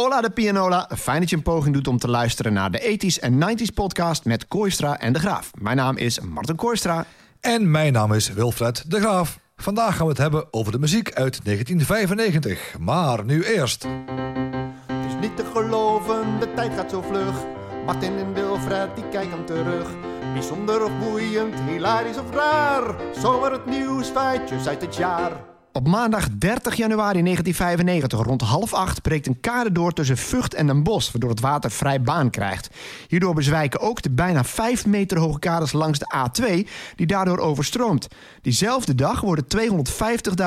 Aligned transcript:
Hola 0.00 0.20
de 0.20 0.30
Pianola, 0.30 0.90
fijn 0.96 1.20
dat 1.20 1.30
je 1.30 1.36
een 1.36 1.42
poging 1.42 1.74
doet 1.74 1.88
om 1.88 1.98
te 1.98 2.08
luisteren 2.08 2.52
naar 2.52 2.70
de 2.70 2.98
80s 2.98 3.20
en 3.20 3.34
90s 3.34 3.74
podcast 3.74 4.24
met 4.24 4.48
Kooistra 4.48 4.98
en 4.98 5.12
De 5.12 5.18
Graaf. 5.18 5.50
Mijn 5.58 5.76
naam 5.76 5.96
is 5.96 6.20
Martin 6.20 6.56
Kooistra. 6.56 7.06
En 7.40 7.70
mijn 7.70 7.92
naam 7.92 8.12
is 8.12 8.32
Wilfred 8.32 8.90
De 8.90 9.00
Graaf. 9.00 9.38
Vandaag 9.56 9.96
gaan 9.96 10.04
we 10.04 10.12
het 10.12 10.20
hebben 10.20 10.46
over 10.50 10.72
de 10.72 10.78
muziek 10.78 11.12
uit 11.12 11.44
1995. 11.44 12.78
Maar 12.78 13.24
nu 13.24 13.44
eerst. 13.44 13.86
Het 14.86 15.06
is 15.06 15.14
niet 15.20 15.36
te 15.36 15.44
geloven, 15.44 16.40
de 16.40 16.52
tijd 16.54 16.72
gaat 16.74 16.90
zo 16.90 17.02
vlug. 17.02 17.34
Martin 17.84 18.18
en 18.18 18.32
Wilfred, 18.34 18.94
die 18.94 19.08
kijken 19.08 19.44
terug. 19.44 19.88
Bijzonder 20.32 20.84
of 20.84 20.98
boeiend, 20.98 21.54
hilarisch 21.60 22.18
of 22.18 22.30
raar. 22.30 22.94
Zomaar 23.20 23.52
het 23.52 23.66
nieuws, 23.66 24.08
feitjes 24.08 24.68
uit 24.68 24.80
het 24.80 24.96
jaar. 24.96 25.55
Op 25.76 25.88
maandag 25.88 26.28
30 26.38 26.74
januari 26.74 27.22
1995 27.22 28.22
rond 28.22 28.40
half 28.40 28.74
acht 28.74 29.02
breekt 29.02 29.26
een 29.26 29.40
kade 29.40 29.72
door 29.72 29.92
tussen 29.92 30.16
Vught 30.16 30.54
en 30.54 30.66
Den 30.66 30.82
Bosch, 30.82 31.12
waardoor 31.12 31.30
het 31.30 31.40
water 31.40 31.70
vrij 31.70 32.02
baan 32.02 32.30
krijgt. 32.30 32.70
Hierdoor 33.08 33.34
bezwijken 33.34 33.80
ook 33.80 34.02
de 34.02 34.10
bijna 34.10 34.44
5 34.44 34.86
meter 34.86 35.18
hoge 35.18 35.38
kades 35.38 35.72
langs 35.72 35.98
de 35.98 36.14
A2, 36.16 36.68
die 36.94 37.06
daardoor 37.06 37.38
overstroomt. 37.38 38.08
Diezelfde 38.42 38.94
dag 38.94 39.20
worden 39.20 39.44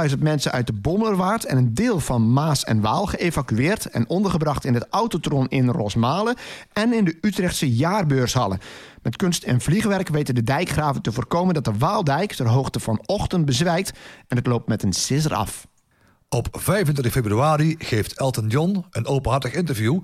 250.000 0.10 0.20
mensen 0.20 0.52
uit 0.52 0.68
de 0.68 0.74
Bommelerwaard 0.74 1.46
en 1.46 1.58
een 1.58 1.74
deel 1.74 2.00
van 2.00 2.34
Maas 2.34 2.64
en 2.64 2.82
Waal 2.82 3.06
geëvacueerd 3.06 3.86
en 3.86 4.10
ondergebracht 4.10 4.66
in 4.66 4.74
het 4.74 4.88
Autotron 4.90 5.48
in 5.48 5.70
Rosmalen 5.70 6.36
en 6.74 6.94
in 6.94 7.06
de 7.06 7.18
Utrechtse 7.22 7.76
jaarbeurshallen. 7.76 8.60
Met 9.02 9.16
kunst 9.16 9.44
en 9.44 9.62
vliegwerk 9.62 10.10
weten 10.10 10.36
de 10.36 10.44
dijkgraven 10.44 11.02
te 11.02 11.12
voorkomen 11.12 11.54
dat 11.54 11.66
de 11.66 11.78
Waaldijk 11.78 12.34
ter 12.34 12.48
hoogte 12.48 12.80
van 12.80 13.04
Ochten 13.06 13.46
bezwijkt 13.46 13.92
en 14.28 14.38
het 14.38 14.48
loopt 14.48 14.68
met 14.68 14.84
een 14.84 14.94
sisser 14.94 15.34
af. 15.34 15.68
Op 16.30 16.48
25 16.52 17.14
februari 17.14 17.76
geeft 17.78 18.20
Elton 18.20 18.48
John 18.48 18.86
een 18.92 19.06
openhartig 19.06 19.54
interview 19.54 20.00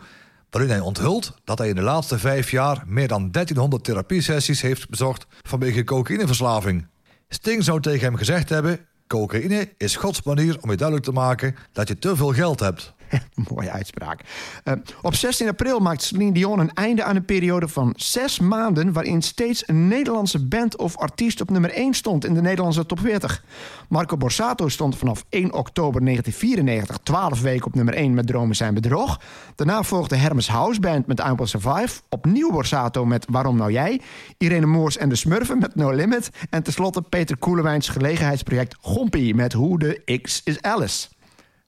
waarin 0.49 0.71
hij 0.71 0.79
onthult 0.79 1.33
dat 1.43 1.57
hij 1.57 1.69
in 1.69 1.75
de 1.75 1.81
laatste 1.81 2.19
vijf 2.19 2.51
jaar 2.51 2.83
meer 2.85 3.07
dan 3.07 3.31
1300 3.31 3.83
therapiesessies 3.83 4.61
heeft 4.61 4.89
bezocht 4.89 5.25
vanwege 5.41 5.83
cocaïneverslaving. 5.83 6.87
Sting 7.27 7.63
zou 7.63 7.81
tegen 7.81 8.05
hem 8.05 8.15
gezegd 8.15 8.49
hebben: 8.49 8.79
cocaïne 9.07 9.69
is 9.77 9.95
Gods 9.95 10.23
manier 10.23 10.57
om 10.61 10.69
je 10.69 10.77
duidelijk 10.77 11.07
te 11.07 11.13
maken 11.13 11.55
dat 11.71 11.87
je 11.87 11.99
te 11.99 12.15
veel 12.15 12.33
geld 12.33 12.59
hebt. 12.59 12.93
Mooie 13.49 13.71
uitspraak. 13.71 14.21
Uh, 14.63 14.73
op 15.01 15.15
16 15.15 15.47
april 15.47 15.79
maakt 15.79 16.03
Celine 16.03 16.31
Dion 16.31 16.59
een 16.59 16.73
einde 16.73 17.03
aan 17.03 17.15
een 17.15 17.25
periode 17.25 17.67
van 17.67 17.93
zes 17.95 18.39
maanden... 18.39 18.93
waarin 18.93 19.21
steeds 19.21 19.67
een 19.67 19.87
Nederlandse 19.87 20.45
band 20.47 20.77
of 20.77 20.97
artiest 20.97 21.41
op 21.41 21.49
nummer 21.49 21.71
1 21.71 21.93
stond 21.93 22.25
in 22.25 22.33
de 22.33 22.41
Nederlandse 22.41 22.85
top 22.85 22.99
40. 22.99 23.43
Marco 23.89 24.17
Borsato 24.17 24.67
stond 24.67 24.97
vanaf 24.97 25.25
1 25.29 25.53
oktober 25.53 26.03
1994 26.03 26.97
12 27.03 27.41
weken 27.41 27.65
op 27.65 27.75
nummer 27.75 27.93
1 27.93 28.13
met 28.13 28.27
Dromen 28.27 28.55
zijn 28.55 28.73
bedrog. 28.73 29.21
Daarna 29.55 29.83
volgde 29.83 30.15
Hermes 30.15 30.47
House 30.47 30.79
Band 30.79 31.07
met 31.07 31.19
I 31.19 31.33
Will 31.35 31.45
Survive. 31.45 32.01
Opnieuw 32.09 32.51
Borsato 32.51 33.05
met 33.05 33.25
Waarom 33.29 33.57
nou 33.57 33.71
jij? 33.71 34.01
Irene 34.37 34.65
Moors 34.65 34.97
en 34.97 35.09
de 35.09 35.15
Smurfen 35.15 35.57
met 35.57 35.75
No 35.75 35.91
Limit. 35.91 36.29
En 36.49 36.63
tenslotte 36.63 37.01
Peter 37.01 37.37
Koelewijns 37.37 37.89
gelegenheidsproject 37.89 38.75
Gompie 38.81 39.35
met 39.35 39.53
Hoe 39.53 39.79
de 39.79 40.19
X 40.21 40.41
is 40.43 40.61
Alice. 40.61 41.14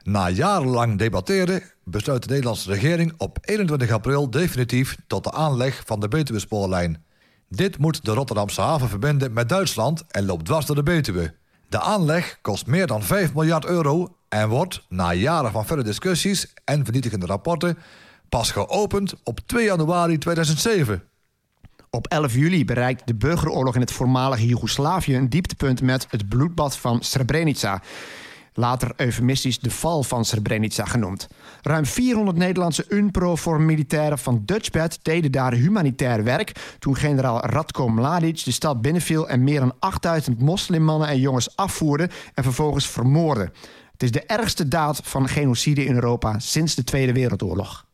Na 0.08 0.30
jarenlang 0.30 0.98
debatteren 0.98 1.64
besluit 1.84 2.24
de 2.24 2.30
Nederlandse 2.30 2.72
regering 2.72 3.14
op 3.18 3.38
21 3.42 3.92
april 3.92 4.30
definitief 4.30 4.98
tot 5.08 5.24
de 5.24 5.32
aanleg 5.32 5.82
van 5.86 6.00
de 6.00 6.08
Betuwe-spoorlijn. 6.08 7.04
Dit 7.50 7.78
moet 7.78 8.06
de 8.06 8.12
Rotterdamse 8.12 8.62
haven 8.62 8.90
verbinden 8.90 9.34
met 9.34 9.50
Duitsland 9.50 10.04
en 10.08 10.26
loopt 10.26 10.46
dwars 10.46 10.66
door 10.66 10.76
de 10.76 10.84
Betuwe. 10.84 11.34
De 11.70 11.80
aanleg 11.80 12.38
kost 12.42 12.68
meer 12.68 12.88
dan 12.88 13.04
5 13.04 13.34
miljard 13.34 13.66
euro 13.66 14.16
en 14.30 14.50
wordt, 14.50 14.86
na 14.90 15.14
jaren 15.14 15.52
van 15.52 15.66
verre 15.66 15.84
discussies 15.84 16.54
en 16.64 16.84
vernietigende 16.84 17.26
rapporten, 17.26 17.78
pas 18.30 18.52
geopend 18.52 19.14
op 19.24 19.40
2 19.46 19.66
januari 19.66 20.18
2007. 20.18 21.04
Op 21.90 22.08
11 22.08 22.34
juli 22.34 22.66
bereikt 22.66 23.08
de 23.08 23.16
burgeroorlog 23.16 23.76
in 23.76 23.82
het 23.82 23.92
voormalige 23.92 24.46
Joegoslavië 24.46 25.16
een 25.16 25.30
dieptepunt 25.30 25.82
met 25.82 26.08
het 26.10 26.30
bloedbad 26.30 26.78
van 26.78 27.04
Srebrenica 27.04 27.82
later 28.58 28.92
eufemistisch 28.96 29.60
de 29.60 29.72
val 29.72 30.04
van 30.04 30.26
Srebrenica 30.26 30.86
genoemd. 30.86 31.28
Ruim 31.62 31.86
400 31.86 32.38
Nederlandse 32.38 32.86
UNPRO-voor-militairen 32.90 34.18
van 34.18 34.42
Dutchbed 34.46 35.00
deden 35.02 35.32
daar 35.32 35.54
humanitair 35.54 36.24
werk 36.24 36.76
toen 36.80 36.96
generaal 36.96 37.46
Radko 37.46 37.88
Mladic 37.90 38.44
de 38.44 38.52
stad 38.52 38.82
binnenviel 38.82 39.30
en 39.30 39.44
meer 39.44 39.60
dan 39.60 39.74
8000 39.80 40.40
moslimmannen 40.40 41.08
en 41.08 41.20
jongens 41.20 41.56
afvoerde 41.56 42.10
en 42.34 42.44
vervolgens 42.44 42.88
vermoordde. 42.88 43.52
Het 43.92 44.04
is 44.04 44.12
de 44.12 44.26
ergste 44.26 44.68
daad 44.68 45.00
van 45.04 45.28
genocide 45.28 45.86
in 45.86 45.94
Europa 45.94 46.40
sinds 46.40 46.76
de 46.76 46.84
Tweede 46.84 47.14
Wereldoorlog. 47.14 47.86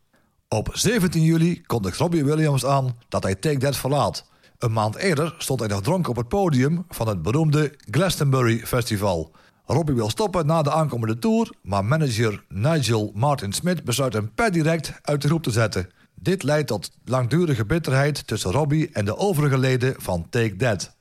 Op 0.47 0.69
17 0.72 1.22
juli 1.22 1.62
kondigt 1.62 1.97
Robbie 1.97 2.24
Williams 2.24 2.66
aan 2.66 2.97
dat 3.09 3.24
hij 3.24 3.35
Take 3.35 3.57
That 3.57 3.78
verlaat. 3.78 4.25
Een 4.57 4.74
maand 4.74 4.95
eerder 4.95 5.35
stond 5.38 5.59
hij 5.59 5.69
nog 5.69 5.81
dronken 5.81 6.09
op 6.09 6.16
het 6.16 6.28
podium 6.28 6.85
van 6.90 7.07
het 7.07 7.22
beroemde 7.22 7.74
Glastonbury 7.90 8.59
Festival. 8.59 9.31
Robbie 9.66 9.96
wil 9.96 10.09
stoppen 10.09 10.46
na 10.46 10.62
de 10.62 10.72
aankomende 10.72 11.19
tour, 11.19 11.53
maar 11.62 11.85
manager 11.85 12.44
Nigel 12.47 13.12
Martin 13.13 13.53
Smith 13.53 13.84
besluit 13.84 14.13
hem 14.13 14.31
per 14.35 14.51
direct 14.51 14.94
uit 15.01 15.22
de 15.22 15.28
groep 15.28 15.44
te 15.44 15.51
zetten. 15.51 15.90
Dit 16.16 16.44
leidt 16.44 16.68
tot 16.68 16.91
langdurige 17.06 17.66
bitterheid 17.66 18.28
tussen 18.28 18.51
Robbie 18.51 18.90
en 18.94 19.06
de 19.06 19.18
overige 19.18 19.57
leden 19.57 19.96
van 19.97 20.29
Take 20.29 20.56
That. 20.56 20.96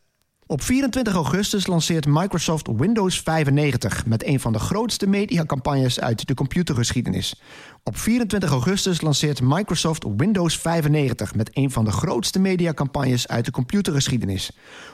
Op 0.52 0.62
24 0.62 1.14
augustus 1.14 1.66
lanceert 1.66 2.06
Microsoft 2.06 2.68
Windows 2.76 3.20
95 3.20 4.06
met 4.06 4.26
een 4.26 4.40
van 4.40 4.52
de 4.52 4.58
grootste 4.58 5.06
mediacampagnes 5.06 6.00
uit 6.00 6.26
de 6.26 6.34
computergeschiedenis. 6.34 7.40
Op 7.82 7.96
24 7.96 8.50
augustus 8.50 9.00
lanceert 9.00 9.40
Microsoft 9.42 10.04
Windows 10.16 10.58
95 10.58 11.34
met 11.34 11.50
een 11.52 11.70
van 11.70 11.84
de 11.84 11.90
grootste 11.90 12.38
mediacampagnes 12.38 13.28
uit 13.28 13.44
de 13.44 13.50
computergeschiedenis. 13.50 14.50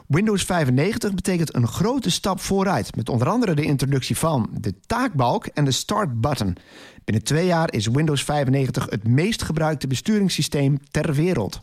Windows 0.06 0.44
95 0.44 1.14
betekent 1.14 1.54
een 1.54 1.68
grote 1.68 2.10
stap 2.10 2.40
vooruit, 2.40 2.96
met 2.96 3.08
onder 3.08 3.28
andere 3.28 3.54
de 3.54 3.64
introductie 3.64 4.16
van 4.16 4.48
de 4.60 4.74
taakbalk 4.86 5.46
en 5.46 5.64
de 5.64 5.70
start 5.70 6.20
button. 6.20 6.56
Binnen 7.04 7.24
twee 7.24 7.46
jaar 7.46 7.72
is 7.72 7.86
Windows 7.86 8.24
95 8.24 8.86
het 8.90 9.08
meest 9.08 9.42
gebruikte 9.42 9.86
besturingssysteem 9.86 10.78
ter 10.90 11.14
wereld. 11.14 11.60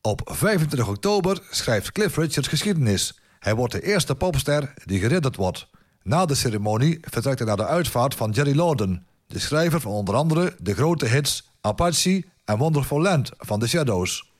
Op 0.00 0.20
25 0.24 0.88
oktober 0.88 1.42
schrijft 1.50 1.92
Cliff 1.92 2.16
Richard 2.16 2.48
geschiedenis. 2.48 3.14
Hij 3.46 3.54
wordt 3.54 3.72
de 3.72 3.82
eerste 3.82 4.14
popster 4.14 4.74
die 4.84 5.00
geridderd 5.00 5.36
wordt. 5.36 5.68
Na 6.02 6.26
de 6.26 6.34
ceremonie 6.34 6.98
vertrekt 7.00 7.38
hij 7.38 7.48
naar 7.48 7.56
de 7.56 7.66
uitvaart 7.66 8.14
van 8.14 8.30
Jerry 8.30 8.56
Lorden, 8.56 9.06
de 9.26 9.38
schrijver 9.38 9.80
van 9.80 9.92
onder 9.92 10.14
andere 10.14 10.54
de 10.58 10.74
grote 10.74 11.06
hits 11.06 11.50
Apache 11.60 12.24
en 12.44 12.56
Wonderful 12.56 13.00
Land 13.02 13.30
van 13.38 13.58
The 13.60 13.68
Shadows. 13.68 14.32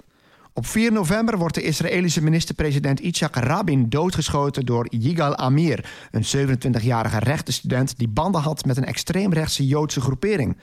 Op 0.52 0.66
4 0.66 0.92
november 0.92 1.38
wordt 1.38 1.54
de 1.54 1.62
Israëlische 1.62 2.22
minister-president 2.22 2.98
Yitzhak 2.98 3.36
Rabin 3.36 3.88
doodgeschoten 3.88 4.66
door 4.66 4.86
Yigal 4.90 5.36
Amir, 5.36 5.90
een 6.10 6.26
27-jarige 6.48 7.18
rechtenstudent 7.18 7.98
die 7.98 8.08
banden 8.08 8.40
had 8.40 8.64
met 8.64 8.76
een 8.76 8.86
extreemrechtse 8.86 9.66
Joodse 9.66 10.00
groepering. 10.00 10.56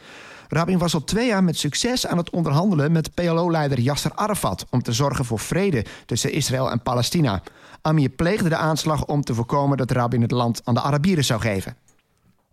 Rabin 0.48 0.78
was 0.78 0.94
al 0.94 1.04
twee 1.04 1.28
jaar 1.28 1.44
met 1.44 1.58
succes 1.58 2.08
aan 2.08 2.18
het 2.18 2.30
onderhandelen 2.30 2.92
met 2.92 3.14
PLO-leider 3.14 3.80
Yasser 3.80 4.12
Arafat 4.16 4.66
om 4.70 4.82
te 4.82 4.94
zorgen 4.94 5.26
voor 5.26 5.40
vrede 5.40 5.86
tussen 6.06 6.32
Israël 6.32 6.72
en 6.72 6.82
Palestina. 6.82 7.42
Amir 7.86 8.10
pleegde 8.10 8.50
de 8.50 8.56
aanslag 8.56 9.06
om 9.06 9.22
te 9.22 9.34
voorkomen 9.34 9.78
dat 9.78 9.92
Rabin 9.92 10.22
het 10.22 10.32
land 10.32 10.62
aan 10.64 10.74
de 10.74 10.82
Arabieren 10.82 11.26
zou 11.26 11.42
geven. 11.42 11.76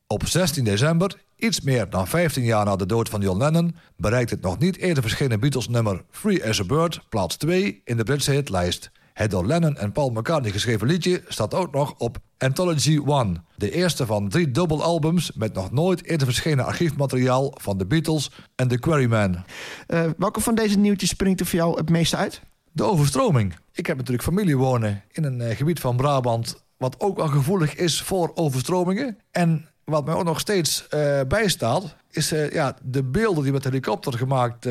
Op 0.07 0.27
16 0.27 0.65
december, 0.65 1.23
iets 1.37 1.61
meer 1.61 1.91
dan 1.91 2.07
15 2.07 2.43
jaar 2.45 2.65
na 2.65 2.77
de 2.77 2.87
dood 2.87 3.09
van 3.09 3.21
John 3.21 3.39
Lennon, 3.39 3.77
bereikt 3.97 4.31
het 4.31 4.41
nog 4.41 4.59
niet 4.59 4.77
eerder 4.77 5.03
verschenen 5.03 5.41
Beatles-nummer 5.41 6.05
Free 6.11 6.49
as 6.49 6.61
a 6.61 6.65
Bird 6.65 7.01
plaats 7.09 7.37
2 7.37 7.81
in 7.85 7.97
de 7.97 8.03
Britse 8.03 8.31
hitlijst. 8.31 8.91
Het 9.13 9.31
door 9.31 9.47
Lennon 9.47 9.77
en 9.77 9.93
Paul 9.93 10.11
McCartney 10.11 10.51
geschreven 10.51 10.87
liedje 10.87 11.23
staat 11.29 11.55
ook 11.55 11.73
nog 11.73 11.95
op 11.99 12.19
Anthology 12.39 13.01
One, 13.05 13.43
de 13.57 13.71
eerste 13.71 14.07
van 14.07 14.29
drie 14.29 14.51
dubbelalbums 14.51 15.33
met 15.33 15.55
nog 15.55 15.71
nooit 15.71 16.05
eerder 16.05 16.27
verschenen 16.27 16.65
archiefmateriaal 16.65 17.55
van 17.61 17.79
de 17.79 17.87
Beatles 17.87 18.31
en 18.55 18.69
The 18.69 18.79
Quarrymen. 18.79 19.45
Uh, 19.89 20.05
welke 20.19 20.41
van 20.41 20.55
deze 20.55 20.79
nieuwtjes 20.79 21.09
springt 21.09 21.41
er 21.41 21.47
voor 21.47 21.59
jou 21.59 21.77
het 21.77 21.91
meeste 21.91 22.17
uit? 22.17 22.41
Overstroming. 22.83 23.55
Ik 23.73 23.87
heb 23.87 23.97
natuurlijk 23.97 24.25
familie 24.25 24.57
wonen 24.57 25.03
in 25.11 25.25
een 25.25 25.41
uh, 25.41 25.57
gebied 25.57 25.81
van 25.81 25.97
Brabant 25.97 26.63
wat 26.77 27.01
ook 27.01 27.17
wel 27.17 27.27
gevoelig 27.29 27.75
is 27.75 28.03
voor 28.03 28.31
overstromingen. 28.35 29.19
En 29.31 29.69
wat 29.85 30.05
mij 30.05 30.15
ook 30.15 30.25
nog 30.25 30.41
steeds 30.41 30.87
uh, 30.95 31.21
bijstaat, 31.29 31.97
is 32.11 32.33
uh, 32.33 32.51
ja, 32.51 32.77
de 32.83 33.03
beelden 33.03 33.43
die 33.43 33.53
met 33.53 33.65
helikopter 33.65 34.13
gemaakt 34.13 34.65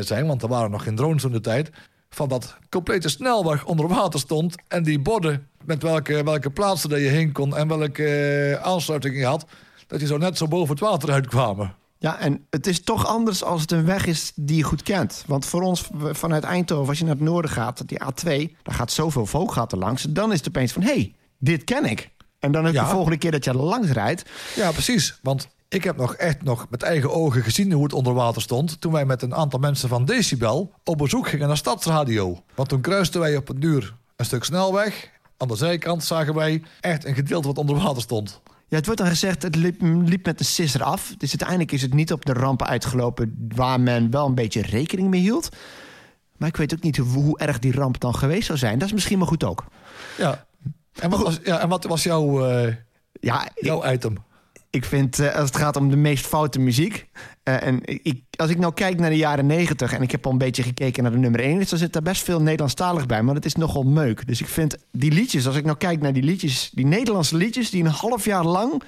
zijn. 0.00 0.26
Want 0.26 0.42
er 0.42 0.48
waren 0.48 0.70
nog 0.70 0.82
geen 0.82 0.96
drones 0.96 1.24
in 1.24 1.32
de 1.32 1.40
tijd. 1.40 1.70
Van 2.10 2.28
dat 2.28 2.56
complete 2.68 3.08
snelweg 3.08 3.64
onder 3.64 3.88
water 3.88 4.20
stond. 4.20 4.54
En 4.68 4.82
die 4.82 5.00
borden 5.00 5.48
met 5.64 5.82
welke, 5.82 6.24
welke 6.24 6.50
plaatsen 6.50 6.88
dat 6.88 6.98
je 6.98 7.08
heen 7.08 7.32
kon 7.32 7.56
en 7.56 7.68
welke 7.68 8.58
aansluiting 8.62 9.16
je 9.16 9.24
had. 9.24 9.44
Dat 9.86 10.00
je 10.00 10.06
zo 10.06 10.16
net 10.16 10.38
zo 10.38 10.48
boven 10.48 10.70
het 10.70 10.80
water 10.80 11.10
uitkwamen. 11.10 11.74
Ja, 12.02 12.18
en 12.18 12.46
het 12.50 12.66
is 12.66 12.82
toch 12.82 13.06
anders 13.06 13.44
als 13.44 13.60
het 13.60 13.70
een 13.70 13.84
weg 13.84 14.06
is 14.06 14.32
die 14.34 14.56
je 14.56 14.62
goed 14.62 14.82
kent. 14.82 15.24
Want 15.26 15.46
voor 15.46 15.62
ons 15.62 15.88
vanuit 15.94 16.44
Eindhoven, 16.44 16.88
als 16.88 16.98
je 16.98 17.04
naar 17.04 17.14
het 17.14 17.22
noorden 17.24 17.50
gaat, 17.50 17.88
die 17.88 18.00
A2, 18.00 18.52
daar 18.62 18.74
gaat 18.74 18.92
zoveel 18.92 19.26
vooggaten 19.26 19.78
langs. 19.78 20.02
Dan 20.02 20.32
is 20.32 20.38
het 20.38 20.48
opeens 20.48 20.72
van, 20.72 20.82
hé, 20.82 20.92
hey, 20.92 21.14
dit 21.38 21.64
ken 21.64 21.84
ik. 21.84 22.10
En 22.38 22.52
dan 22.52 22.66
is 22.66 22.72
ja. 22.72 22.84
de 22.84 22.90
volgende 22.90 23.18
keer 23.18 23.30
dat 23.30 23.44
je 23.44 23.54
langs 23.54 23.88
rijdt. 23.88 24.24
Ja, 24.54 24.70
precies. 24.70 25.18
Want 25.22 25.48
Ik 25.68 25.84
heb 25.84 25.96
nog 25.96 26.14
echt 26.14 26.42
nog 26.42 26.66
met 26.70 26.82
eigen 26.82 27.12
ogen 27.12 27.42
gezien 27.42 27.72
hoe 27.72 27.82
het 27.82 27.92
onder 27.92 28.14
water 28.14 28.42
stond... 28.42 28.80
toen 28.80 28.92
wij 28.92 29.04
met 29.04 29.22
een 29.22 29.34
aantal 29.34 29.58
mensen 29.58 29.88
van 29.88 30.04
Decibel 30.04 30.72
op 30.84 30.98
bezoek 30.98 31.28
gingen 31.28 31.48
naar 31.48 31.56
Stadsradio. 31.56 32.42
Want 32.54 32.68
toen 32.68 32.80
kruisten 32.80 33.20
wij 33.20 33.36
op 33.36 33.48
een 33.48 33.60
duur 33.60 33.94
een 34.16 34.24
stuk 34.24 34.44
snelweg. 34.44 35.10
Aan 35.36 35.48
de 35.48 35.56
zijkant 35.56 36.04
zagen 36.04 36.34
wij 36.34 36.62
echt 36.80 37.04
een 37.04 37.14
gedeelte 37.14 37.46
wat 37.46 37.58
onder 37.58 37.76
water 37.76 38.02
stond. 38.02 38.40
Ja, 38.72 38.78
het 38.78 38.86
wordt 38.86 39.00
dan 39.00 39.10
gezegd, 39.10 39.42
het 39.42 39.54
liep, 39.56 39.80
liep 39.80 40.26
met 40.26 40.40
een 40.40 40.46
sisser 40.46 40.82
af. 40.82 41.14
Dus 41.16 41.28
uiteindelijk 41.30 41.72
is 41.72 41.82
het 41.82 41.94
niet 41.94 42.12
op 42.12 42.24
de 42.24 42.32
rampen 42.32 42.66
uitgelopen... 42.66 43.48
waar 43.54 43.80
men 43.80 44.10
wel 44.10 44.26
een 44.26 44.34
beetje 44.34 44.62
rekening 44.62 45.08
mee 45.08 45.20
hield. 45.20 45.48
Maar 46.36 46.48
ik 46.48 46.56
weet 46.56 46.74
ook 46.74 46.82
niet 46.82 46.96
hoe, 46.96 47.22
hoe 47.22 47.38
erg 47.38 47.58
die 47.58 47.72
ramp 47.72 48.00
dan 48.00 48.14
geweest 48.14 48.46
zou 48.46 48.58
zijn. 48.58 48.78
Dat 48.78 48.88
is 48.88 48.94
misschien 48.94 49.18
maar 49.18 49.26
goed 49.26 49.44
ook. 49.44 49.64
Ja. 50.18 50.46
En 51.00 51.10
wat 51.10 51.22
was, 51.22 51.38
ja, 51.44 51.60
en 51.60 51.68
wat 51.68 51.84
was 51.84 52.02
jouw, 52.02 52.48
eh, 52.48 52.74
Ja, 53.20 53.48
ik, 53.54 53.84
item? 53.84 54.16
Ik 54.72 54.84
vind 54.84 55.18
eh, 55.18 55.34
als 55.34 55.48
het 55.48 55.56
gaat 55.56 55.76
om 55.76 55.90
de 55.90 55.96
meest 55.96 56.26
foute 56.26 56.60
muziek... 56.60 57.06
eh, 57.42 57.66
en 57.66 57.80
ik, 57.84 58.22
als 58.36 58.50
ik 58.50 58.58
nou 58.58 58.74
kijk 58.74 58.98
naar 58.98 59.10
de 59.10 59.16
jaren 59.16 59.46
negentig... 59.46 59.92
en 59.92 60.02
ik 60.02 60.10
heb 60.10 60.26
al 60.26 60.32
een 60.32 60.38
beetje 60.38 60.62
gekeken 60.62 61.02
naar 61.02 61.12
de 61.12 61.18
nummer 61.18 61.40
1... 61.40 61.64
dan 61.68 61.78
zit 61.78 61.92
daar 61.92 62.02
best 62.02 62.22
veel 62.22 62.42
Nederlandstalig 62.42 63.06
bij, 63.06 63.22
maar 63.22 63.34
het 63.34 63.44
is 63.44 63.54
nogal 63.54 63.82
meuk. 63.82 64.26
Dus 64.26 64.40
ik 64.40 64.48
vind 64.48 64.76
die 64.92 65.12
liedjes, 65.12 65.46
als 65.46 65.56
ik 65.56 65.64
nou 65.64 65.76
kijk 65.76 66.00
naar 66.00 66.12
die 66.12 66.22
liedjes... 66.22 66.70
die 66.74 66.86
Nederlandse 66.86 67.36
liedjes 67.36 67.70
die 67.70 67.84
een 67.84 67.90
half 67.90 68.24
jaar 68.24 68.44
lang 68.44 68.82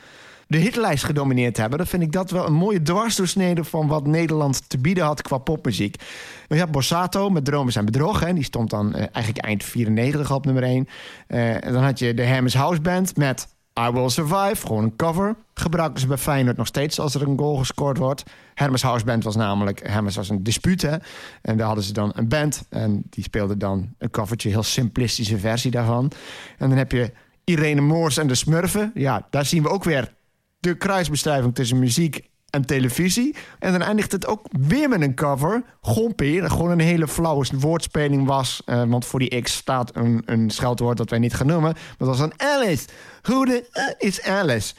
de 0.47 0.57
hitlijst 0.57 1.05
gedomineerd 1.05 1.57
hebben... 1.57 1.79
dan 1.79 1.87
vind 1.87 2.03
ik 2.03 2.13
dat 2.13 2.31
wel 2.31 2.47
een 2.47 2.53
mooie 2.53 2.83
dwarsdoorsnede... 2.83 3.65
van 3.65 3.89
wat 3.89 4.07
Nederland 4.07 4.69
te 4.69 4.79
bieden 4.79 5.05
had 5.05 5.23
qua 5.23 5.39
popmuziek. 5.39 6.03
Je 6.49 6.55
hebt 6.55 6.71
Borsato 6.71 7.31
met 7.31 7.45
Dromen 7.45 7.73
zijn 7.73 7.85
bedrog. 7.85 8.21
Hè. 8.21 8.33
Die 8.33 8.45
stond 8.45 8.71
dan 8.71 8.95
eh, 8.95 9.07
eigenlijk 9.13 9.45
eind 9.45 9.65
94 9.65 10.31
al 10.31 10.37
op 10.37 10.45
nummer 10.45 10.63
1. 10.63 10.89
en 11.27 11.73
dan 11.73 11.83
had 11.83 11.99
je 11.99 12.15
de 12.15 12.23
Hermes 12.23 12.55
House 12.55 12.81
Band 12.81 13.17
met... 13.17 13.53
I 13.81 13.91
Will 13.91 14.09
Survive, 14.09 14.67
gewoon 14.67 14.85
een 14.85 14.97
cover. 14.97 15.37
Gebruiken 15.55 16.00
ze 16.00 16.06
bij 16.06 16.17
Feyenoord 16.17 16.56
nog 16.56 16.67
steeds 16.67 16.99
als 16.99 17.15
er 17.15 17.23
een 17.23 17.38
goal 17.38 17.56
gescoord 17.56 17.99
wordt. 17.99 18.23
Hermes 18.55 18.82
House 18.82 19.05
Band 19.05 19.25
was 19.25 19.37
namelijk... 19.37 19.88
Hermes 19.88 20.17
was 20.17 20.29
een 20.29 20.43
dispuut, 20.43 20.82
hè. 20.82 20.97
En 21.43 21.56
daar 21.56 21.67
hadden 21.67 21.85
ze 21.85 21.93
dan 21.93 22.12
een 22.15 22.29
band. 22.29 22.67
En 22.69 23.03
die 23.11 23.25
speelde 23.25 23.56
dan 23.56 23.94
een 23.99 24.11
covertje, 24.11 24.49
heel 24.49 24.62
simplistische 24.62 25.38
versie 25.38 25.71
daarvan. 25.71 26.12
En 26.59 26.69
dan 26.69 26.79
heb 26.79 26.93
je 26.93 27.12
Irene 27.44 27.81
Moors 27.81 28.17
en 28.17 28.26
de 28.26 28.35
Smurfen. 28.35 28.91
Ja, 28.94 29.26
daar 29.31 29.44
zien 29.44 29.62
we 29.62 29.69
ook 29.69 29.85
weer 29.85 30.15
de 30.61 30.76
kruisbestuiving 30.76 31.55
tussen 31.55 31.79
muziek 31.79 32.29
en 32.55 32.67
televisie. 32.67 33.35
En 33.59 33.73
dan 33.73 33.83
eindigt 33.83 34.12
het 34.12 34.27
ook 34.27 34.47
weer 34.51 34.89
met 34.89 35.01
een 35.01 35.15
cover. 35.15 35.62
Gompie, 35.81 36.41
dat 36.41 36.51
gewoon 36.51 36.71
een 36.71 36.81
hele 36.81 37.09
flauwe 37.09 37.47
woordspeling 37.59 38.27
was. 38.27 38.62
eh, 38.65 38.83
want 38.87 39.05
voor 39.05 39.19
die 39.19 39.41
X 39.43 39.53
staat 39.55 39.97
een, 39.97 40.23
een 40.27 40.51
scheldwoord 40.51 40.97
dat 40.97 41.11
wij 41.11 41.19
niet 41.19 41.35
gaan 41.35 41.47
noemen. 41.47 41.75
Dat 41.99 42.09
was 42.09 42.21
een 42.21 42.33
Alice. 42.37 42.87
Hoe 43.23 43.47
de 43.47 43.95
is 43.99 44.23
Alice? 44.23 44.75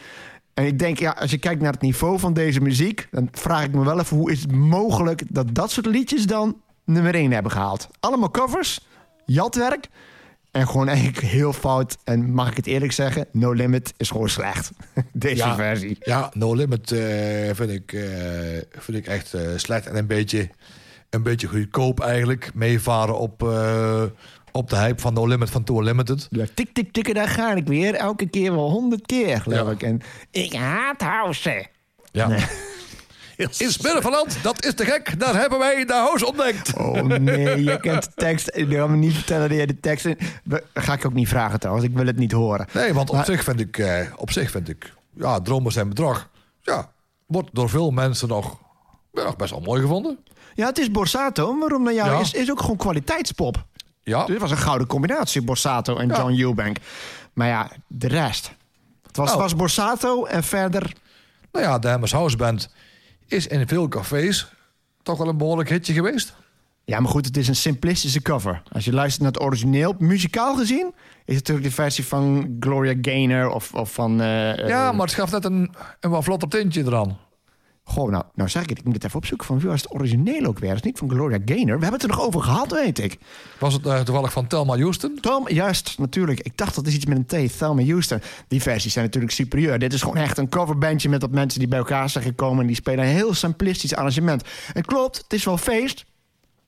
En 0.54 0.66
ik 0.66 0.80
denk, 0.80 1.00
ja, 1.00 1.16
als 1.20 1.32
je 1.32 1.38
kijkt 1.38 1.62
naar 1.62 1.72
het 1.72 1.82
niveau 1.82 2.20
van 2.20 2.34
deze 2.34 2.62
muziek... 2.62 3.08
dan 3.12 3.28
vraag 3.32 3.64
ik 3.64 3.74
me 3.74 3.84
wel 3.84 4.00
even, 4.00 4.18
hoe 4.18 4.32
is 4.32 4.42
het 4.42 4.52
mogelijk... 4.52 5.22
dat 5.30 5.56
dat 5.56 5.72
soort 5.72 5.86
liedjes 5.86 6.26
dan 6.26 6.62
nummer 6.86 7.16
1 7.16 7.32
hebben 7.32 7.52
gehaald? 7.52 7.88
Allemaal 8.00 8.32
covers, 8.32 8.88
jatwerk... 9.26 9.88
En 10.56 10.68
gewoon 10.68 10.88
eigenlijk 10.88 11.20
heel 11.20 11.54
fout. 11.54 11.98
En 12.04 12.34
mag 12.34 12.50
ik 12.50 12.56
het 12.56 12.68
eerlijk 12.68 12.92
zeggen, 12.92 13.28
No 13.32 13.52
Limit 13.52 13.94
is 13.98 14.10
gewoon 14.10 14.30
slecht. 14.30 14.72
Deze 15.14 15.36
Ja. 15.36 15.56
versie. 15.56 15.98
Ja, 16.00 16.32
No 16.34 16.54
Limit 16.54 16.92
eh, 16.92 17.00
vind, 17.54 17.70
ik, 17.72 17.94
eh, 17.94 18.02
vind 18.72 18.98
ik 18.98 19.08
echt 19.08 19.34
eh, 19.34 19.42
slecht 19.56 19.88
en 19.88 19.96
een 19.98 20.08
beetje, 20.08 20.50
een 21.10 21.24
beetje 21.24 21.48
goedkoop 21.48 22.00
eigenlijk. 22.00 22.52
Meevaren 22.54 23.18
op, 23.20 23.42
op 24.52 24.70
de 24.70 24.78
hype 24.78 25.02
van 25.02 25.14
No 25.14 25.26
Limit 25.28 25.50
van 25.50 25.64
Tour 25.64 25.84
Limited. 25.84 26.28
Ja, 26.30 26.46
tik, 26.54 26.74
tik, 26.74 26.92
tikken, 26.92 27.14
daar 27.14 27.28
ga 27.30 27.54
ik 27.56 27.68
weer. 27.68 27.94
Elke 27.96 28.26
keer 28.30 28.52
wel 28.52 28.70
honderd 28.70 29.06
keer, 29.06 29.42
geloof 29.42 29.66
Ja. 29.68 29.72
ik. 29.72 29.84
En 29.84 30.02
ik 30.32 30.54
haat 30.54 31.02
house. 31.02 31.66
Ja. 32.12 32.28
Nee. 32.28 32.40
In 33.38 33.72
Spinneverland, 33.72 34.38
dat 34.44 34.66
is 34.66 34.74
te 34.74 34.86
gek. 34.86 35.20
Daar 35.20 35.36
hebben 35.36 35.60
wij 35.60 35.86
de 35.86 35.94
house 35.94 36.28
ontdekt. 36.28 36.74
Oh 36.78 37.02
nee, 37.02 37.64
je 37.64 37.80
kent 37.80 38.04
de 38.04 38.12
tekst. 38.16 38.50
Ik 38.54 38.68
wil 38.68 38.88
me 38.88 38.96
niet 38.96 39.14
vertellen 39.14 39.50
dat 39.50 39.58
je 39.58 39.68
de 39.68 39.80
tekst... 39.80 40.06
in- 40.06 40.18
ga 40.74 40.94
ik 40.94 41.06
ook 41.06 41.14
niet 41.14 41.28
vragen 41.28 41.60
trouwens. 41.60 41.88
Ik 41.88 41.94
wil 41.96 42.06
het 42.06 42.18
niet 42.18 42.32
horen. 42.32 42.68
Nee, 42.74 42.94
want 42.94 43.10
op 43.10 43.24
zich 43.26 43.44
vind 43.44 43.60
ik, 43.60 43.78
eh, 43.78 44.00
op 44.16 44.32
zich 44.32 44.52
vind 44.52 44.70
ik, 44.70 44.94
ja, 45.14 45.40
dromen 45.42 45.72
zijn 45.72 45.90
bedrog. 45.90 46.30
Ja, 46.62 46.92
wordt 47.26 47.50
door 47.54 47.70
veel 47.70 47.92
mensen 47.92 48.28
nog, 48.28 48.58
ja, 49.12 49.24
nog 49.24 49.36
best 49.36 49.52
wel 49.52 49.60
mooi 49.62 49.82
gevonden. 49.82 50.18
Ja, 50.54 50.66
het 50.68 50.78
is 50.78 50.92
Borsato. 50.92 51.60
Waarom 51.60 51.84
naar 51.84 51.94
jou 51.94 52.12
Ja. 52.12 52.20
is, 52.20 52.34
is 52.34 52.52
ook 52.52 52.62
gewoon 52.62 52.78
kwaliteitspop. 52.78 53.66
Ja, 54.04 54.26
Dit 54.26 54.40
was 54.40 54.52
een 54.52 54.58
gouden 54.58 54.88
combinatie, 54.88 55.42
Borsato 55.42 55.98
en 55.98 56.08
Ja. 56.08 56.18
John 56.18 56.40
Eubank. 56.42 56.78
Maar 57.34 57.48
ja, 57.48 57.70
de 57.88 58.08
rest. 58.08 58.52
Het 59.08 59.18
was, 59.18 59.32
Oh. 59.32 59.38
was 59.38 59.56
Borsato 59.56 60.26
en 60.26 60.44
verder... 60.44 60.94
nou 61.52 61.66
ja, 61.66 61.80
de 61.80 61.88
Hammers 61.88 62.12
House 62.12 62.38
Band 62.38 62.70
is 63.28 63.48
in 63.48 63.68
veel 63.68 63.88
cafés 63.88 64.48
toch 65.04 65.18
wel 65.18 65.28
een 65.28 65.38
behoorlijk 65.38 65.70
hitje 65.70 65.94
geweest. 65.94 66.34
Ja, 66.84 67.00
maar 67.00 67.12
goed, 67.12 67.26
het 67.26 67.38
is 67.38 67.48
een 67.48 67.56
simplistische 67.56 68.22
cover. 68.22 68.62
Als 68.72 68.86
je 68.86 68.94
luistert 68.94 69.24
naar 69.24 69.32
het 69.32 69.42
origineel, 69.42 69.96
muzikaal 70.00 70.56
gezien... 70.56 70.94
is 71.26 71.36
het 71.36 71.48
natuurlijk 71.48 71.68
de 71.68 71.74
versie 71.74 72.06
van 72.06 72.56
Gloria 72.60 72.94
Gaynor 73.02 73.50
of, 73.50 73.74
of 73.74 73.94
van... 73.94 74.22
eh, 74.22 74.68
Ja, 74.68 74.90
eh, 74.90 74.96
maar 74.98 75.06
het 75.06 75.16
gaf 75.16 75.32
net 75.32 75.46
een, 75.46 75.72
een 76.00 76.10
wat 76.10 76.24
vlotter 76.24 76.50
tintje 76.50 76.84
eraan. 76.84 77.18
Goh, 77.88 78.12
nou, 78.12 78.24
nou 78.34 78.50
zeg 78.50 78.64
ik 78.64 78.70
het. 78.70 78.78
Ik 78.78 78.84
moet 78.86 78.94
het 78.94 79.04
even 79.04 79.18
opzoeken. 79.18 79.48
Van 79.48 79.60
wie 79.60 79.70
was 79.70 79.82
het 79.82 79.94
origineel 79.94 80.46
ook 80.46 80.60
weer? 80.60 80.70
Het 80.70 80.78
is 80.78 80.86
niet 80.86 80.98
van 80.98 81.10
Gloria 81.10 81.38
Gaynor. 81.46 81.78
We 81.78 81.86
hebben 81.86 81.92
het 81.92 82.04
er 82.04 82.08
nog 82.08 82.22
over 82.22 82.42
gehad, 82.42 82.72
weet 82.72 83.00
ik. 83.00 83.18
Was 83.60 83.74
het 83.74 83.86
eh, 83.86 84.00
toevallig 84.00 84.32
van 84.32 84.48
Thelma 84.48 84.78
Houston? 84.78 85.18
Tom, 85.22 85.50
juist, 85.50 85.96
natuurlijk. 85.98 86.40
Ik 86.40 86.58
dacht 86.58 86.76
dat 86.76 86.88
is 86.88 86.96
iets 86.96 87.06
met 87.06 87.18
een 87.18 87.48
T. 87.48 87.58
Thelma 87.58 87.86
Houston. 87.86 88.22
Die 88.48 88.62
versies 88.62 88.94
zijn 88.94 89.06
natuurlijk 89.06 89.34
superieur. 89.34 89.80
Dit 89.80 89.94
is 89.94 90.02
gewoon 90.02 90.18
echt 90.18 90.38
een 90.38 90.50
coverbandje 90.50 91.10
met 91.10 91.22
wat 91.22 91.32
mensen 91.32 91.60
die 91.60 91.68
bij 91.68 91.78
elkaar 91.78 92.10
zijn 92.10 92.24
gekomen... 92.24 92.62
en 92.62 92.68
die 92.68 92.76
spelen 92.76 93.06
een 93.06 93.12
heel 93.12 93.34
simplistisch 93.34 93.96
arrangement. 93.96 94.44
En 94.74 94.86
klopt, 94.86 95.18
het 95.18 95.34
is 95.34 95.46
wel 95.46 95.58
feest. 95.58 96.06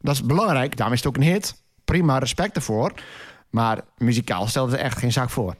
Dat 0.02 0.14
is 0.14 0.24
belangrijk. 0.24 0.76
Daarom 0.78 0.96
is 0.96 1.04
het 1.04 1.10
ook 1.10 1.18
een 1.18 1.32
hit. 1.32 1.62
Prima, 1.86 2.18
respect 2.18 2.56
ervoor. 2.56 2.94
Maar 3.50 3.80
muzikaal 3.98 4.48
stelt 4.48 4.72
het 4.72 4.80
echt 4.80 4.98
geen 4.98 5.12
zaak 5.12 5.30
voor. 5.30 5.56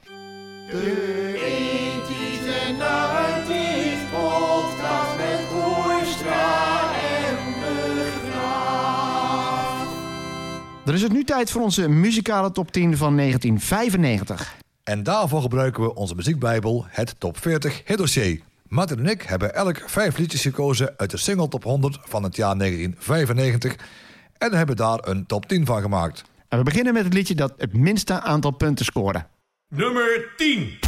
Dan 10.88 10.96
is 10.96 11.02
het 11.02 11.12
nu 11.12 11.24
tijd 11.24 11.50
voor 11.50 11.62
onze 11.62 11.88
muzikale 11.88 12.50
top 12.50 12.72
10 12.72 12.96
van 12.96 13.16
1995. 13.16 14.56
En 14.84 15.02
daarvoor 15.02 15.40
gebruiken 15.40 15.82
we 15.82 15.94
onze 15.94 16.14
muziekbijbel, 16.14 16.84
het 16.88 17.14
Top 17.18 17.38
40 17.40 17.82
Hitdossier. 17.84 18.40
Martin 18.68 18.98
en 18.98 19.06
ik 19.06 19.22
hebben 19.22 19.54
elk 19.54 19.82
vijf 19.86 20.18
liedjes 20.18 20.42
gekozen 20.42 20.94
uit 20.96 21.10
de 21.10 21.16
single 21.16 21.48
Top 21.48 21.64
100 21.64 21.98
van 22.02 22.22
het 22.22 22.36
jaar 22.36 22.58
1995... 22.58 23.76
en 24.38 24.52
hebben 24.52 24.76
daar 24.76 24.98
een 25.02 25.26
top 25.26 25.46
10 25.46 25.66
van 25.66 25.80
gemaakt. 25.80 26.24
En 26.48 26.58
we 26.58 26.64
beginnen 26.64 26.92
met 26.92 27.04
het 27.04 27.14
liedje 27.14 27.34
dat 27.34 27.52
het 27.56 27.72
minste 27.72 28.20
aantal 28.20 28.50
punten 28.50 28.84
scoorde. 28.84 29.26
Nummer 29.68 30.32
10. 30.36 30.87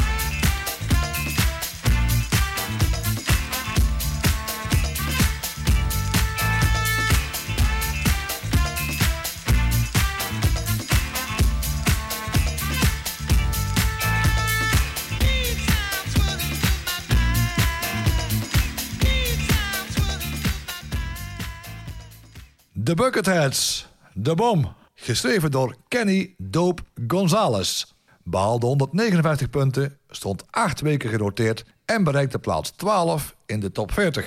The 22.90 22.96
Bucketheads, 22.96 23.86
De 24.12 24.34
Bom. 24.34 24.74
Geschreven 24.94 25.50
door 25.50 25.76
Kenny 25.88 26.34
Dope 26.38 26.82
Gonzalez. 27.06 27.84
Behaalde 28.22 28.66
159 28.66 29.50
punten, 29.50 29.98
stond 30.08 30.44
acht 30.50 30.80
weken 30.80 31.10
genoteerd... 31.10 31.64
en 31.84 32.04
bereikte 32.04 32.38
plaats 32.38 32.70
12 32.70 33.36
in 33.46 33.60
de 33.60 33.72
top 33.72 33.92
40. 33.92 34.26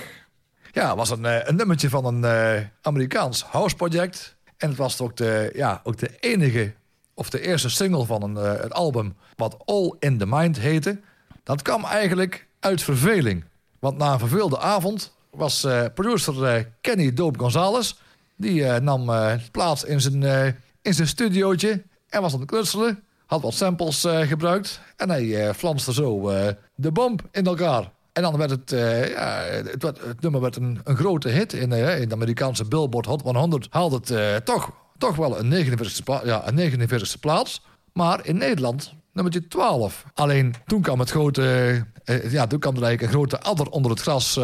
Ja, 0.72 0.96
was 0.96 1.10
een, 1.10 1.24
eh, 1.24 1.48
een 1.48 1.56
nummertje 1.56 1.88
van 1.88 2.04
een 2.04 2.24
eh, 2.24 2.66
Amerikaans 2.82 3.42
houseproject. 3.42 4.36
En 4.56 4.68
het 4.68 4.78
was 4.78 5.00
ook 5.00 5.16
de, 5.16 5.50
ja, 5.54 5.80
ook 5.82 5.96
de 5.96 6.10
enige, 6.20 6.74
of 7.14 7.30
de 7.30 7.40
eerste 7.40 7.70
single 7.70 8.04
van 8.04 8.22
een, 8.22 8.36
eh, 8.36 8.62
het 8.62 8.72
album... 8.72 9.16
wat 9.36 9.56
All 9.64 9.94
in 9.98 10.18
the 10.18 10.26
Mind 10.26 10.58
heette. 10.58 11.00
Dat 11.42 11.62
kwam 11.62 11.84
eigenlijk 11.84 12.46
uit 12.60 12.82
verveling. 12.82 13.44
Want 13.78 13.98
na 13.98 14.12
een 14.12 14.18
verveelde 14.18 14.58
avond 14.58 15.14
was 15.30 15.66
producer 15.94 16.68
Kenny 16.80 17.12
Dope 17.12 17.38
Gonzalez... 17.38 17.94
die 18.44 18.64
eh, 18.64 18.80
nam 18.80 19.10
eh, 19.10 19.32
plaats 19.50 19.84
in 19.84 20.00
zijn, 20.00 20.22
eh, 20.22 20.46
in 20.82 20.94
zijn 20.94 21.08
studiootje 21.08 21.82
en 22.08 22.20
was 22.22 22.32
aan 22.32 22.40
het 22.40 22.48
knutselen. 22.50 23.02
Had 23.26 23.42
wat 23.42 23.54
samples 23.54 24.06
gebruikt 24.08 24.80
en 24.96 25.10
hij 25.10 25.54
flanste 25.54 25.92
zo 25.92 26.32
de 26.74 26.92
bom 26.92 27.16
in 27.30 27.46
elkaar. 27.46 27.92
En 28.12 28.22
dan 28.22 28.36
werd 28.36 28.50
het, 28.50 28.70
ja, 29.10 29.42
het, 29.42 29.82
werd- 29.82 30.00
het 30.04 30.20
nummer 30.20 30.40
werd 30.40 30.56
een, 30.56 30.80
een 30.84 30.96
grote 30.96 31.28
hit 31.28 31.52
in, 31.52 31.72
in 31.72 32.08
de 32.08 32.14
Amerikaanse 32.14 32.64
Billboard 32.64 33.06
Hot 33.06 33.22
100. 33.22 33.66
Haalde 33.70 34.00
het 34.04 34.44
toch, 34.44 34.70
toch 34.98 35.16
wel 35.16 35.38
een 35.38 35.66
49ste, 35.66 36.02
pla- 36.04 36.20
ja, 36.24 36.48
een 36.48 36.72
49ste 36.72 37.20
plaats. 37.20 37.62
Maar 37.92 38.26
in 38.26 38.36
Nederland 38.36 38.94
nummertje 39.12 39.48
12. 39.48 40.04
Alleen 40.14 40.54
toen 40.66 40.82
kwam 40.82 40.98
het 40.98 41.10
grote, 41.10 41.84
ja, 42.30 42.46
toen 42.46 42.58
kwam 42.58 42.76
er 42.76 42.82
eigenlijk 42.82 43.02
een 43.02 43.18
grote 43.18 43.40
adder 43.40 43.68
onder 43.68 43.90
het 43.90 44.00
gras 44.00 44.38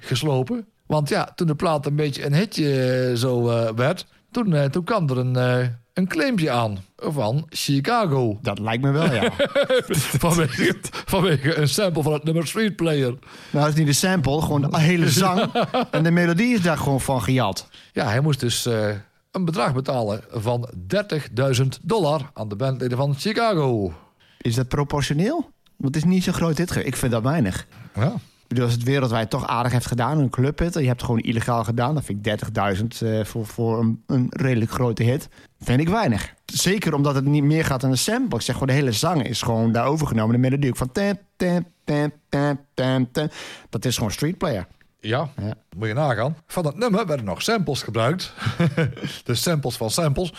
geslopen. 0.00 0.66
Want 0.90 1.08
ja, 1.08 1.32
toen 1.34 1.46
de 1.46 1.54
plaat 1.54 1.86
een 1.86 1.96
beetje 1.96 2.26
een 2.26 2.34
hitje 2.34 2.82
eh, 2.82 3.16
zo 3.16 3.48
eh, 3.48 3.72
werd, 3.76 4.06
toen, 4.30 4.54
eh, 4.54 4.64
toen 4.64 4.84
kwam 4.84 5.08
er 5.08 5.18
een, 5.18 5.36
een 5.92 6.08
claimpje 6.08 6.50
aan 6.50 6.78
van 6.96 7.46
Chicago. 7.48 8.38
Dat 8.42 8.58
lijkt 8.58 8.82
me 8.82 8.90
wel, 8.90 9.12
ja. 9.12 9.30
vanwege, 10.24 10.76
vanwege 11.04 11.56
een 11.56 11.68
sample 11.68 12.02
van 12.02 12.12
het 12.12 12.24
nummer 12.24 12.46
Street 12.46 12.76
Player. 12.76 13.08
nou, 13.50 13.64
dat 13.64 13.68
is 13.68 13.74
niet 13.74 13.86
de 13.86 13.92
sample, 13.92 14.42
gewoon 14.42 14.60
de 14.60 14.80
hele 14.80 15.10
zang. 15.10 15.52
En 15.90 16.02
de 16.02 16.10
melodie 16.10 16.54
is 16.54 16.62
daar 16.62 16.78
gewoon 16.78 17.00
van 17.00 17.22
gejat. 17.22 17.68
Ja, 17.92 18.06
hij 18.06 18.20
moest 18.20 18.40
dus 18.40 18.64
een 19.30 19.44
bedrag 19.44 19.74
betalen 19.74 20.20
van 20.30 20.68
30.000 21.60 21.66
dollar 21.82 22.30
aan 22.34 22.48
de 22.48 22.56
bandleden 22.56 22.96
van 22.96 23.14
Chicago. 23.14 23.92
Is 24.38 24.54
dat 24.54 24.68
proportioneel? 24.68 25.50
Want 25.76 25.94
het 25.94 26.04
is 26.04 26.10
niet 26.10 26.24
zo 26.24 26.32
groot 26.32 26.56
dit. 26.56 26.76
Ik 26.76 26.96
vind 26.96 27.12
dat 27.12 27.22
weinig. 27.22 27.66
Ja. 27.94 28.14
Bedoel, 28.50 28.64
als 28.64 28.74
het 28.74 28.82
wereldwijd 28.82 29.30
toch 29.30 29.46
aardig 29.46 29.72
heeft 29.72 29.86
gedaan, 29.86 30.18
een 30.18 30.30
clubhit... 30.30 30.74
je 30.74 30.80
hebt 30.80 30.90
het 30.90 31.02
gewoon 31.02 31.20
illegaal 31.20 31.64
gedaan... 31.64 31.94
dan 31.94 32.02
vind 32.02 32.26
ik 32.26 32.40
30.000 33.02 33.08
eh, 33.08 33.24
voor, 33.24 33.46
voor 33.46 33.78
een, 33.78 34.02
een 34.06 34.26
redelijk 34.30 34.70
grote 34.70 35.02
hit... 35.02 35.28
vind 35.60 35.80
ik 35.80 35.88
weinig. 35.88 36.34
Zeker 36.44 36.94
omdat 36.94 37.14
het 37.14 37.24
niet 37.24 37.44
meer 37.44 37.64
gaat 37.64 37.80
dan 37.80 37.90
een 37.90 37.98
sample. 37.98 38.38
Ik 38.38 38.44
zeg 38.44 38.54
gewoon, 38.54 38.68
de 38.68 38.74
hele 38.74 38.92
zang 38.92 39.24
is 39.24 39.42
gewoon 39.42 39.72
daar 39.72 39.86
overgenomen. 39.86 40.34
De 40.34 40.40
melodie 40.40 40.70
ook 40.70 40.76
van... 40.76 40.92
Tam, 40.92 41.18
tam, 41.36 41.64
tam, 42.28 42.60
tam, 42.74 43.12
tam. 43.12 43.28
Dat 43.68 43.84
is 43.84 43.96
gewoon 43.96 44.10
streetplayer. 44.12 44.66
Ja, 45.00 45.28
Ja. 45.36 45.54
moet 45.76 45.88
je 45.88 45.94
nagaan. 45.94 46.36
Van 46.46 46.66
het 46.66 46.76
nummer 46.76 47.06
werden 47.06 47.26
nog 47.26 47.42
samples 47.42 47.82
gebruikt. 47.82 48.32
de 49.24 49.34
samples 49.34 49.76
van 49.76 49.90
samples. 49.90 50.30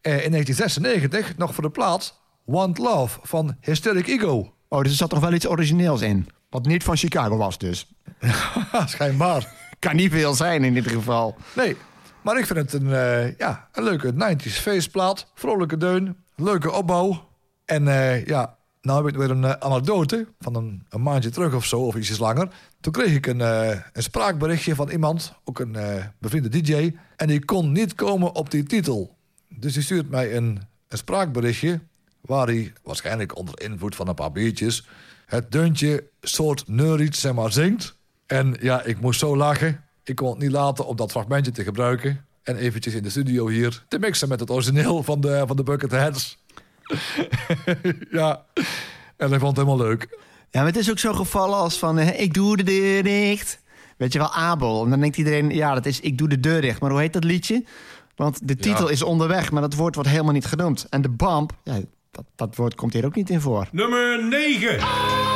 Eh, 0.00 0.24
in 0.24 0.30
1996 0.30 1.36
nog 1.36 1.54
voor 1.54 1.62
de 1.62 1.70
plaat 1.70 2.20
Want 2.44 2.78
Love 2.78 3.18
van 3.22 3.56
Hysteric 3.60 4.06
Ego. 4.06 4.52
Oh, 4.68 4.80
dus 4.82 4.90
er 4.90 4.96
zat 4.96 5.10
toch 5.10 5.20
wel 5.20 5.32
iets 5.32 5.48
origineels 5.48 6.00
in. 6.00 6.28
Wat 6.50 6.66
niet 6.66 6.82
van 6.82 6.96
Chicago 6.96 7.36
was 7.36 7.58
dus. 7.58 7.86
Schijnbaar. 8.86 9.52
Kan 9.78 9.96
niet 9.96 10.12
veel 10.12 10.34
zijn 10.34 10.64
in 10.64 10.74
dit 10.74 10.88
geval. 10.88 11.36
Nee, 11.56 11.76
maar 12.22 12.38
ik 12.38 12.46
vind 12.46 12.58
het 12.58 12.72
een, 12.72 12.92
eh, 12.92 13.36
ja, 13.36 13.68
een 13.72 13.84
leuke 13.84 14.12
90s 14.12 14.60
feestplaat. 14.60 15.30
Vrolijke 15.34 15.76
deun, 15.76 16.16
leuke 16.36 16.72
opbouw. 16.72 17.28
En 17.64 17.88
eh, 17.88 18.26
ja, 18.26 18.56
nou 18.82 19.04
heb 19.04 19.12
ik 19.14 19.18
weer 19.20 19.30
een 19.30 19.44
eh, 19.44 19.50
anekdote 19.50 20.26
van 20.38 20.54
een, 20.54 20.86
een 20.88 21.02
maandje 21.02 21.30
terug 21.30 21.54
of 21.54 21.64
zo, 21.64 21.80
of 21.80 21.94
ietsjes 21.94 22.18
langer. 22.18 22.48
Toen 22.80 22.92
kreeg 22.92 23.14
ik 23.14 23.26
een, 23.26 23.40
een 23.40 24.02
spraakberichtje 24.02 24.74
van 24.74 24.90
iemand, 24.90 25.34
ook 25.44 25.58
een 25.58 25.76
bevriende 26.18 26.48
DJ. 26.48 26.96
En 27.16 27.26
die 27.26 27.44
kon 27.44 27.72
niet 27.72 27.94
komen 27.94 28.34
op 28.34 28.50
die 28.50 28.62
titel. 28.62 29.16
Dus 29.48 29.72
die 29.72 29.82
stuurt 29.82 30.10
mij 30.10 30.36
een, 30.36 30.60
een 30.88 30.98
spraakberichtje 30.98 31.80
waar 32.20 32.46
hij 32.46 32.72
waarschijnlijk 32.82 33.36
onder 33.36 33.60
invloed 33.62 33.94
van 33.94 34.08
een 34.08 34.14
paar 34.14 34.32
biertjes 34.32 34.86
het 35.30 35.52
deuntje 35.52 36.04
soort 36.20 36.62
neuriet 36.66 37.16
zeg 37.16 37.32
maar 37.32 37.52
zingt. 37.52 37.96
En 38.26 38.56
ja, 38.60 38.82
ik 38.82 39.00
moest 39.00 39.20
zo 39.20 39.36
lachen. 39.36 39.84
Ik 40.04 40.16
kon 40.16 40.30
het 40.30 40.38
niet 40.38 40.50
laten 40.50 40.86
om 40.86 40.96
dat 40.96 41.10
fragmentje 41.10 41.52
te 41.52 41.62
gebruiken. 41.64 42.24
En 42.42 42.56
eventjes 42.56 42.94
in 42.94 43.02
de 43.02 43.10
studio 43.10 43.48
hier 43.48 43.84
te 43.88 43.98
mixen 43.98 44.28
met 44.28 44.40
het 44.40 44.50
origineel 44.50 45.02
van 45.02 45.20
de, 45.20 45.44
van 45.46 45.56
de 45.56 45.62
Bucketheads. 45.62 46.38
ja, 48.10 48.44
en 49.16 49.30
hij 49.30 49.38
vond 49.38 49.56
het 49.56 49.66
helemaal 49.66 49.86
leuk. 49.86 50.18
Ja, 50.50 50.58
maar 50.60 50.66
het 50.66 50.76
is 50.76 50.90
ook 50.90 50.98
zo 50.98 51.12
gevallen 51.12 51.58
als 51.58 51.78
van... 51.78 51.98
eh, 51.98 52.20
ik 52.20 52.34
doe 52.34 52.56
de 52.56 52.62
deur 52.62 53.02
dicht. 53.02 53.58
Weet 53.96 54.12
je 54.12 54.18
wel, 54.18 54.32
Abel. 54.32 54.84
En 54.84 54.90
dan 54.90 55.00
denkt 55.00 55.16
iedereen, 55.16 55.50
ja, 55.50 55.74
dat 55.74 55.86
is 55.86 56.00
ik 56.00 56.18
doe 56.18 56.28
de 56.28 56.40
deur 56.40 56.60
dicht. 56.60 56.80
Maar 56.80 56.90
hoe 56.90 57.00
heet 57.00 57.12
dat 57.12 57.24
liedje? 57.24 57.64
Want 58.16 58.48
de 58.48 58.56
titel 58.56 58.86
Ja. 58.86 58.92
is 58.92 59.02
onderweg, 59.02 59.50
maar 59.50 59.62
dat 59.62 59.74
woord 59.74 59.94
wordt 59.94 60.10
helemaal 60.10 60.32
niet 60.32 60.44
genoemd. 60.46 60.86
En 60.90 61.02
de 61.02 61.08
bump, 61.10 61.52
ja, 61.64 61.80
dat, 62.10 62.24
dat 62.36 62.56
woord 62.56 62.74
komt 62.74 62.92
hier 62.92 63.04
ook 63.04 63.14
niet 63.14 63.30
in 63.30 63.40
voor. 63.40 63.68
Nummer 63.72 64.24
9. 64.24 65.29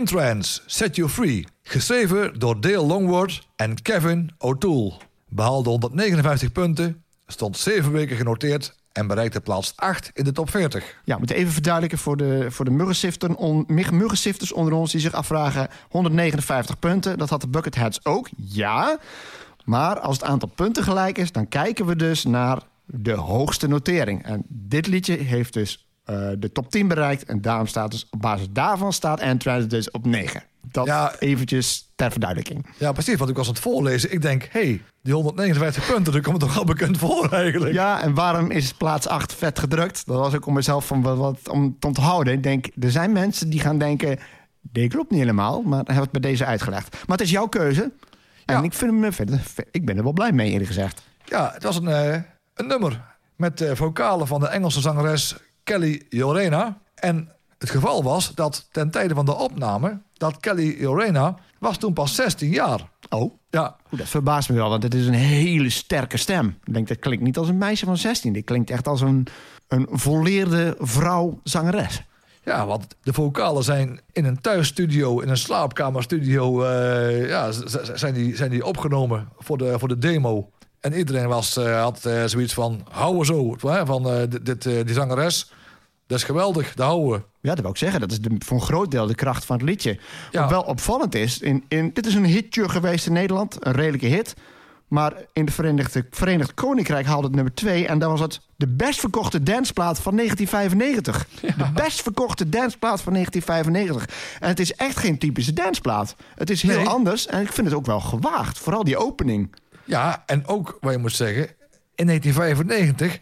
Entrance, 0.00 0.60
Set 0.66 0.96
You 0.96 1.08
Free. 1.08 1.46
Geschreven 1.62 2.38
door 2.38 2.60
Dale 2.60 2.86
Longworth 2.86 3.46
en 3.56 3.82
Kevin 3.82 4.30
O'Toole. 4.38 4.92
Behaalde 5.28 5.68
159 5.70 6.52
punten, 6.52 7.04
stond 7.26 7.56
7 7.56 7.92
weken 7.92 8.16
genoteerd 8.16 8.74
en 8.92 9.06
bereikte 9.06 9.40
plaats 9.40 9.72
8 9.76 10.10
in 10.14 10.24
de 10.24 10.32
top 10.32 10.50
40. 10.50 11.00
Ja, 11.04 11.12
we 11.12 11.18
moeten 11.18 11.36
even 11.36 11.52
verduidelijken 11.52 11.98
voor 11.98 12.16
de, 12.16 12.46
voor 12.50 12.64
de 12.64 12.70
muggensifters, 12.70 13.34
on, 13.36 13.66
onder 14.54 14.72
ons... 14.72 14.92
die 14.92 15.00
zich 15.00 15.12
afvragen, 15.12 15.68
159 15.88 16.78
punten, 16.78 17.18
dat 17.18 17.30
had 17.30 17.40
de 17.40 17.48
Bucketheads 17.48 18.04
ook, 18.04 18.28
ja. 18.36 18.98
Maar 19.64 20.00
als 20.00 20.16
het 20.16 20.28
aantal 20.28 20.48
punten 20.48 20.82
gelijk 20.82 21.18
is, 21.18 21.32
dan 21.32 21.48
kijken 21.48 21.86
we 21.86 21.96
dus 21.96 22.24
naar 22.24 22.62
de 22.84 23.14
hoogste 23.14 23.68
notering. 23.68 24.24
En 24.24 24.44
dit 24.48 24.86
liedje 24.86 25.16
heeft 25.16 25.52
dus 25.52 25.85
eh, 26.06 26.28
de 26.38 26.52
top 26.52 26.70
10 26.70 26.88
bereikt... 26.88 27.24
en 27.24 27.40
daarom 27.40 27.66
staat 27.66 27.90
dus, 27.90 28.06
op 28.10 28.20
basis 28.20 28.46
daarvan 28.50 28.92
staat 28.92 29.20
Entrance 29.20 29.66
dus 29.66 29.90
op 29.90 30.06
9. 30.06 30.42
Dat 30.70 30.86
Ja. 30.86 31.14
eventjes 31.18 31.90
ter 31.94 32.10
verduidelijking. 32.10 32.66
Ja, 32.78 32.92
precies, 32.92 33.16
want 33.16 33.30
ik 33.30 33.36
was 33.36 33.46
aan 33.46 33.52
het 33.52 33.62
voorlezen. 33.62 34.12
Ik 34.12 34.22
denk, 34.22 34.42
hé, 34.50 34.60
hey, 34.60 34.82
die 35.02 35.14
159 35.14 35.86
punten, 35.86 36.12
dat 36.12 36.22
komt 36.22 36.40
toch 36.40 36.54
wel 36.54 36.64
bekend 36.64 36.98
voor 36.98 37.32
eigenlijk. 37.32 37.72
Ja, 37.72 38.02
en 38.02 38.14
waarom 38.14 38.50
is 38.50 38.72
plaats 38.72 39.08
8 39.08 39.34
vet 39.34 39.58
gedrukt? 39.58 40.06
Dat 40.06 40.16
was 40.18 40.34
ook 40.34 40.46
om 40.46 40.54
mezelf 40.54 40.86
van 40.86 41.02
wat, 41.02 41.16
wat 41.16 41.48
om 41.48 41.76
te 41.78 41.86
onthouden. 41.86 42.32
Ik 42.32 42.42
denk, 42.42 42.66
er 42.80 42.90
zijn 42.90 43.12
mensen 43.12 43.50
die 43.50 43.60
gaan 43.60 43.78
denken... 43.78 44.18
dit 44.60 44.90
klopt 44.92 45.10
niet 45.10 45.20
helemaal, 45.20 45.62
maar 45.62 45.84
dan 45.84 45.94
hebben 45.94 46.02
het 46.12 46.20
bij 46.22 46.30
deze 46.30 46.44
uitgelegd. 46.44 46.92
Maar 47.06 47.16
het 47.16 47.26
is 47.26 47.30
jouw 47.32 47.46
keuze. 47.46 47.92
En 48.44 48.56
Ja. 48.56 48.62
ik, 48.62 48.72
vind 48.72 48.90
hem, 48.90 49.04
eh, 49.04 49.12
verder- 49.12 49.40
ik 49.70 49.86
ben 49.86 49.96
er 49.96 50.02
wel 50.02 50.12
blij 50.12 50.32
mee, 50.32 50.50
eerlijk 50.50 50.66
gezegd. 50.66 51.02
Ja, 51.24 51.50
het 51.54 51.62
was 51.62 51.76
een, 51.76 51.88
eh, 51.88 52.20
een 52.54 52.66
nummer 52.66 53.00
met 53.36 53.60
eh, 53.60 53.74
vocalen 53.74 54.26
van 54.26 54.40
de 54.40 54.46
Engelse 54.46 54.80
zangeres 54.80 55.36
Kelly 55.66 56.06
Jorena. 56.08 56.78
En 56.94 57.32
het 57.58 57.70
geval 57.70 58.02
was 58.02 58.34
dat 58.34 58.68
ten 58.70 58.90
tijde 58.90 59.14
van 59.14 59.24
de 59.24 59.34
opname... 59.34 60.00
dat 60.12 60.40
Kelly 60.40 60.80
Jorena 60.80 61.36
was 61.58 61.78
toen 61.78 61.92
pas 61.92 62.14
16 62.14 62.50
jaar. 62.50 62.90
Oh, 63.08 63.34
Ja, 63.50 63.76
dat 63.90 64.08
verbaast 64.08 64.48
me 64.48 64.54
wel, 64.54 64.68
want 64.68 64.82
het 64.82 64.94
is 64.94 65.06
een 65.06 65.12
hele 65.12 65.70
sterke 65.70 66.16
stem. 66.16 66.58
Ik 66.64 66.74
denk, 66.74 66.88
dat 66.88 66.98
klinkt 66.98 67.24
niet 67.24 67.36
als 67.36 67.48
een 67.48 67.58
meisje 67.58 67.84
van 67.84 67.96
16. 67.96 68.32
Dit 68.32 68.44
klinkt 68.44 68.70
echt 68.70 68.88
als 68.88 69.00
een, 69.00 69.26
een 69.68 69.86
volleerde 69.90 70.76
vrouw-zangeres. 70.78 72.02
Ja, 72.44 72.66
want 72.66 72.86
de 73.02 73.12
vocalen 73.12 73.64
zijn 73.64 74.00
in 74.12 74.24
een 74.24 74.40
thuisstudio, 74.40 75.20
in 75.20 75.28
een 75.28 75.36
slaapkamerstudio, 75.36 76.62
eh, 76.62 77.28
ja, 77.28 77.52
zijn, 77.94 78.14
die, 78.14 78.36
zijn 78.36 78.50
die 78.50 78.64
opgenomen 78.64 79.28
voor 79.38 79.58
de, 79.58 79.78
voor 79.78 79.88
de 79.88 79.98
demo. 79.98 80.50
En 80.80 80.92
iedereen 80.92 81.28
was, 81.28 81.56
eh, 81.56 81.82
had 81.82 82.04
eh, 82.04 82.24
zoiets 82.24 82.54
van, 82.54 82.86
houden 82.90 83.26
zo, 83.26 83.56
hè, 83.60 83.86
van 83.86 84.28
dit, 84.42 84.62
die 84.62 84.92
zangeres, 84.92 85.50
dat 86.06 86.18
is 86.18 86.24
geweldig, 86.24 86.74
dat 86.74 86.86
houden. 86.86 87.24
Ja, 87.40 87.50
dat 87.54 87.60
wil 87.60 87.70
ik 87.70 87.76
zeggen. 87.76 88.00
Dat 88.00 88.10
is 88.10 88.20
de, 88.20 88.36
voor 88.38 88.56
een 88.56 88.62
groot 88.62 88.90
deel 88.90 89.06
de 89.06 89.14
kracht 89.14 89.44
van 89.44 89.56
het 89.56 89.64
liedje. 89.64 89.98
Ja. 90.30 90.40
Wat 90.40 90.50
wel 90.50 90.62
opvallend 90.62 91.14
is, 91.14 91.38
in, 91.38 91.64
in, 91.68 91.90
dit 91.92 92.06
is 92.06 92.14
een 92.14 92.24
hitje 92.24 92.68
geweest 92.68 93.06
in 93.06 93.12
Nederland. 93.12 93.66
Een 93.66 93.72
redelijke 93.72 94.06
hit. 94.06 94.34
Maar 94.88 95.12
in 95.32 95.44
het 95.44 95.54
Verenigde, 95.54 96.06
Verenigd 96.10 96.54
Koninkrijk 96.54 97.06
haalde 97.06 97.26
het 97.26 97.34
nummer 97.34 97.54
2. 97.54 97.86
En 97.86 97.98
dat 97.98 98.10
was 98.10 98.20
het 98.20 98.40
de 98.56 98.66
best 98.68 99.00
verkochte 99.00 99.42
danceplaat 99.42 100.00
van 100.00 100.16
1995. 100.16 101.26
De 101.56 101.72
best 101.82 102.02
verkochte 102.02 102.48
danceplaat 102.48 103.00
van 103.00 103.12
1995. 103.12 104.38
En 104.40 104.48
het 104.48 104.60
is 104.60 104.74
echt 104.74 104.96
geen 104.96 105.18
typische 105.18 105.52
danceplaat. 105.52 106.16
Het 106.34 106.50
is 106.50 106.62
heel 106.62 106.76
Nee. 106.76 106.86
anders. 106.88 107.26
En 107.26 107.40
ik 107.40 107.52
vind 107.52 107.66
het 107.66 107.76
ook 107.76 107.86
wel 107.86 108.00
gewaagd. 108.00 108.58
Vooral 108.58 108.84
die 108.84 108.96
opening. 108.96 109.54
Ja, 109.84 110.22
en 110.26 110.46
ook, 110.46 110.78
wat 110.80 110.92
je 110.92 110.98
moet 110.98 111.12
zeggen, 111.12 111.48
in 111.94 112.06
1995 112.06 113.18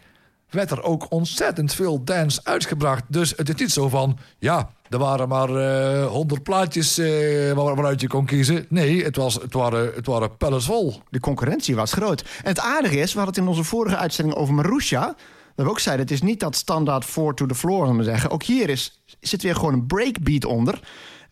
werd 0.55 0.71
er 0.71 0.83
ook 0.83 1.05
ontzettend 1.09 1.73
veel 1.73 2.03
dance 2.03 2.39
uitgebracht. 2.43 3.03
Dus 3.07 3.33
het 3.35 3.49
is 3.49 3.55
niet 3.55 3.71
zo 3.71 3.89
van, 3.89 4.17
ja, 4.39 4.69
er 4.89 4.97
waren 4.97 5.27
maar 5.27 5.49
eh 5.55 6.07
100 6.07 6.43
plaatjes 6.43 6.97
eh, 6.97 7.07
waar- 7.51 7.75
waaruit 7.75 8.01
je 8.01 8.07
kon 8.07 8.25
kiezen. 8.25 8.65
Nee, 8.69 9.03
het, 9.03 9.15
was, 9.15 9.33
het 9.33 9.53
waren, 9.53 9.91
het 9.95 10.05
waren 10.05 10.37
pellets 10.37 10.65
vol. 10.65 11.01
De 11.09 11.19
concurrentie 11.19 11.75
was 11.75 11.93
groot. 11.93 12.21
En 12.21 12.49
het 12.49 12.59
aardige 12.59 12.97
is, 12.97 13.11
we 13.13 13.17
hadden 13.19 13.35
het 13.35 13.43
in 13.43 13.49
onze 13.49 13.63
vorige 13.63 13.97
uitzending 13.97 14.37
over 14.37 14.53
Marusha. 14.53 15.15
Dat 15.55 15.65
we 15.65 15.71
ook 15.71 15.79
zeiden, 15.79 16.05
het 16.05 16.13
is 16.13 16.21
niet 16.21 16.39
dat 16.39 16.55
standaard 16.55 17.05
four 17.05 17.33
to 17.33 17.45
the 17.45 17.55
floor, 17.55 17.85
om 17.87 17.97
te 17.97 18.03
zeggen. 18.03 18.29
Ook 18.29 18.43
hier 18.43 18.69
is, 18.69 19.01
zit 19.19 19.41
weer 19.41 19.55
gewoon 19.55 19.73
een 19.73 19.85
breakbeat 19.85 20.45
onder. 20.45 20.79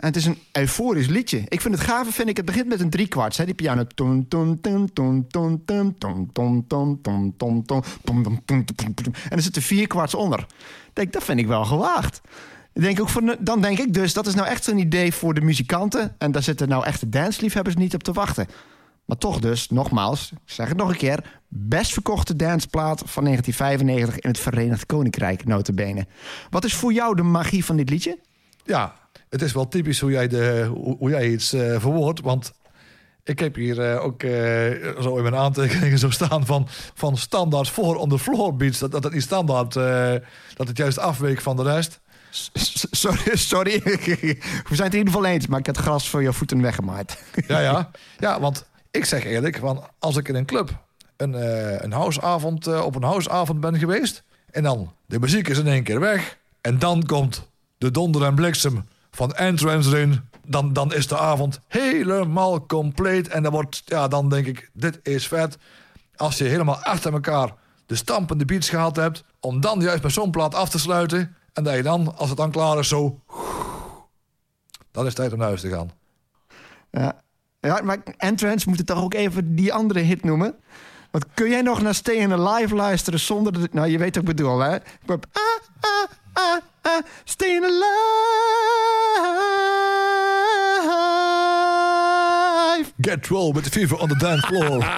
En 0.04 0.10
het 0.10 0.18
is 0.18 0.26
een 0.26 0.38
euforisch 0.52 1.08
liedje. 1.08 1.44
Ik 1.48 1.62
vind 1.62 1.76
het 1.76 1.84
gave, 1.84 2.12
vind 2.12 2.30
ik. 2.30 2.38
Het 2.38 2.46
begint 2.46 2.68
met 2.68 2.80
een 2.80 2.90
driekwarts, 2.90 3.38
hè, 3.38 3.46
die 3.46 3.54
piano. 3.54 3.86
En 9.30 9.38
er 9.38 9.42
zitten 9.42 9.62
vier 9.62 9.88
kwarts 9.88 10.14
onder. 10.14 10.46
Denk, 10.94 11.14
dat 11.14 11.24
vind 11.24 11.40
ik 11.40 11.48
wel 11.48 11.66
gewaagd. 11.66 12.22
Denk 12.74 13.02
ook 13.02 13.10
voor, 13.10 13.38
dan 13.40 13.62
denk 13.62 13.80
ik 13.80 13.94
dus, 13.94 14.14
dat 14.14 14.28
is 14.28 14.36
nou 14.36 14.48
echt 14.48 14.64
zo'n 14.64 14.78
idee 14.78 15.14
voor 15.14 15.34
de 15.34 15.42
muzikanten. 15.42 16.16
En 16.18 16.32
daar 16.32 16.44
zitten 16.44 16.70
nou 16.70 16.86
echte 16.86 17.10
dansliefhebbers 17.10 17.76
niet 17.76 17.94
op 17.94 18.04
te 18.04 18.14
wachten. 18.14 18.48
Maar 19.06 19.18
toch 19.18 19.40
dus, 19.40 19.70
nogmaals, 19.70 20.32
ik 20.32 20.38
zeg 20.46 20.68
het 20.68 20.78
nog 20.78 20.90
een 20.90 20.98
keer... 20.98 21.42
best 21.48 21.94
verkochte 21.94 22.36
danceplaat 22.36 23.04
van 23.06 23.24
1995 23.24 24.20
in 24.20 24.30
het 24.30 24.40
Verenigd 24.40 24.86
Koninkrijk, 24.86 25.46
notabene. 25.46 26.08
Wat 26.50 26.64
is 26.64 26.74
voor 26.74 26.94
jou 26.94 27.16
de 27.16 27.24
magie 27.24 27.66
van 27.66 27.78
dit 27.78 27.90
liedje? 27.90 28.20
Ja, 28.66 29.02
het 29.34 29.42
is 29.42 29.54
wel 29.54 29.68
typisch 29.68 30.00
hoe 30.00 30.12
jij, 30.12 30.28
de, 30.28 30.70
hoe, 30.74 30.98
hoe 30.98 31.10
jij 31.10 31.30
iets 31.30 31.54
eh 31.54 31.80
verwoordt. 31.80 32.22
Want 32.22 32.54
ik 33.24 33.40
heb 33.40 33.56
hier 33.56 33.92
eh, 33.92 34.04
ook 34.04 34.24
eh, 34.24 35.02
zo 35.02 35.16
in 35.18 35.24
mijn 35.24 35.36
aantekeningen 35.36 36.00
zo 36.00 36.10
staan 36.10 36.46
van, 36.46 36.68
van 36.94 37.18
standaard 37.18 37.70
voor 37.70 37.96
on 37.96 38.10
the 38.10 38.20
floor 38.20 38.56
beats. 38.56 38.80
Dat, 38.80 38.92
dat 38.92 39.04
het 39.04 39.14
niet 39.14 39.22
standaard, 39.22 39.74
dat 40.54 40.68
het 40.68 40.78
juist 40.78 41.00
afweek 41.00 41.42
van 41.42 41.56
de 41.56 41.64
rest. 41.64 42.00
Sorry, 42.92 43.36
sorry. 43.52 43.82
we 44.70 44.76
zijn 44.76 44.84
het 44.84 44.94
in 44.94 44.98
ieder 45.00 45.14
geval 45.14 45.26
eens, 45.26 45.48
maar 45.48 45.60
ik 45.60 45.66
heb 45.66 45.76
het 45.76 45.86
gras 45.86 46.10
voor 46.10 46.22
je 46.22 46.34
voeten 46.34 46.62
weggemaaid. 46.62 47.24
Ja, 47.48 47.60
ja. 47.60 47.92
ja, 48.18 48.40
want 48.40 48.66
ik 48.92 49.06
zeg 49.06 49.26
eerlijk, 49.26 49.58
van 49.58 49.90
als 50.00 50.18
ik 50.18 50.28
in 50.28 50.36
een 50.36 50.46
club 50.46 50.84
een, 51.18 51.34
een 51.84 51.92
houseavond, 51.92 52.82
op 52.82 52.96
een 52.96 53.04
houseavond 53.04 53.60
ben 53.60 53.80
geweest... 53.80 54.24
en 54.52 54.64
dan 54.64 54.94
de 55.06 55.20
muziek 55.20 55.48
is 55.48 55.58
in 55.58 55.68
één 55.68 55.84
keer 55.84 56.00
weg... 56.00 56.38
en 56.62 56.80
dan 56.80 57.06
komt 57.06 57.50
de 57.78 57.92
donder 57.92 58.24
en 58.24 58.36
bliksem 58.36 58.86
van 59.16 59.34
Entrance 59.34 59.90
erin... 59.90 60.32
Dan, 60.48 60.74
dan 60.74 60.94
is 60.94 61.08
de 61.08 61.18
avond 61.18 61.60
helemaal 61.68 62.66
compleet. 62.66 63.28
En 63.28 63.44
dan, 63.44 63.52
wordt, 63.52 63.82
ja, 63.86 64.08
dan 64.08 64.30
denk 64.30 64.46
ik, 64.46 64.70
dit 64.74 65.00
is 65.04 65.28
vet. 65.28 65.58
Als 66.16 66.38
je 66.38 66.44
helemaal 66.44 66.78
achter 66.78 67.14
elkaar 67.14 67.54
de 67.86 67.96
stampende 67.96 68.46
beats 68.46 68.70
gehad 68.70 68.96
hebt... 68.96 69.24
om 69.40 69.62
dan 69.62 69.80
juist 69.80 70.04
met 70.04 70.12
zo'n 70.12 70.32
plaat 70.32 70.56
af 70.56 70.70
te 70.70 70.80
sluiten... 70.80 71.36
en 71.54 71.64
dat 71.64 71.76
je 71.76 71.84
dan, 71.84 72.18
als 72.18 72.30
het 72.30 72.38
dan 72.38 72.52
klaar 72.52 72.80
is, 72.80 72.88
zo... 72.88 73.20
dan 74.92 75.02
is 75.02 75.08
het 75.08 75.16
tijd 75.16 75.32
om 75.32 75.38
naar 75.38 75.48
huis 75.48 75.62
te 75.62 75.70
gaan. 75.70 75.92
Ja. 76.92 77.82
maar 77.84 77.98
Entrance 78.18 78.70
moet 78.70 78.78
het 78.78 78.88
toch 78.88 79.04
ook 79.04 79.14
even 79.14 79.56
die 79.56 79.74
andere 79.74 80.00
hit 80.00 80.24
noemen? 80.24 80.56
Want 81.12 81.26
kun 81.34 81.50
jij 81.50 81.62
nog 81.62 81.82
naar 81.82 81.96
Stay 81.96 82.16
in 82.16 82.34
Alive 82.34 82.76
luisteren 82.76 83.20
zonder 83.20 83.54
dat... 83.54 83.74
Nou, 83.74 83.88
je 83.88 83.98
weet 83.98 84.16
wat 84.16 84.24
ik 84.24 84.36
bedoel, 84.36 84.60
hè? 84.60 84.78
Ah, 85.06 85.18
ah, 85.80 86.08
ah, 86.34 86.62
Stay 87.24 87.56
in 87.56 87.64
Alive. 87.64 88.04
Get 93.02 93.28
roll 93.28 93.54
with 93.54 93.64
the 93.64 93.70
fever 93.70 93.98
on 94.00 94.08
the 94.08 94.18
dance 94.18 94.48
floor. 94.48 94.84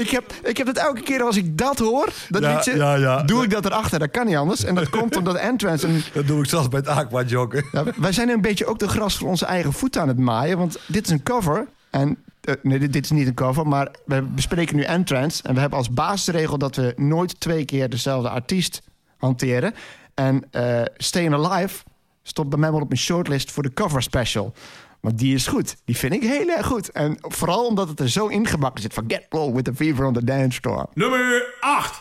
Ik 0.00 0.10
heb, 0.10 0.32
ik 0.42 0.56
heb 0.56 0.66
het 0.66 0.78
elke 0.78 1.02
keer 1.02 1.22
als 1.22 1.36
ik 1.36 1.58
dat 1.58 1.78
hoor, 1.78 2.12
dat 2.28 2.42
Ja, 2.42 2.54
liedje, 2.54 2.76
ja, 2.76 3.22
doe 3.22 3.44
ik 3.44 3.50
dat 3.50 3.64
erachter. 3.64 3.98
Dat 3.98 4.10
kan 4.10 4.26
niet 4.26 4.36
anders. 4.36 4.64
En 4.64 4.74
dat 4.74 4.88
komt 4.88 5.16
omdat 5.16 5.36
Entrance... 5.36 5.86
Een, 5.86 6.02
Dat 6.14 6.26
doe 6.26 6.42
ik 6.42 6.48
zelfs 6.48 6.68
bij 6.68 6.78
het 6.78 6.88
aqua 6.88 7.22
joggen. 7.22 7.64
Wij 7.96 8.12
zijn 8.12 8.28
een 8.28 8.40
beetje 8.40 8.66
ook 8.66 8.78
de 8.78 8.88
gras 8.88 9.16
voor 9.16 9.28
onze 9.28 9.46
eigen 9.46 9.72
voeten 9.72 10.00
aan 10.00 10.08
het 10.08 10.18
maaien. 10.18 10.58
Want 10.58 10.78
dit 10.86 11.04
is 11.04 11.10
een 11.12 11.22
cover. 11.22 11.66
En 11.90 12.18
eh, 12.40 12.54
nee, 12.62 12.78
dit, 12.78 12.92
dit 12.92 13.04
is 13.04 13.10
niet 13.10 13.26
een 13.26 13.34
cover, 13.34 13.66
maar 13.66 13.90
we 14.04 14.22
bespreken 14.22 14.76
nu 14.76 14.82
Entrance. 14.82 15.42
En 15.42 15.54
we 15.54 15.60
hebben 15.60 15.78
als 15.78 15.90
basisregel 15.90 16.58
dat 16.58 16.76
we 16.76 16.92
nooit 16.96 17.40
twee 17.40 17.64
keer 17.64 17.90
dezelfde 17.90 18.28
artiest 18.28 18.82
hanteren. 19.16 19.74
En 20.16 20.44
eh 20.50 20.82
Stay 20.96 21.22
in 21.22 21.34
Alive 21.34 21.84
stond 22.22 22.48
bij 22.48 22.58
mij 22.58 22.70
wel 22.70 22.80
op 22.80 22.88
mijn 22.88 23.00
shortlist 23.00 23.50
voor 23.50 23.62
de 23.62 23.72
cover 23.72 24.02
special. 24.02 24.52
Maar 25.00 25.16
die 25.16 25.34
is 25.34 25.46
goed. 25.46 25.76
Die 25.84 25.96
vind 25.96 26.12
ik 26.12 26.22
heel 26.22 26.48
erg 26.48 26.66
goed. 26.66 26.90
En 26.90 27.16
vooral 27.20 27.66
omdat 27.66 27.88
het 27.88 28.00
er 28.00 28.08
zo 28.08 28.26
ingebakken 28.26 28.82
zit 28.82 28.94
van 28.94 29.04
Get 29.08 29.26
Roll 29.28 29.52
with 29.52 29.64
the 29.64 29.74
Fever 29.74 30.04
on 30.04 30.12
the 30.12 30.24
Dance 30.24 30.60
Floor. 30.60 30.86
Nummer 30.94 31.54
8. 31.60 32.00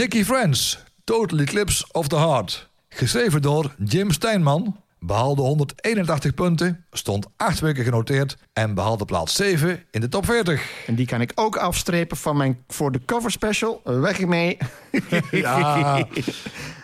Nicky 0.00 0.24
Friends, 0.24 0.78
Total 1.04 1.38
Eclipse 1.38 1.84
of 1.92 2.08
the 2.08 2.16
Heart. 2.16 2.68
Geschreven 2.88 3.42
door 3.42 3.74
Jim 3.84 4.10
Steinman. 4.10 4.76
Behaalde 4.98 5.42
181 5.42 6.34
punten, 6.34 6.84
stond 6.90 7.26
8 7.36 7.60
weken 7.60 7.84
genoteerd 7.84 8.36
en 8.52 8.74
behaalde 8.74 9.04
plaats 9.04 9.34
7 9.34 9.84
in 9.90 10.00
de 10.00 10.08
top 10.08 10.24
40. 10.24 10.70
En 10.86 10.94
die 10.94 11.06
kan 11.06 11.20
ik 11.20 11.32
ook 11.34 11.56
afstrepen 11.56 12.16
van 12.16 12.36
mijn 12.36 12.64
voor 12.68 12.92
de 12.92 13.00
cover 13.04 13.30
special. 13.30 13.80
Weg 13.84 14.20
mee. 14.26 14.58
Ja, 15.30 16.06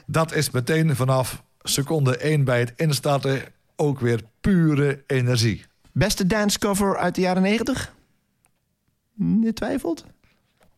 dat 0.07 0.33
is 0.33 0.51
meteen 0.51 0.97
vanaf 0.97 1.43
seconde 1.63 2.17
1 2.17 2.45
bij 2.45 2.59
het 2.61 2.73
instarten 2.77 3.43
ook 3.77 4.01
weer 4.01 4.21
pure 4.41 5.03
energie. 5.07 5.65
Beste 5.93 6.27
dance 6.27 6.59
cover 6.59 6.97
uit 6.97 7.15
de 7.15 7.21
jaren 7.21 7.43
90? 7.43 7.93
Je 9.43 9.53
twijfelt? 9.53 10.05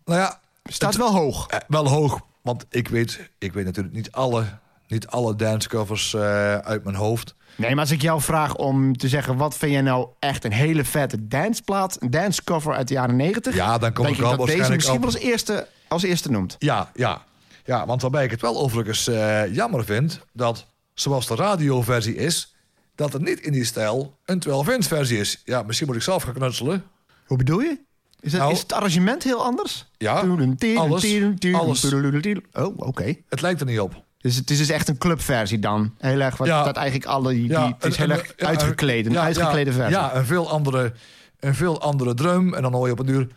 Nou 0.04 0.18
ja, 0.20 0.40
Staat 0.64 0.92
het- 0.92 1.02
wel 1.02 1.12
hoog. 1.12 1.46
eh, 1.46 1.58
wel 1.68 1.88
hoog, 1.88 2.20
want 2.42 2.64
ik 2.70 2.88
weet, 2.88 3.30
ik 3.38 3.52
weet 3.52 3.64
natuurlijk 3.64 3.94
niet 3.94 4.12
alle, 4.12 4.44
niet 4.86 5.06
alle 5.06 5.36
dancecovers 5.36 6.14
eh 6.14 6.56
uit 6.58 6.84
mijn 6.84 6.96
hoofd. 6.96 7.34
Nee, 7.56 7.70
maar 7.70 7.80
als 7.80 7.90
ik 7.90 8.02
jou 8.02 8.20
vraag 8.20 8.54
om 8.54 8.96
te 8.96 9.08
zeggen... 9.08 9.36
wat 9.36 9.56
vind 9.56 9.72
jij 9.72 9.80
nou 9.80 10.08
echt 10.18 10.44
een 10.44 10.52
hele 10.52 10.84
vette 10.84 11.28
danceplaat... 11.28 12.02
een 12.02 12.10
dancecover 12.10 12.74
uit 12.74 12.88
de 12.88 12.94
jaren 12.94 13.16
90... 13.16 13.54
Ja, 13.54 13.78
dan 13.78 13.92
kom 13.92 14.06
ik 14.06 14.16
wel 14.16 14.36
dat 14.36 14.46
deze 14.46 14.58
waarschijnlijk 14.58 14.74
misschien 14.74 14.96
op- 14.96 15.04
wel 15.04 15.12
als 15.14 15.22
eerste, 15.22 15.66
als 15.88 16.02
eerste 16.02 16.30
noemt. 16.30 16.56
Ja, 16.58 16.90
ja. 16.94 17.22
Ja, 17.64 17.86
want 17.86 18.02
waarbij 18.02 18.24
ik 18.24 18.30
het 18.30 18.40
wel 18.40 18.58
overigens 18.58 19.08
eh, 19.08 19.54
jammer 19.54 19.84
vind... 19.84 20.20
dat 20.32 20.66
zoals 20.94 21.26
de 21.26 21.34
radioversie 21.34 22.14
is... 22.16 22.54
dat 22.94 23.14
er 23.14 23.22
niet 23.22 23.40
in 23.40 23.52
die 23.52 23.64
stijl 23.64 24.18
een 24.24 24.42
12-inch 24.48 24.86
versie 24.86 25.18
is. 25.18 25.42
Ja, 25.44 25.62
misschien 25.62 25.86
moet 25.86 25.96
ik 25.96 26.02
zelf 26.02 26.22
gaan 26.22 26.34
knutselen. 26.34 26.84
Hoe 27.26 27.36
bedoel 27.36 27.60
je? 27.60 27.78
Is 28.20 28.32
het, 28.32 28.40
Nou- 28.40 28.52
is 28.52 28.58
het 28.60 28.72
arrangement 28.72 29.22
heel 29.22 29.44
anders? 29.44 29.86
Ja, 29.96 30.22
alles, 30.78 31.02
alles. 31.58 31.80
Oh, 32.52 32.74
oké. 32.76 33.14
Het 33.28 33.40
lijkt 33.40 33.60
er 33.60 33.66
niet 33.66 33.80
op. 33.80 34.02
Dus 34.18 34.36
het 34.36 34.50
is 34.50 34.58
dus 34.58 34.68
echt 34.68 34.88
een 34.88 34.98
clubversie 34.98 35.58
dan. 35.58 35.94
Heel 35.98 36.20
erg 36.20 36.36
wat 36.36 36.46
Ja. 36.46 36.64
dat 36.64 36.76
eigenlijk 36.76 37.10
alle... 37.10 37.32
Die, 37.32 37.48
Ja, 37.48 37.66
het 37.78 37.84
is 37.84 37.96
heel 37.96 38.10
erg 38.10 38.32
uitgekleed. 38.36 39.06
Een 39.06 39.12
ja, 39.12 39.22
uitgeklede 39.22 39.72
versie. 39.72 39.94
Ja, 39.96 40.14
een 40.16 40.24
veel 40.26 40.50
andere, 40.50 40.92
een 41.40 41.54
veel 41.54 41.80
andere 41.80 42.14
drum. 42.14 42.54
En 42.54 42.62
dan 42.62 42.72
hoor 42.72 42.86
je 42.86 42.92
op 42.92 42.98
een 42.98 43.06
duur... 43.06 43.28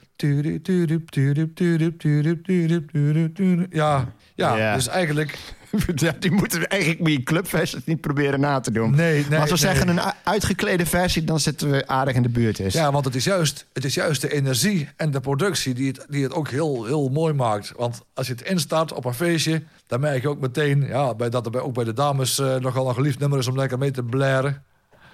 Ja, 3.69 4.13
ja, 4.35 4.55
Ja. 4.57 4.75
dus 4.75 4.87
eigenlijk... 4.87 5.37
Ja, 5.95 6.13
die 6.19 6.31
moeten 6.31 6.67
eigenlijk 6.67 7.07
je 7.07 7.23
clubversies 7.23 7.85
niet 7.85 8.01
proberen 8.01 8.39
na 8.39 8.59
te 8.59 8.71
doen. 8.71 8.95
Nee, 8.95 9.13
nee, 9.13 9.29
maar 9.29 9.39
als 9.39 9.61
we 9.61 9.65
nee. 9.65 9.75
zeggen 9.75 9.87
een 9.87 10.13
uitgeklede 10.23 10.85
versie, 10.85 11.23
dan 11.23 11.39
zitten 11.39 11.71
we 11.71 11.87
aardig 11.87 12.15
in 12.15 12.21
de 12.21 12.29
buurt. 12.29 12.57
Dus. 12.57 12.73
Ja, 12.73 12.91
want 12.91 13.05
het 13.05 13.15
is 13.15 13.23
juist, 13.23 13.65
het 13.73 13.85
is 13.85 13.93
juist 13.93 14.21
de 14.21 14.33
energie 14.33 14.89
en 14.95 15.11
de 15.11 15.19
productie 15.19 15.73
die 15.73 15.87
het, 15.87 16.05
die 16.09 16.23
het 16.23 16.33
ook 16.33 16.49
heel, 16.49 16.85
heel 16.85 17.09
mooi 17.09 17.33
maakt. 17.33 17.73
Want 17.75 18.01
als 18.13 18.27
je 18.27 18.33
het 18.33 18.41
instart 18.41 18.93
op 18.93 19.05
een 19.05 19.13
feestje, 19.13 19.63
dan 19.87 19.99
merk 19.99 20.21
je 20.21 20.29
ook 20.29 20.39
meteen 20.39 20.81
ja, 20.87 21.15
bij, 21.15 21.29
dat 21.29 21.45
er 21.45 21.51
bij, 21.51 21.61
ook 21.61 21.73
bij 21.73 21.83
de 21.83 21.93
dames 21.93 22.39
eh, 22.39 22.55
nogal 22.55 22.87
een 22.87 22.95
geliefd 22.95 23.19
nummer 23.19 23.39
is 23.39 23.47
om 23.47 23.55
lekker 23.55 23.77
mee 23.77 23.91
te 23.91 24.03
blaren. 24.03 24.63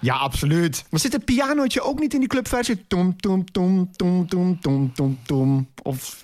Ja, 0.00 0.14
absoluut. 0.14 0.84
Maar 0.90 1.00
zit 1.00 1.12
het 1.12 1.24
pianootje 1.24 1.82
ook 1.82 2.00
niet 2.00 2.14
in 2.14 2.20
die 2.20 2.28
clubversie? 2.28 2.84
Tom, 2.86 3.16
tom, 3.16 3.50
tom, 3.50 3.92
tom, 3.92 4.28
tom, 4.28 4.60
tom, 4.60 4.92
tom, 4.94 5.18
tom. 5.26 5.68
Of, 5.82 6.22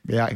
ja, 0.00 0.30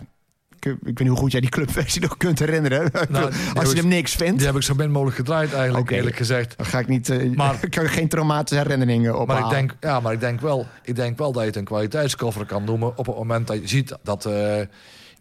ik, 0.61 0.65
ik 0.65 0.79
weet 0.85 0.99
niet 0.99 1.09
hoe 1.09 1.17
goed 1.17 1.33
jij 1.33 1.41
die 1.41 1.51
clubversie 1.51 2.01
nog 2.01 2.17
kunt 2.17 2.39
herinneren. 2.39 2.91
Nou, 3.09 3.33
Als 3.55 3.71
je 3.71 3.77
hem 3.77 3.89
niks 3.89 4.15
vindt, 4.15 4.37
Die 4.39 4.47
heb 4.47 4.57
ik 4.57 4.63
zo 4.63 4.75
min 4.75 4.91
mogelijk 4.91 5.17
gedraaid 5.17 5.53
eigenlijk, 5.53 5.91
eerlijk 5.91 6.17
gezegd. 6.17 6.57
dan 6.57 6.67
ga 6.67 6.79
ik 6.79 6.89
niet... 6.89 7.09
eh, 7.09 7.31
Maar- 7.35 7.59
ik 7.65 7.71
kan 7.71 7.89
geen 7.89 8.09
traumatische 8.09 8.63
herinneringen 8.63 9.19
op 9.21 9.27
Maar 9.27 9.39
ik, 9.45 9.51
denk, 9.51 9.77
ja, 9.81 10.01
maar 10.01 10.13
ik 10.13 10.21
denk 10.21 10.41
wel, 10.41 10.67
ik 10.83 10.97
denk 10.97 11.19
wel 11.19 11.33
dat 11.33 11.41
je 11.43 11.49
het 11.49 11.57
een 11.57 11.65
kwaliteitscover 11.65 12.47
kan 12.47 12.65
noemen... 12.65 12.97
op 12.99 13.07
het 13.07 13.17
moment 13.17 13.47
dat 13.47 13.61
je 13.61 13.69
ziet 13.69 13.97
dat 14.03 14.25
eh, 14.27 14.61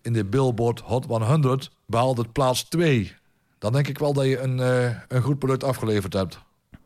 in 0.02 0.14
de 0.14 0.26
Billboard 0.26 0.80
Hot 0.80 1.06
100 1.06 1.72
behaalde 1.86 2.22
het 2.22 2.32
plaats 2.32 2.64
2. 2.64 3.14
Dan 3.60 3.74
denk 3.74 3.88
ik 3.88 3.98
wel 4.00 4.14
dat 4.14 4.26
je 4.26 4.40
een, 4.40 4.60
eh, 4.60 4.90
een 5.08 5.22
goed 5.22 5.40
product 5.40 5.64
afgeleverd 5.64 6.14
hebt. 6.14 6.40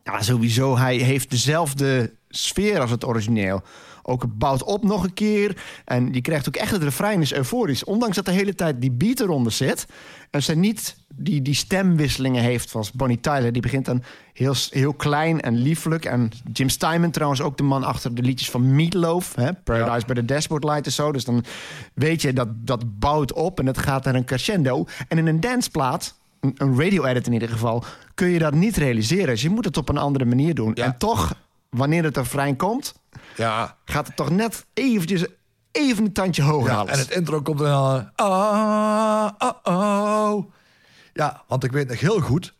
Ja, 0.03 0.21
sowieso. 0.21 0.77
Hij 0.77 0.95
heeft 0.95 1.29
dezelfde 1.29 2.11
sfeer 2.29 2.79
als 2.79 2.91
het 2.91 3.05
origineel. 3.05 3.61
Ook 4.03 4.25
bouwt 4.37 4.63
op 4.63 4.83
nog 4.83 5.03
een 5.03 5.13
keer. 5.13 5.63
En 5.85 6.11
die 6.11 6.21
krijgt 6.21 6.47
ook 6.47 6.55
echt 6.55 6.71
het 6.71 6.83
refrein 6.83 7.21
is 7.21 7.33
euforisch. 7.33 7.83
Ondanks 7.83 8.15
dat 8.15 8.25
de 8.25 8.31
hele 8.31 8.55
tijd 8.55 8.81
die 8.81 8.91
beat 8.91 9.19
eronder 9.19 9.51
zit. 9.51 9.85
En 10.29 10.43
ze 10.43 10.55
niet 10.55 10.97
die, 11.15 11.41
die 11.41 11.53
stemwisselingen 11.53 12.43
heeft 12.43 12.69
zoals 12.69 12.91
Bonnie 12.91 13.19
Tyler. 13.19 13.51
Die 13.51 13.61
begint 13.61 13.85
dan 13.85 14.03
heel, 14.33 14.53
heel 14.69 14.93
klein 14.93 15.41
en 15.41 15.55
lieflijk. 15.55 16.05
En 16.05 16.31
Jim 16.53 16.69
Steinman 16.69 17.11
trouwens 17.11 17.41
ook 17.41 17.57
de 17.57 17.63
man 17.63 17.83
achter 17.83 18.15
de 18.15 18.21
liedjes 18.21 18.49
van 18.49 18.75
Meatloaf. 18.75 19.35
Hè? 19.35 19.53
Paradise 19.53 20.05
by 20.05 20.13
the 20.13 20.25
Dashboard 20.25 20.63
Light 20.63 20.85
en 20.85 20.91
zo. 20.91 21.11
Dus 21.11 21.25
dan 21.25 21.43
weet 21.93 22.21
je 22.21 22.33
dat 22.33 22.47
dat 22.51 22.99
bouwt 22.99 23.33
op 23.33 23.59
en 23.59 23.65
het 23.65 23.77
gaat 23.77 24.03
naar 24.03 24.15
een 24.15 24.25
crescendo. 24.25 24.85
En 25.07 25.17
in 25.17 25.27
een 25.27 25.39
danceplaat 25.39 26.17
een, 26.39 26.53
een 26.57 26.81
radio-edit 26.81 27.27
in 27.27 27.33
ieder 27.33 27.49
geval, 27.49 27.83
kun 28.13 28.27
je 28.27 28.39
dat 28.39 28.53
niet 28.53 28.77
realiseren. 28.77 29.27
Dus 29.27 29.41
je 29.41 29.49
moet 29.49 29.65
het 29.65 29.77
op 29.77 29.89
een 29.89 29.97
andere 29.97 30.25
manier 30.25 30.55
doen. 30.55 30.71
Ja. 30.73 30.85
En 30.85 30.97
toch 30.97 31.35
wanneer 31.69 32.03
het 32.03 32.17
refrein 32.17 32.55
komt, 32.55 32.93
Ja, 33.35 33.77
gaat 33.85 34.07
het 34.07 34.15
toch 34.15 34.29
net 34.29 34.65
eventjes 34.73 35.25
even 35.71 36.05
een 36.05 36.13
tandje 36.13 36.41
hoger 36.41 36.71
ja 36.71 36.77
alles. 36.77 36.91
en 36.91 36.99
het 36.99 37.09
intro 37.11 37.41
komt 37.41 37.59
dan... 37.59 38.11
Ah, 38.15 39.29
ah, 39.37 39.53
oh. 39.63 40.51
Ja, 41.13 41.43
want 41.47 41.63
ik 41.63 41.71
weet 41.71 41.87
nog 41.87 41.99
heel 41.99 42.19
goed 42.19 42.53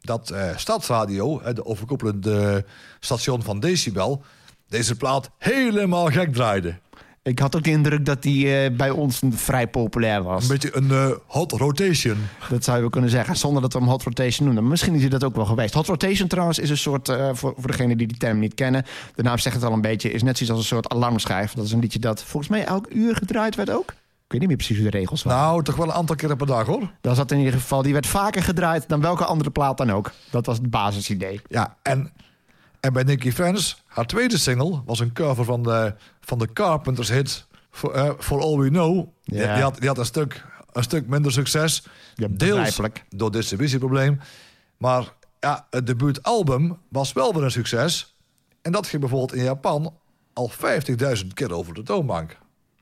dat 0.00 0.30
eh, 0.30 0.56
Stadsradio, 0.56 1.52
de 1.52 1.64
overkoepelende 1.64 2.64
station 3.00 3.42
van 3.42 3.60
Decibel... 3.60 4.24
deze 4.68 4.96
plaat 4.96 5.30
helemaal 5.38 6.06
gek 6.06 6.32
draaide. 6.32 6.78
Ik 7.26 7.38
had 7.38 7.56
ook 7.56 7.64
de 7.64 7.70
indruk 7.70 8.04
dat 8.04 8.22
die 8.22 8.56
eh, 8.56 8.76
bij 8.76 8.90
ons 8.90 9.20
vrij 9.30 9.68
populair 9.68 10.22
was. 10.22 10.42
Een 10.42 10.48
beetje 10.48 10.76
een 10.76 10.90
eh, 10.90 11.10
hot 11.26 11.52
rotation. 11.52 12.16
Dat 12.48 12.64
zou 12.64 12.76
je 12.76 12.82
wel 12.82 12.90
kunnen 12.90 13.10
zeggen, 13.10 13.36
zonder 13.36 13.62
dat 13.62 13.72
we 13.72 13.78
hem 13.78 13.88
Hot 13.88 14.02
Rotation 14.02 14.44
noemen. 14.44 14.62
Maar 14.62 14.72
Misschien 14.72 14.94
is 14.94 15.00
hij 15.00 15.10
dat 15.10 15.24
ook 15.24 15.36
wel 15.36 15.44
geweest. 15.44 15.74
Hot 15.74 15.86
Rotation 15.86 16.28
trouwens 16.28 16.58
is 16.58 16.70
een 16.70 16.76
soort, 16.76 17.08
eh, 17.08 17.30
voor, 17.32 17.54
voor 17.56 17.70
degenen 17.70 17.98
die 17.98 18.06
die 18.06 18.16
term 18.16 18.38
niet 18.38 18.54
kennen... 18.54 18.84
de 19.14 19.22
naam 19.22 19.38
zegt 19.38 19.54
het 19.54 19.64
al 19.64 19.72
een 19.72 19.80
beetje, 19.80 20.10
is 20.10 20.22
net 20.22 20.36
zoiets 20.36 20.56
als 20.56 20.64
een 20.64 20.76
soort 20.76 20.88
alarmschijf. 20.88 21.52
Dat 21.52 21.64
is 21.64 21.72
een 21.72 21.80
liedje 21.80 21.98
dat 21.98 22.22
volgens 22.22 22.52
mij 22.52 22.64
elk 22.64 22.86
uur 22.90 23.16
gedraaid 23.16 23.54
werd 23.54 23.70
ook. 23.70 23.90
Ik 23.90 24.32
weet 24.32 24.40
niet 24.40 24.48
meer 24.48 24.56
precies 24.56 24.76
hoe 24.76 24.90
de 24.90 24.98
regels 24.98 25.22
waren. 25.22 25.42
Nou, 25.42 25.62
toch 25.62 25.76
wel 25.76 25.86
een 25.86 25.92
aantal 25.92 26.16
keren 26.16 26.36
per 26.36 26.46
dag, 26.46 26.66
hoor. 26.66 26.90
Dat 27.00 27.16
zat 27.16 27.30
in 27.30 27.38
ieder 27.38 27.52
geval, 27.52 27.82
die 27.82 27.92
werd 27.92 28.06
vaker 28.06 28.42
gedraaid 28.42 28.88
dan 28.88 29.00
welke 29.00 29.24
andere 29.24 29.50
plaat 29.50 29.78
dan 29.78 29.90
ook. 29.90 30.12
Dat 30.30 30.46
was 30.46 30.56
het 30.56 30.70
basisidee. 30.70 31.40
Ja, 31.48 31.76
en, 31.82 32.12
en 32.80 32.92
bij 32.92 33.02
Nicky 33.02 33.32
Friends, 33.32 33.82
haar 33.86 34.06
tweede 34.06 34.38
single... 34.38 34.82
was 34.84 35.00
een 35.00 35.12
cover 35.12 35.44
van 35.44 35.62
de, 35.62 35.94
van 36.20 36.38
de 36.38 36.52
Carpenters 36.52 37.08
hit 37.08 37.46
For, 37.70 37.92
eh, 37.92 38.10
For 38.18 38.40
All 38.42 38.56
We 38.58 38.68
Know. 38.68 39.06
Die, 39.24 39.38
Ja. 39.38 39.54
die 39.54 39.62
had, 39.62 39.78
die 39.78 39.88
had 39.88 39.98
een, 39.98 40.04
stuk, 40.04 40.44
een 40.72 40.82
stuk 40.82 41.06
minder 41.06 41.32
succes. 41.32 41.86
Ja, 42.14 42.26
Deels 42.30 42.80
door 43.08 43.30
distributieprobleem. 43.32 44.20
Maar 44.76 45.12
ja, 45.40 45.66
het 45.70 45.86
debuutalbum 45.86 46.78
was 46.88 47.12
wel 47.12 47.34
weer 47.34 47.42
een 47.44 47.50
succes. 47.50 48.14
En 48.62 48.72
dat 48.72 48.86
ging 48.86 49.00
bijvoorbeeld 49.00 49.34
in 49.34 49.44
Japan 49.44 49.94
al 50.32 50.50
50.000 50.50 51.26
keer 51.34 51.52
over 51.52 51.74
de 51.74 51.82
toonbank. 51.82 52.38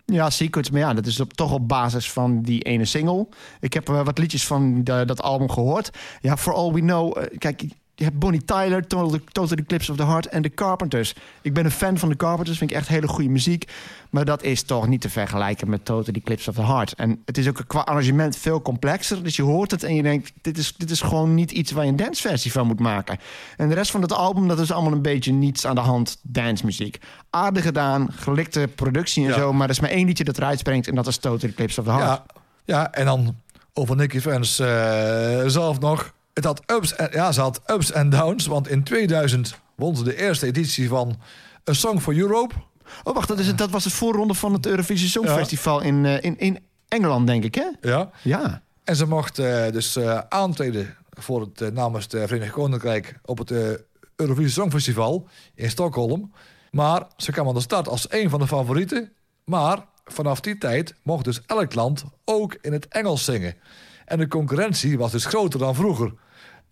Ja, 0.06 0.30
Secrets, 0.30 0.70
maar 0.70 0.80
ja, 0.80 0.94
dat 0.94 1.06
is 1.06 1.20
op, 1.20 1.32
toch 1.32 1.52
op 1.52 1.68
basis 1.68 2.10
van 2.12 2.42
die 2.42 2.62
ene 2.62 2.84
single. 2.84 3.26
Ik 3.60 3.72
heb 3.72 3.88
eh, 3.88 4.04
wat 4.04 4.18
liedjes 4.18 4.46
van 4.46 4.84
de- 4.84 5.04
dat 5.06 5.22
album 5.22 5.50
gehoord. 5.50 5.90
Ja, 6.20 6.36
For 6.36 6.54
All 6.54 6.72
We 6.72 6.80
Know, 6.80 7.18
eh, 7.18 7.38
kijk, 7.38 7.62
je 7.94 8.04
hebt 8.04 8.18
Bonnie 8.18 8.44
Tyler, 8.44 8.86
Total, 8.86 9.18
Total 9.32 9.56
Eclipse 9.58 9.90
of 9.90 9.96
the 9.96 10.04
Heart 10.04 10.26
en 10.26 10.42
de 10.42 10.48
Carpenters. 10.54 11.14
Ik 11.42 11.54
ben 11.54 11.64
een 11.64 11.70
fan 11.70 11.98
van 11.98 12.08
de 12.08 12.16
Carpenters, 12.16 12.58
vind 12.58 12.70
ik 12.70 12.76
echt 12.76 12.88
hele 12.88 13.08
goede 13.08 13.28
muziek. 13.30 13.72
Maar 14.10 14.24
dat 14.24 14.42
is 14.42 14.62
toch 14.62 14.86
niet 14.88 15.00
te 15.00 15.08
vergelijken 15.10 15.68
met 15.70 15.84
Total 15.84 16.14
Eclipse 16.14 16.50
of 16.50 16.56
the 16.56 16.62
Heart. 16.62 16.92
En 16.94 17.22
het 17.24 17.38
is 17.38 17.48
ook 17.48 17.60
qua 17.66 17.80
arrangement 17.80 18.36
veel 18.36 18.62
complexer. 18.62 19.22
Dus 19.22 19.36
je 19.36 19.42
hoort 19.42 19.70
het 19.70 19.82
en 19.82 19.94
je 19.94 20.02
denkt, 20.02 20.32
dit 20.42 20.58
is, 20.58 20.74
dit 20.76 20.90
is 20.90 21.00
gewoon 21.00 21.34
niet 21.34 21.50
iets 21.50 21.72
waar 21.72 21.84
je 21.84 21.90
een 21.90 21.96
danceversie 21.96 22.52
van 22.52 22.66
moet 22.66 22.80
maken. 22.80 23.18
En 23.56 23.68
de 23.68 23.74
rest 23.74 23.90
van 23.90 24.02
het 24.02 24.12
album, 24.12 24.48
dat 24.48 24.58
is 24.58 24.72
allemaal 24.72 24.92
een 24.92 25.02
beetje 25.02 25.32
niets 25.32 25.66
aan 25.66 25.74
de 25.74 25.80
hand 25.80 26.16
dancemuziek. 26.22 26.98
Aardig 27.30 27.62
gedaan, 27.64 28.08
gelikte 28.12 28.68
productie 28.74 29.24
en 29.24 29.30
Ja. 29.30 29.36
zo. 29.36 29.52
Maar 29.52 29.64
er 29.66 29.70
is 29.74 29.80
maar 29.80 29.90
één 29.90 30.06
liedje 30.06 30.24
dat 30.24 30.38
eruit 30.38 30.58
springt 30.58 30.88
en 30.88 30.94
dat 30.94 31.06
is 31.06 31.16
Total 31.16 31.48
Eclipse 31.48 31.80
of 31.80 31.86
the 31.86 31.92
Heart. 31.92 32.04
Ja, 32.06 32.24
ja, 32.64 32.92
en 32.92 33.04
dan 33.04 33.36
over 33.72 33.96
Nicky 33.96 34.20
Friends 34.20 34.58
eh, 34.58 35.42
zelf 35.46 35.80
nog. 35.80 36.13
Het 36.34 36.44
had 36.44 36.62
ups 36.66 36.94
en, 36.94 37.08
ja, 37.12 37.32
ze 37.32 37.40
had 37.40 37.60
ups 37.66 37.92
en 37.92 38.10
downs. 38.10 38.46
Want 38.46 38.68
in 38.68 38.82
2000 38.82 39.58
won 39.74 39.96
ze 39.96 40.04
de 40.04 40.16
eerste 40.16 40.46
editie 40.46 40.88
van 40.88 41.16
A 41.70 41.72
Song 41.72 41.98
for 41.98 42.16
Europe. 42.16 42.54
Oh, 43.02 43.14
wacht, 43.14 43.28
dat, 43.28 43.38
is 43.38 43.46
het, 43.46 43.58
dat 43.58 43.70
was 43.70 43.84
de 43.84 43.90
voorronde 43.90 44.34
van 44.34 44.52
het 44.52 44.66
Eurovisie 44.66 45.08
Songfestival 45.08 45.80
in, 45.80 46.04
eh, 46.04 46.22
in, 46.22 46.38
in 46.38 46.58
Engeland, 46.88 47.26
denk 47.26 47.44
ik, 47.44 47.54
hè? 47.54 47.70
Ja. 47.80 48.10
Ja. 48.22 48.62
En 48.84 48.96
ze 48.96 49.06
mocht 49.06 49.38
eh, 49.38 49.70
dus 49.70 49.96
eh, 49.96 50.18
aantreden 50.28 50.96
voor 51.10 51.40
het, 51.40 51.74
namens 51.74 52.06
het 52.10 52.28
Verenigd 52.28 52.52
Koninkrijk 52.52 53.18
op 53.24 53.38
het 53.38 53.50
Eurovisie 54.16 54.50
Songfestival 54.50 55.28
in 55.54 55.70
Stockholm. 55.70 56.32
Maar 56.70 57.06
ze 57.16 57.32
kwam 57.32 57.48
aan 57.48 57.54
de 57.54 57.60
start 57.60 57.88
als 57.88 58.06
een 58.12 58.30
van 58.30 58.40
de 58.40 58.46
favorieten. 58.46 59.12
Maar 59.44 59.86
vanaf 60.04 60.40
die 60.40 60.58
tijd 60.58 60.94
mocht 61.02 61.24
dus 61.24 61.40
elk 61.46 61.74
land 61.74 62.04
ook 62.24 62.56
in 62.60 62.72
het 62.72 62.88
Engels 62.88 63.24
zingen. 63.24 63.54
En 64.04 64.18
de 64.18 64.28
concurrentie 64.28 64.98
was 64.98 65.12
dus 65.12 65.24
groter 65.24 65.58
dan 65.58 65.74
vroeger. 65.74 66.12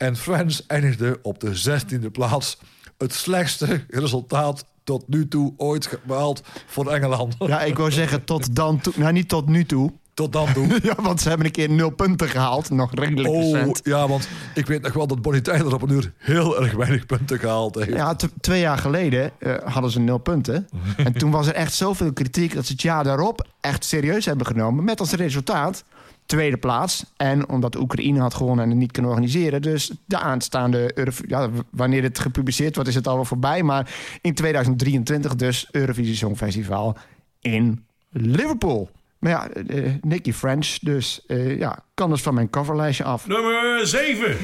En 0.02 0.16
Friends 0.16 0.66
eindigde 0.66 1.18
op 1.22 1.40
de 1.40 1.80
16e 1.80 2.10
plaats. 2.12 2.58
Het 2.98 3.14
slechtste 3.14 3.84
resultaat 3.88 4.64
tot 4.84 5.08
nu 5.08 5.28
toe 5.28 5.54
ooit 5.56 5.98
behaald 6.06 6.42
voor 6.66 6.90
Engeland. 6.90 7.34
ja, 7.38 7.60
ik 7.60 7.76
wou 7.76 7.90
zeggen 7.90 8.24
tot 8.24 8.54
dan 8.56 8.80
toe. 8.80 8.92
Nou, 8.96 9.12
niet 9.12 9.28
tot 9.28 9.48
nu 9.48 9.64
toe. 9.64 9.92
Tot 10.14 10.32
dan 10.32 10.52
toe. 10.52 10.78
Ja, 10.82 10.94
want 11.02 11.20
ze 11.20 11.28
hebben 11.28 11.46
een 11.46 11.52
keer 11.52 11.70
nul 11.70 11.90
punten 11.90 12.28
gehaald. 12.28 12.70
Nog 12.70 12.94
redelijk 12.94 13.28
Oh, 13.28 13.52
recent. 13.52 13.80
ja, 13.84 14.08
want 14.08 14.28
ik 14.54 14.66
weet 14.66 14.82
nog 14.82 14.92
wel 14.92 15.06
dat 15.06 15.22
Bonnie 15.22 15.42
Tyler 15.42 15.74
op 15.74 15.82
een 15.82 15.90
uur 15.90 16.12
heel 16.18 16.62
erg 16.62 16.72
weinig 16.72 17.06
punten 17.06 17.38
gehaald 17.38 17.74
heeft. 17.74 17.88
Ja, 17.92 18.16
twee 18.40 18.60
jaar 18.60 18.78
geleden 18.78 19.30
eh, 19.38 19.54
hadden 19.64 19.90
ze 19.90 20.00
nul 20.00 20.18
punten. 20.18 20.68
en 20.96 21.12
toen 21.12 21.30
was 21.30 21.46
er 21.46 21.54
echt 21.54 21.74
zoveel 21.74 22.12
kritiek 22.12 22.54
dat 22.54 22.66
ze 22.66 22.72
het 22.72 22.82
jaar 22.82 23.04
daarop 23.04 23.46
echt 23.60 23.84
serieus 23.84 24.24
hebben 24.24 24.46
genomen. 24.46 24.84
Met 24.84 25.00
als 25.00 25.12
resultaat 25.12 25.84
tweede 26.26 26.56
plaats. 26.56 27.04
En 27.16 27.48
omdat 27.48 27.76
Oekraïne 27.76 28.20
had 28.20 28.34
gewonnen 28.34 28.64
en 28.64 28.70
het 28.70 28.78
niet 28.78 28.92
kunnen 28.92 29.10
organiseren. 29.10 29.62
Dus 29.62 29.90
de 30.04 30.18
aanstaande 30.18 30.90
Eurovi- 30.94 31.24
ja, 31.26 31.48
wanneer 31.70 32.02
het 32.02 32.18
gepubliceerd 32.18 32.74
wordt, 32.74 32.90
is 32.90 32.96
het 32.96 33.06
alweer 33.06 33.26
voorbij. 33.26 33.62
Maar 33.62 33.94
in 34.20 34.34
2023 34.34 35.34
dus 35.34 35.68
Eurovisie 35.70 36.16
Songfestival 36.16 36.96
in 37.40 37.84
Liverpool. 38.10 38.90
Maar 39.18 39.30
ja, 39.30 39.48
eh, 39.48 39.92
Nicky 40.00 40.32
French, 40.32 40.78
dus 40.80 41.26
eh, 41.26 41.58
ja, 41.58 41.84
kan 41.94 42.10
dus 42.10 42.22
van 42.22 42.34
mijn 42.34 42.50
coverlijstje 42.50 43.04
af. 43.04 43.26
Nummer 43.26 43.86
7. 43.86 44.36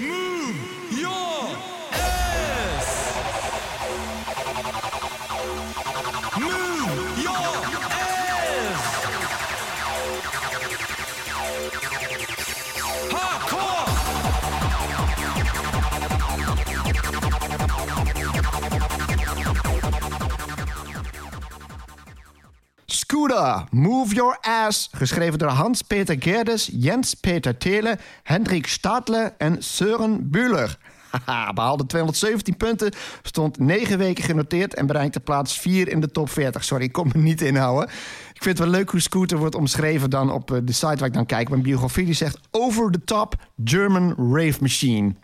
Move 23.70 24.14
Your 24.14 24.38
Ass. 24.40 24.88
Geschreven 24.92 25.38
door 25.38 25.48
Hans-Peter 25.48 26.16
Gerdes, 26.18 26.70
Jens-Peter 26.72 27.59
Tele, 27.59 27.98
Hendrik 28.22 28.66
Stadler 28.66 29.35
en 29.38 29.62
Søren 29.62 30.31
Bühler. 30.31 30.79
Haha, 31.11 31.53
behaalde 31.53 31.87
217 31.87 32.57
punten, 32.57 32.92
stond 33.22 33.59
9 33.59 33.98
weken 33.98 34.24
genoteerd... 34.24 34.74
en 34.74 34.87
bereikte 34.87 35.20
plaats 35.20 35.59
4 35.59 35.88
in 35.88 36.01
de 36.01 36.11
top 36.11 36.31
40. 36.31 36.64
Sorry, 36.64 36.85
ik 36.85 36.92
kon 36.92 37.11
me 37.14 37.20
niet 37.20 37.40
inhouden. 37.40 37.88
Ik 38.35 38.42
vind 38.42 38.59
het 38.59 38.68
wel 38.68 38.77
leuk 38.77 38.90
hoe 38.90 39.01
Scooter 39.01 39.38
wordt 39.38 39.55
omschreven 39.55 40.11
dan 40.11 40.33
op 40.33 40.53
eh, 40.53 40.59
de 40.64 40.72
site 40.72 40.96
waar 40.96 41.09
ik 41.09 41.14
dan 41.14 41.27
kijk. 41.27 41.48
Mijn 41.48 41.62
biografie 41.62 42.05
die 42.05 42.14
zegt 42.14 42.38
over 42.51 42.90
the 42.90 43.05
top 43.05 43.35
German 43.64 44.14
rave 44.33 44.59
machine. 44.61 45.14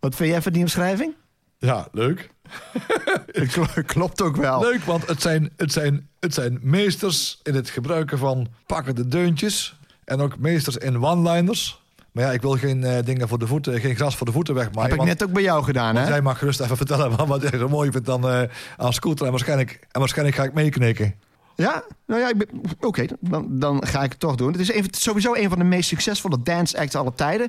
Wat 0.00 0.14
vind 0.14 0.30
jij 0.30 0.42
van 0.42 0.52
die 0.52 0.62
omschrijving? 0.62 1.14
Ja, 1.58 1.88
leuk. 1.92 2.30
Klopt 3.86 4.22
ook 4.22 4.36
wel. 4.36 4.60
Leuk, 4.60 4.84
want 4.84 5.06
het 5.08 5.22
zijn, 5.22 5.50
het, 5.56 5.72
zijn, 5.72 6.08
het 6.20 6.34
zijn 6.34 6.58
meesters 6.62 7.40
in 7.42 7.54
het 7.54 7.70
gebruiken 7.70 8.18
van 8.18 8.48
pakkende 8.66 9.08
deuntjes. 9.08 9.76
En 10.04 10.20
ook 10.20 10.38
meesters 10.38 10.76
in 10.76 11.04
one-liners. 11.04 11.80
Maar 12.12 12.24
ja, 12.24 12.32
ik 12.32 12.42
wil 12.42 12.50
geen 12.56 12.84
eh, 12.84 13.04
dingen 13.04 13.28
voor 13.28 13.38
de 13.38 13.46
voeten, 13.46 13.80
geen 13.80 13.96
gras 13.96 14.16
voor 14.16 14.26
de 14.26 14.32
voeten 14.32 14.54
wegmaaien. 14.54 14.82
Heb 14.82 14.90
ik 14.90 14.96
want- 14.96 15.08
net 15.08 15.28
ook 15.28 15.32
bij 15.34 15.42
jou 15.42 15.64
gedaan, 15.64 15.96
hè? 15.96 16.08
Jij 16.08 16.20
mag 16.22 16.38
gerust 16.38 16.60
even 16.60 16.76
vertellen 16.76 17.16
wat- 17.16 17.26
wat 17.38 17.42
jij 17.42 17.58
zo 17.58 17.68
mooi 17.68 17.90
vindt 17.90 18.06
dan 18.06 18.28
eh 18.28 18.42
aan 18.76 18.92
scooter. 18.92 19.24
En 19.24 19.30
waarschijnlijk, 19.30 19.78
en 19.92 20.00
waarschijnlijk 20.00 20.36
ga 20.36 20.44
ik 20.44 20.52
meeknikken. 20.54 21.14
Ja? 21.58 21.84
Nou 22.06 22.20
ja, 22.20 22.32
oké, 22.80 23.06
dan, 23.20 23.58
dan 23.58 23.86
ga 23.86 24.02
ik 24.02 24.10
het 24.10 24.20
toch 24.20 24.34
doen. 24.34 24.52
Het 24.52 24.60
is 24.60 24.74
een, 24.74 24.86
sowieso 24.90 25.34
een 25.34 25.48
van 25.48 25.58
de 25.58 25.64
meest 25.64 25.88
succesvolle 25.88 26.42
dance 26.42 26.78
acts 26.78 26.94
aller 26.94 27.14
tijden. 27.14 27.48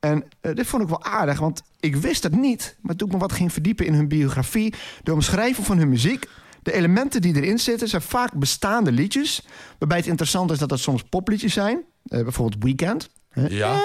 En 0.00 0.24
eh, 0.40 0.54
dit 0.54 0.66
vond 0.66 0.82
ik 0.82 0.88
wel 0.88 1.04
aardig, 1.04 1.38
want 1.38 1.62
ik 1.80 1.96
wist 1.96 2.22
het 2.22 2.36
niet. 2.36 2.76
Maar 2.80 2.96
toen 2.96 3.08
ik 3.08 3.14
me 3.14 3.20
wat 3.20 3.32
ging 3.32 3.52
verdiepen 3.52 3.86
in 3.86 3.94
hun 3.94 4.08
biografie... 4.08 4.74
de 5.02 5.12
omschrijving 5.12 5.66
van 5.66 5.78
hun 5.78 5.88
muziek... 5.88 6.28
de 6.62 6.72
elementen 6.72 7.22
die 7.22 7.34
erin 7.34 7.58
zitten 7.58 7.88
zijn 7.88 8.02
vaak 8.02 8.32
bestaande 8.32 8.92
liedjes. 8.92 9.46
Waarbij 9.78 9.98
het 9.98 10.06
interessant 10.06 10.50
is 10.50 10.58
dat 10.58 10.68
dat 10.68 10.80
soms 10.80 11.02
popliedjes 11.02 11.52
zijn. 11.52 11.84
Eh, 12.04 12.22
bijvoorbeeld 12.22 12.62
Weekend. 12.62 13.10
Ja. 13.48 13.76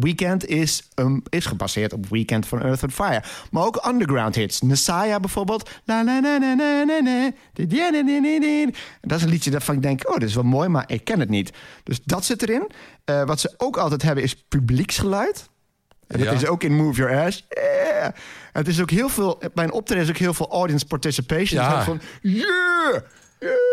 Weekend 0.00 0.46
is, 0.46 0.88
um, 0.94 1.22
is 1.28 1.46
gebaseerd 1.46 1.92
op 1.92 2.06
Weekend 2.08 2.46
van 2.46 2.62
Earth 2.62 2.82
and 2.82 2.92
Fire. 2.92 3.22
Maar 3.50 3.64
ook 3.64 3.86
underground 3.88 4.34
hits. 4.34 4.60
Messiah 4.60 5.20
bijvoorbeeld. 5.20 5.70
Dat 5.84 6.06
is 9.18 9.22
een 9.22 9.28
liedje 9.28 9.50
waarvan 9.50 9.74
ik 9.74 9.82
denk, 9.82 10.08
oh, 10.08 10.14
dit 10.16 10.28
is 10.28 10.34
wel 10.34 10.44
mooi, 10.44 10.68
maar 10.68 10.84
ik 10.86 11.04
ken 11.04 11.20
het 11.20 11.28
niet. 11.28 11.50
Dus 11.82 12.00
dat 12.04 12.24
zit 12.24 12.42
erin. 12.42 12.70
Eh, 13.04 13.24
wat 13.24 13.40
ze 13.40 13.54
ook 13.56 13.76
altijd 13.76 14.02
hebben 14.02 14.24
is 14.24 14.44
publieksgeluid. 14.48 15.48
En 16.06 16.18
dat 16.18 16.26
Ja. 16.28 16.32
is 16.32 16.46
ook 16.46 16.62
in 16.62 16.76
Move 16.76 16.98
Your 17.00 17.24
Ass. 17.26 17.46
Yeah. 17.48 18.08
Het 18.52 18.68
is 18.68 18.80
ook 18.80 18.90
heel 18.90 19.08
veel, 19.08 19.38
bij 19.54 19.64
een 19.64 19.72
optreden 19.72 20.04
is 20.04 20.10
ook 20.10 20.16
heel 20.16 20.34
veel 20.34 20.50
audience 20.50 20.86
participation. 20.86 21.60
Ja. 21.62 21.70
Gaat 21.70 21.84
Van, 21.84 22.00
yeah! 22.22 23.00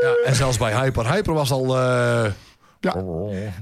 Ja, 0.02 0.16
en 0.26 0.36
zelfs 0.36 0.58
bij 0.58 0.82
Hyper. 0.82 1.12
Hyper 1.14 1.34
was 1.34 1.52
al, 1.52 1.78
eh, 1.78 2.26
Ja. 2.84 3.04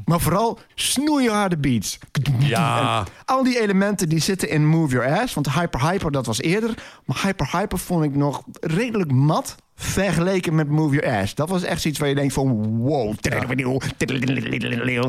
Maar 0.05 0.19
vooral 0.19 0.59
snoeiharde 0.75 1.57
beats. 1.57 1.97
Ja. 2.39 2.99
En 2.99 3.05
al 3.25 3.43
die 3.43 3.61
elementen 3.61 4.09
die 4.09 4.19
zitten 4.19 4.49
in 4.49 4.67
Move 4.67 4.93
Your 4.93 5.19
Ass. 5.19 5.33
Want 5.33 5.53
Hyper 5.53 5.89
Hyper, 5.89 6.11
dat 6.11 6.25
was 6.25 6.41
eerder. 6.41 6.73
Maar 7.05 7.21
Hyper 7.23 7.49
Hyper 7.51 7.79
vond 7.79 8.03
ik 8.03 8.15
nog 8.15 8.43
redelijk 8.61 9.11
mat 9.11 9.55
vergeleken 9.75 10.55
met 10.55 10.69
Move 10.69 10.95
Your 10.95 11.21
Ass. 11.21 11.35
Dat 11.35 11.49
was 11.49 11.63
echt 11.63 11.85
iets 11.85 11.99
waar 11.99 12.09
je 12.09 12.15
denkt 12.15 12.33
van 12.33 12.77
wow. 12.77 13.13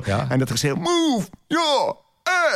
Ja. 0.04 0.26
En 0.30 0.38
dat 0.38 0.50
geschreeuw 0.50 0.74
Move 0.74 1.28
Your 1.46 1.96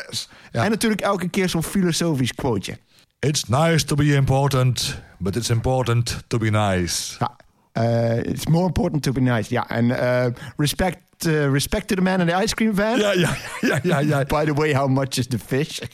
Ass. 0.08 0.28
Ja. 0.52 0.64
En 0.64 0.70
natuurlijk 0.70 1.00
elke 1.00 1.28
keer 1.28 1.48
zo'n 1.48 1.62
filosofisch 1.62 2.32
quoteje. 2.32 2.78
It's 3.18 3.44
nice 3.48 3.84
to 3.84 3.94
be 3.94 4.14
important, 4.14 5.00
but 5.18 5.36
it's 5.36 5.50
important 5.50 6.24
to 6.26 6.38
be 6.38 6.50
nice. 6.50 7.16
Ja. 7.18 7.36
eh, 7.72 8.16
it's 8.16 8.46
more 8.46 8.66
important 8.66 9.02
to 9.02 9.12
be 9.12 9.20
nice. 9.20 9.52
Ja, 9.52 9.68
en 9.68 9.90
eh, 9.90 10.32
respect, 10.56 10.98
eh, 11.18 11.50
respect 11.52 11.88
to 11.88 11.94
the 11.94 12.02
man 12.02 12.20
in 12.20 12.26
the 12.26 12.42
ice 12.42 12.54
cream 12.54 12.74
van. 12.74 12.98
Ja, 12.98 13.12
ja, 13.12 13.36
ja, 13.60 13.78
ja, 13.82 13.98
ja. 13.98 14.24
By 14.24 14.44
the 14.44 14.54
way, 14.54 14.74
how 14.74 14.88
much 14.88 15.18
is 15.18 15.26
the 15.26 15.38
fish? 15.38 15.78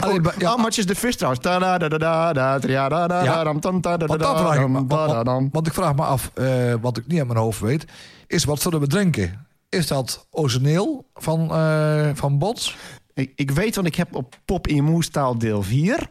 Oh, 0.00 0.18
how 0.38 0.58
much 0.58 0.78
is 0.78 0.86
the 0.86 0.94
fish 0.94 1.14
trouwens? 1.14 1.40
Want 5.52 5.66
ik 5.66 5.72
vraag 5.72 5.94
me 5.94 6.02
af, 6.02 6.30
uh, 6.34 6.74
wat 6.80 6.96
ik 6.96 7.06
niet 7.06 7.20
aan 7.20 7.26
mijn 7.26 7.38
hoofd 7.38 7.60
weet, 7.60 7.84
is 8.26 8.44
wat 8.44 8.60
zullen 8.60 8.80
we 8.80 8.86
drinken? 8.86 9.46
Is 9.68 9.86
dat 9.86 10.26
ozoneel 10.30 11.10
van, 11.14 11.48
uh, 11.52 12.08
van 12.14 12.38
Bots? 12.38 12.76
Ik, 13.14 13.32
ik, 13.36 13.50
weet, 13.50 13.74
want 13.74 13.86
ik 13.86 13.94
heb 13.94 14.14
op 14.14 14.36
Pop 14.44 14.68
in 14.68 14.84
Moestaal 14.84 15.38
deel 15.38 15.62
4... 15.62 16.08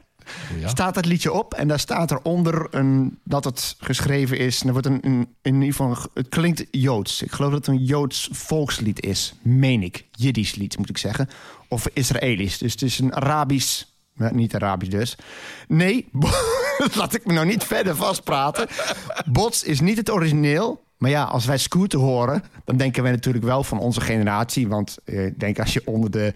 Staat 0.65 0.93
dat 0.93 1.05
liedje 1.05 1.31
op 1.31 1.53
en 1.53 1.67
daar 1.67 1.79
staat 1.79 2.11
eronder 2.11 2.67
een, 2.71 3.19
dat 3.23 3.43
het 3.43 3.75
geschreven 3.79 4.37
is. 4.37 4.61
Er 4.63 4.71
wordt 4.71 4.87
een, 4.87 5.01
in 5.41 5.53
ieder 5.53 5.69
geval, 5.69 5.97
het 6.13 6.29
klinkt 6.29 6.65
Joods. 6.71 7.21
Ik 7.21 7.31
geloof 7.31 7.51
dat 7.51 7.65
het 7.65 7.75
een 7.75 7.83
Joods 7.83 8.29
volkslied 8.31 9.01
is. 9.05 9.33
Meen 9.41 9.83
ik. 9.83 10.05
Jiddisch 10.11 10.55
lied 10.55 10.77
moet 10.77 10.89
ik 10.89 10.97
zeggen. 10.97 11.29
Of 11.67 11.87
Israëlisch. 11.93 12.57
Dus 12.57 12.71
het 12.71 12.81
is 12.81 12.99
een 12.99 13.15
Arabisch. 13.15 13.83
eh, 14.17 14.31
niet 14.31 14.55
Arabisch 14.55 14.91
dus. 14.91 15.17
Nee, 15.67 16.07
laat 16.95 17.13
ik 17.13 17.25
me 17.25 17.33
nou 17.33 17.45
niet 17.45 17.63
verder 17.63 17.95
vastpraten. 17.95 18.67
Bots 19.25 19.63
is 19.63 19.79
niet 19.79 19.97
het 19.97 20.11
origineel. 20.11 20.81
Maar 20.97 21.11
ja, 21.11 21.23
als 21.23 21.45
wij 21.45 21.57
Scooter 21.57 21.99
horen, 21.99 22.43
dan 22.65 22.77
denken 22.77 23.03
wij 23.03 23.11
natuurlijk 23.11 23.45
wel 23.45 23.63
van 23.63 23.79
onze 23.79 24.01
generatie. 24.01 24.67
Want 24.67 24.97
eh, 25.05 25.25
ik 25.25 25.39
denk 25.39 25.59
als 25.59 25.73
je 25.73 25.81
onder 25.85 26.11
de 26.11 26.33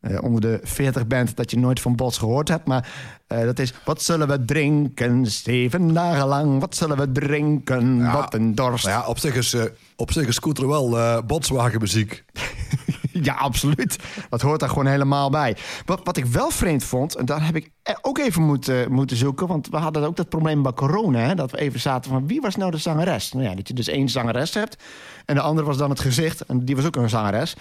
eh, 0.00 0.22
onder 0.22 0.40
de 0.40 0.60
40 0.62 1.06
bent 1.06 1.36
dat 1.36 1.50
je 1.50 1.58
nooit 1.58 1.80
van 1.80 1.96
Bots 1.96 2.18
gehoord 2.18 2.48
hebt. 2.48 2.66
Maar 2.66 2.88
eh, 3.26 3.44
dat 3.44 3.58
is, 3.58 3.72
wat 3.84 4.02
zullen 4.02 4.28
we 4.28 4.44
drinken? 4.44 5.26
Zeven 5.26 5.94
dagen 5.94 6.26
lang, 6.26 6.60
wat 6.60 6.76
zullen 6.76 6.96
we 6.96 7.12
drinken? 7.12 7.96
Ja. 7.96 8.12
Wat 8.12 8.34
een 8.34 8.54
dorst. 8.54 8.86
Ja, 8.86 9.06
op 9.06 9.18
zich 9.18 9.34
is, 9.34 9.54
eh, 9.54 9.62
op 9.96 10.12
zich 10.12 10.26
is 10.26 10.34
Scooter 10.34 10.68
wel 10.68 11.22
botswagenmuziek. 11.26 12.24
Ja, 13.22 13.34
absoluut. 13.34 13.96
Dat 14.30 14.40
hoort 14.40 14.60
daar 14.60 14.68
gewoon 14.68 14.86
helemaal 14.86 15.30
bij. 15.30 15.56
Wat, 15.84 16.00
wat 16.04 16.16
ik 16.16 16.26
wel 16.26 16.50
vreemd 16.50 16.84
vond, 16.84 17.16
en 17.16 17.24
daar 17.24 17.44
heb 17.46 17.56
ik 17.56 17.70
ook 18.00 18.18
even 18.18 18.42
moeten, 18.42 18.92
moeten 18.92 19.16
zoeken... 19.16 19.46
want 19.46 19.68
we 19.68 19.76
hadden 19.76 20.02
ook 20.02 20.16
dat 20.16 20.28
probleem 20.28 20.62
bij 20.62 20.72
corona... 20.72 21.18
Hè, 21.18 21.34
dat 21.34 21.50
we 21.50 21.58
even 21.58 21.80
zaten 21.80 22.10
van 22.10 22.26
wie 22.26 22.40
was 22.40 22.56
nou 22.56 22.70
de 22.70 22.76
zangeres? 22.76 23.32
Nou 23.32 23.44
ja, 23.44 23.54
dat 23.54 23.68
je 23.68 23.74
dus 23.74 23.88
één 23.88 24.08
zangeres 24.08 24.54
hebt... 24.54 24.76
en 25.24 25.34
de 25.34 25.40
andere 25.40 25.66
was 25.66 25.76
dan 25.76 25.90
het 25.90 26.00
gezicht 26.00 26.40
en 26.40 26.64
die 26.64 26.76
was 26.76 26.84
ook 26.84 26.96
een 26.96 27.08
zangeres. 27.08 27.56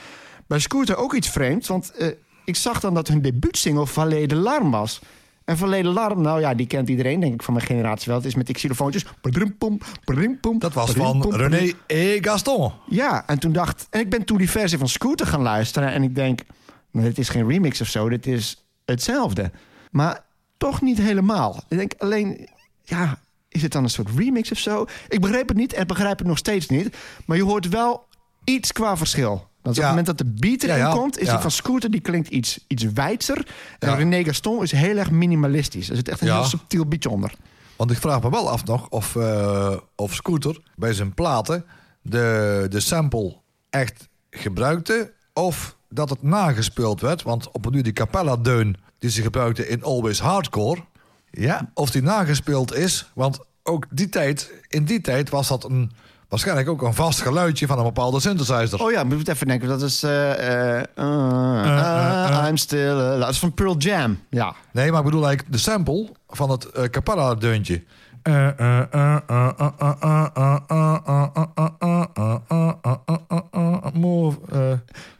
Bij 0.47 0.59
Scooter 0.59 0.97
ook 0.97 1.13
iets 1.13 1.29
vreemds, 1.29 1.67
want 1.67 1.91
ik 2.47 2.55
zag 2.55 2.79
dan 2.79 2.93
dat 2.93 3.07
hun 3.07 3.21
debuutsingle... 3.21 3.87
Valet 3.87 4.29
de 4.29 4.35
Larm 4.35 4.71
was... 4.71 5.01
En 5.45 5.57
Verleden 5.57 5.91
Larm, 5.91 6.21
nou 6.21 6.39
ja, 6.39 6.53
die 6.53 6.67
kent 6.67 6.89
iedereen, 6.89 7.19
denk 7.19 7.33
ik, 7.33 7.43
van 7.43 7.53
mijn 7.53 7.65
generatie 7.65 8.07
wel. 8.07 8.15
Het 8.15 8.25
is 8.25 8.35
met 8.35 8.45
die 8.45 8.55
xylofoontjes. 8.55 9.05
Dat 10.59 10.73
was 10.73 10.91
van 10.91 11.33
René 11.35 11.71
E. 11.87 12.17
Gaston. 12.21 12.71
ja, 12.89 13.27
en 13.27 13.39
toen 13.39 13.51
dacht... 13.51 13.87
En 13.89 13.99
ik 13.99 14.09
ben 14.09 14.23
toen 14.25 14.37
die 14.37 14.49
versie 14.49 14.77
van 14.77 14.87
Scooter 14.89 15.27
gaan 15.27 15.41
luisteren... 15.41 15.91
en 15.91 16.03
ik 16.03 16.15
denk, 16.15 16.41
nou, 16.91 17.05
dit 17.05 17.17
is 17.17 17.29
geen 17.29 17.47
remix 17.47 17.81
of 17.81 17.87
zo, 17.87 18.09
dit 18.09 18.27
is 18.27 18.65
hetzelfde. 18.85 19.51
Maar 19.91 20.23
toch 20.57 20.81
niet 20.81 20.97
helemaal. 20.97 21.63
Ik 21.69 21.77
denk 21.77 21.93
alleen, 21.97 22.49
ja, 22.83 23.19
is 23.49 23.61
het 23.61 23.71
dan 23.71 23.83
een 23.83 23.89
soort 23.89 24.09
remix 24.15 24.51
of 24.51 24.57
zo? 24.57 24.85
Ik 25.07 25.21
begreep 25.21 25.47
het 25.47 25.57
niet 25.57 25.73
en 25.73 25.87
begrijp 25.87 26.17
het 26.17 26.27
nog 26.27 26.37
steeds 26.37 26.67
niet. 26.67 26.97
Maar 27.25 27.37
je 27.37 27.43
hoort 27.43 27.69
wel 27.69 28.07
iets 28.43 28.71
qua 28.71 28.97
verschil. 28.97 29.47
Want 29.67 29.79
op 29.79 29.85
het 29.85 29.95
moment 29.95 30.17
dat 30.17 30.17
de 30.17 30.39
beat 30.39 30.63
erin 30.63 30.89
komt... 30.89 31.19
is 31.19 31.29
die 31.29 31.37
van 31.37 31.51
Scooter, 31.51 31.91
die 31.91 31.99
klinkt 31.99 32.27
iets, 32.27 32.65
iets 32.67 32.83
wijdser. 32.83 33.47
En. 33.79 33.95
René 33.95 34.23
Gaston 34.23 34.63
is 34.63 34.71
heel 34.71 34.97
erg 34.97 35.11
minimalistisch. 35.11 35.89
Er 35.89 35.95
zit 35.95 36.09
echt 36.09 36.21
een 36.21 36.31
heel 36.31 36.43
subtiel 36.43 36.85
beatje 36.85 37.09
onder. 37.09 37.33
Want 37.75 37.91
ik 37.91 37.97
vraag 37.97 38.21
me 38.21 38.29
wel 38.29 38.49
af 38.49 38.65
nog 38.65 38.89
of, 38.89 39.15
eh, 39.15 39.75
of 39.95 40.13
Scooter 40.13 40.61
bij 40.75 40.93
zijn 40.93 41.13
platen 41.13 41.65
de, 42.01 42.65
de 42.69 42.79
sample 42.79 43.37
echt 43.69 44.07
gebruikte. 44.29 45.13
Of 45.33 45.77
dat 45.89 46.09
het 46.09 46.23
nagespeeld 46.23 47.01
werd. 47.01 47.23
Want 47.23 47.51
op 47.51 47.71
nu 47.71 47.81
die 47.81 47.93
Capella-deun 47.93 48.77
die 48.99 49.09
ze 49.09 49.21
gebruikte 49.21 49.67
in 49.67 49.83
Always 49.83 50.19
Hardcore. 50.19 50.83
Ja, 51.31 51.71
of 51.73 51.91
die 51.91 52.01
nagespeeld 52.01 52.73
is. 52.75 53.11
Want 53.13 53.39
ook 53.63 53.85
die 53.89 54.09
tijd, 54.09 54.51
in 54.67 54.85
die 54.85 55.01
tijd 55.01 55.29
was 55.29 55.47
dat 55.47 55.63
een, 55.63 55.91
waarschijnlijk 56.29 56.69
ook 56.69 56.81
een 56.81 56.93
vast 56.93 57.21
geluidje 57.21 57.67
van 57.67 57.77
een 57.77 57.83
bepaalde 57.83 58.19
synthesizer. 58.19 58.81
Oh 58.83 58.91
ja, 58.91 59.03
moet 59.03 59.19
ik 59.21 59.27
even 59.27 59.47
denken. 59.47 59.67
Dat 59.67 59.81
is... 59.81 60.03
eh, 60.03 60.77
eh, 60.77 60.83
uh, 60.97 62.45
I'm 62.47 62.57
still... 62.57 62.89
alive. 62.91 63.19
dat 63.19 63.29
is 63.29 63.39
van 63.39 63.53
Pearl 63.53 63.77
Jam. 63.77 64.19
Ja. 64.29 64.55
Nee, 64.71 64.89
maar 64.91 64.99
ik 64.99 65.05
bedoel 65.05 65.25
eigenlijk 65.25 65.55
de 65.55 65.61
sample 65.61 66.09
van 66.27 66.49
het 66.49 66.65
eh, 66.65 66.83
Capella-deuntje. 66.83 67.83
Move. 73.93 74.37
eh. 74.51 74.71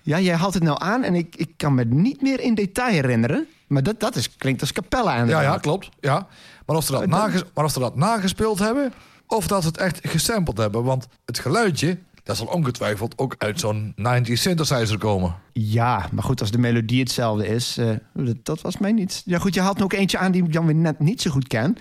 Ja, 0.01 0.19
jij 0.19 0.35
haalt 0.35 0.53
het 0.53 0.63
nou 0.63 0.77
aan 0.83 1.03
en 1.03 1.15
ik, 1.15 1.35
ik 1.35 1.49
kan 1.57 1.75
me 1.75 1.83
niet 1.83 2.21
meer 2.21 2.39
in 2.39 2.55
detail 2.55 2.91
herinneren. 2.93 3.47
Maar 3.67 3.83
dat, 3.83 3.99
dat 3.99 4.15
is, 4.15 4.35
klinkt 4.37 4.61
als 4.61 4.71
capella 4.71 5.23
Ja, 5.23 5.41
ja, 5.41 5.57
klopt. 5.57 5.89
Ja. 5.99 6.27
Maar, 6.65 6.75
of 6.75 6.83
ze 6.85 6.91
dat 6.91 7.01
Eh, 7.01 7.09
dat- 7.09 7.19
nages- 7.19 7.43
maar 7.53 7.65
of 7.65 7.71
ze 7.71 7.79
dat 7.79 7.95
nagespeeld 7.95 8.59
hebben, 8.59 8.93
of 9.27 9.47
dat 9.47 9.61
ze 9.61 9.67
het 9.67 9.77
echt 9.77 9.99
gesampled 10.01 10.57
hebben. 10.57 10.83
Want 10.83 11.07
het 11.25 11.39
geluidje, 11.39 11.97
dat 12.23 12.37
zal 12.37 12.47
ongetwijfeld 12.47 13.17
ook 13.17 13.35
uit 13.37 13.59
zo'n 13.59 13.93
90 13.95 14.37
synthesizer 14.37 14.97
komen. 14.97 15.35
Ja, 15.53 16.09
maar 16.11 16.23
goed, 16.23 16.41
als 16.41 16.51
de 16.51 16.57
melodie 16.57 16.99
hetzelfde 16.99 17.47
is, 17.47 17.77
eh, 17.77 17.89
dat, 18.43 18.61
was 18.61 18.77
mij 18.77 18.91
niet. 18.91 19.21
Ja 19.25 19.39
goed, 19.39 19.53
je 19.53 19.61
haalt 19.61 19.81
ook 19.81 19.93
eentje 19.93 20.17
aan 20.17 20.31
die 20.31 20.43
ik 20.43 20.53
dan 20.53 20.65
weer 20.65 20.75
net 20.75 20.99
niet 20.99 21.21
zo 21.21 21.31
goed 21.31 21.47
ken. 21.47 21.77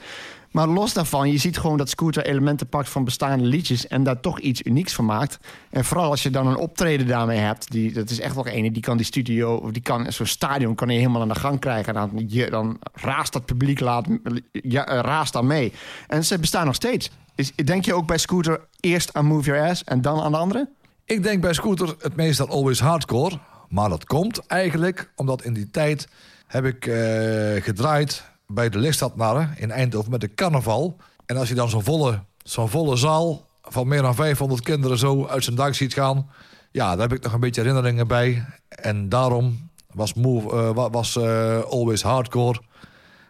Maar 0.51 0.69
los 0.69 0.93
daarvan, 0.93 1.31
je 1.31 1.39
ziet 1.39 1.59
gewoon 1.59 1.77
dat 1.77 1.89
Scooter 1.89 2.27
elementen 2.27 2.69
pakt 2.69 2.89
van 2.89 3.05
bestaande 3.05 3.45
liedjes... 3.45 3.87
en 3.87 4.03
daar 4.03 4.21
toch 4.21 4.41
iets 4.41 4.63
unieks 4.65 4.95
van 4.95 5.05
maakt. 5.05 5.39
En 5.71 5.85
vooral 5.85 6.11
als 6.11 6.23
je 6.23 6.31
dan 6.31 6.47
een 6.47 6.57
optreden 6.57 7.07
daarmee 7.07 7.39
hebt... 7.39 7.71
Die, 7.71 7.93
dat 7.93 8.11
is 8.11 8.21
echt 8.21 8.35
wel 8.35 8.47
ene, 8.47 8.73
die 8.73 8.83
kan 8.83 8.97
die 8.97 9.07
studio... 9.07 9.55
of 9.55 9.71
die 9.71 9.83
kan 9.83 10.13
zo'n 10.13 10.27
stadion 10.27 10.75
kan 10.75 10.89
je 10.89 10.99
helemaal 10.99 11.21
aan 11.21 11.29
de 11.29 11.35
gang 11.35 11.61
krijgen... 11.61 11.95
en 11.95 12.11
dan, 12.13 12.25
je, 12.29 12.51
dan 12.51 12.79
raast 12.93 13.33
dat 13.33 13.45
publiek 13.45 13.81
laat, 13.81 14.07
ja, 14.53 14.87
eh, 14.87 14.99
raast 15.01 15.33
dan 15.33 15.47
mee. 15.47 15.73
En 16.07 16.25
ze 16.25 16.39
bestaan 16.39 16.67
nog 16.67 16.75
steeds. 16.75 17.11
Is, 17.37 17.55
denk 17.55 17.85
je 17.85 17.95
ook 17.95 18.07
bij 18.07 18.19
Scooter 18.19 18.61
eerst 18.81 19.15
aan 19.15 19.25
Move 19.25 19.45
Your 19.51 19.71
Ass... 19.71 19.85
en 19.85 20.01
dan 20.03 20.21
aan 20.21 20.33
de 20.33 20.39
andere? 20.39 20.69
Ik 21.05 21.23
denk 21.23 21.41
bij 21.41 21.53
Scooter 21.53 21.95
het 22.01 22.17
meest 22.17 22.41
aan 22.41 22.49
Always 22.49 22.81
Hardcore. 22.81 23.39
Maar 23.69 23.89
dat 23.89 24.05
komt 24.05 24.47
eigenlijk 24.47 25.11
omdat 25.17 25.43
in 25.43 25.53
die 25.55 25.71
tijd 25.71 26.09
heb 26.47 26.65
ik 26.65 26.87
eh, 26.87 27.63
gedraaid 27.63 28.25
bij 28.47 28.69
de 28.69 28.79
Lichtstadnarren 28.79 29.55
in 29.57 29.71
Eindhoven 29.71 30.11
met 30.11 30.21
de 30.21 30.35
carnaval. 30.35 30.97
En 31.27 31.37
als 31.37 31.49
je 31.49 31.55
dan 31.55 31.69
zo'n 31.69 31.83
volle, 31.85 32.23
zo'n 32.43 32.69
volle 32.69 32.97
zaal 32.97 33.47
van 33.63 33.89
meer 33.89 34.03
dan 34.03 34.15
500 34.15 34.63
kinderen 34.63 34.99
zo 34.99 35.27
uit 35.27 35.45
zijn 35.45 35.57
dak 35.57 35.75
ziet 35.75 35.95
gaan... 35.95 36.31
Ja, 36.71 36.91
daar 36.97 37.09
heb 37.09 37.17
ik 37.19 37.23
nog 37.23 37.33
een 37.33 37.41
beetje 37.41 37.61
herinneringen 37.61 38.07
bij. 38.09 38.45
En 38.69 39.09
daarom 39.09 39.71
was, 39.93 40.15
move, 40.15 40.51
eh, 40.57 40.71
wa- 40.75 40.91
was 40.91 41.17
eh, 41.17 41.61
Always 41.63 42.03
Hardcore 42.03 42.61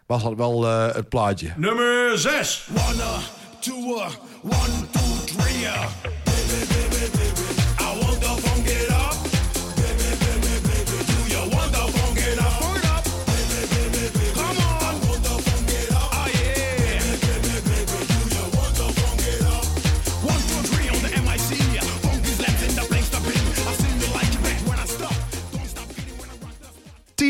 was 0.05 0.23
dat 0.23 0.33
wel 0.35 0.65
eh, 0.67 0.95
het 0.95 1.09
plaatje. 1.09 1.53
Nummer 1.55 2.17
6. 2.17 2.67
One, 2.89 2.95
uh, 2.95 3.17
two, 3.67 3.95
uh, 3.95 4.09
one, 4.43 4.87
two, 4.93 5.33
three, 5.33 5.65
uh. 5.65 5.89
I 6.25 7.16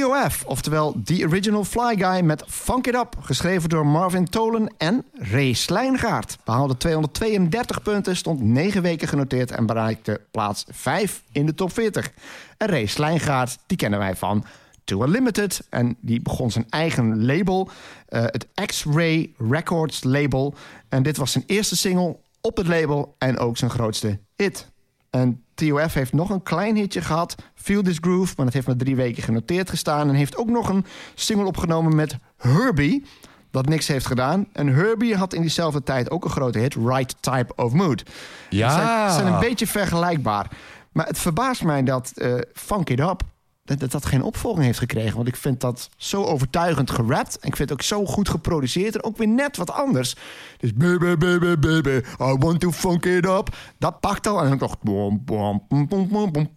TOF, 0.07 0.43
oftewel 0.45 0.95
The 1.03 1.25
Original 1.25 1.63
Fly 1.63 1.95
Guy 1.97 2.21
met 2.21 2.43
Funk 2.47 2.87
It 2.87 2.95
Up, 2.95 3.15
geschreven 3.19 3.69
door 3.69 3.87
Marvin 3.87 4.25
Tolen 4.25 4.73
en 4.77 5.05
Ray 5.13 5.53
Slijngaard. 5.53 6.37
Behaalde 6.43 6.77
232 6.77 7.81
punten, 7.81 8.15
stond 8.15 8.41
9 8.41 8.81
weken 8.81 9.07
genoteerd 9.07 9.51
en 9.51 9.65
bereikte 9.65 10.21
plaats 10.31 10.65
5 10.69 11.23
in 11.31 11.45
de 11.45 11.53
top 11.53 11.73
40. 11.73 12.11
En 12.57 12.67
Ray 12.67 12.85
Slijngaard, 12.85 13.57
die 13.65 13.77
kennen 13.77 13.99
wij 13.99 14.15
van 14.15 14.45
To 14.83 15.03
Unlimited 15.03 15.67
en 15.69 15.97
die 15.99 16.21
begon 16.21 16.51
zijn 16.51 16.65
eigen 16.69 17.25
label, 17.25 17.69
eh, 18.07 18.21
het 18.21 18.47
X-Ray 18.65 19.33
Records 19.37 20.03
label. 20.03 20.53
En 20.89 21.03
dit 21.03 21.17
was 21.17 21.31
zijn 21.31 21.43
eerste 21.47 21.75
single 21.75 22.17
op 22.41 22.57
het 22.57 22.67
label 22.67 23.15
en 23.17 23.37
ook 23.37 23.57
zijn 23.57 23.71
grootste 23.71 24.19
hit. 24.35 24.67
En 25.09 25.43
TOF 25.57 25.93
heeft 25.93 26.13
nog 26.13 26.29
een 26.29 26.43
klein 26.43 26.75
hitje 26.75 27.01
gehad. 27.01 27.35
Feel 27.55 27.81
This 27.81 27.97
Groove, 28.01 28.33
maar 28.35 28.45
dat 28.45 28.53
heeft 28.53 28.67
maar 28.67 28.75
drie 28.75 28.95
weken 28.95 29.23
genoteerd 29.23 29.69
gestaan. 29.69 30.09
En 30.09 30.15
heeft 30.15 30.37
ook 30.37 30.49
nog 30.49 30.69
een 30.69 30.85
single 31.15 31.45
opgenomen 31.45 31.95
met 31.95 32.17
Herbie. 32.37 33.05
Dat 33.51 33.65
niks 33.65 33.87
heeft 33.87 34.05
gedaan. 34.05 34.47
En 34.53 34.67
Herbie 34.67 35.15
had 35.15 35.33
in 35.33 35.41
diezelfde 35.41 35.83
tijd 35.83 36.11
ook 36.11 36.23
een 36.23 36.29
grote 36.29 36.59
hit. 36.59 36.75
Right 36.75 37.15
Type 37.19 37.53
of 37.55 37.73
Mood. 37.73 38.03
Ja. 38.49 38.69
Ze 38.69 38.75
zijn, 38.75 39.11
zijn 39.11 39.33
een 39.33 39.39
beetje 39.39 39.67
vergelijkbaar. 39.67 40.51
Maar 40.91 41.05
het 41.05 41.19
verbaast 41.19 41.63
mij 41.63 41.83
dat 41.83 42.11
eh 42.15 42.33
Funk 42.53 42.89
It 42.89 42.99
Up... 42.99 43.21
Dat, 43.67 43.91
dat 43.91 44.05
geen 44.05 44.21
opvolging 44.21 44.65
heeft 44.65 44.79
gekregen. 44.79 45.15
Want 45.15 45.27
ik 45.27 45.35
vind 45.35 45.61
dat 45.61 45.89
zo 45.97 46.23
overtuigend 46.23 46.91
gerapt. 46.91 47.39
En 47.39 47.47
ik 47.47 47.55
vind 47.55 47.69
het 47.69 47.79
ook 47.79 47.85
zo 47.85 48.05
goed 48.05 48.29
geproduceerd. 48.29 48.95
En 48.95 49.03
ook 49.03 49.17
weer 49.17 49.27
net 49.27 49.57
wat 49.57 49.71
anders. 49.71 50.15
Dus 50.57 50.73
baby, 50.73 51.15
baby, 51.17 51.57
baby, 51.59 52.01
I 52.21 52.35
want 52.39 52.59
to 52.59 52.71
funk 52.71 53.05
it 53.05 53.25
up. 53.25 53.55
Dat 53.77 53.99
pakt 53.99 54.27
al. 54.27 54.43
En 54.43 54.57
dan. 54.57 54.75
Bom, 54.81 55.21
bom, 55.25 55.65
bom, 55.67 55.87
bom, 56.31 56.49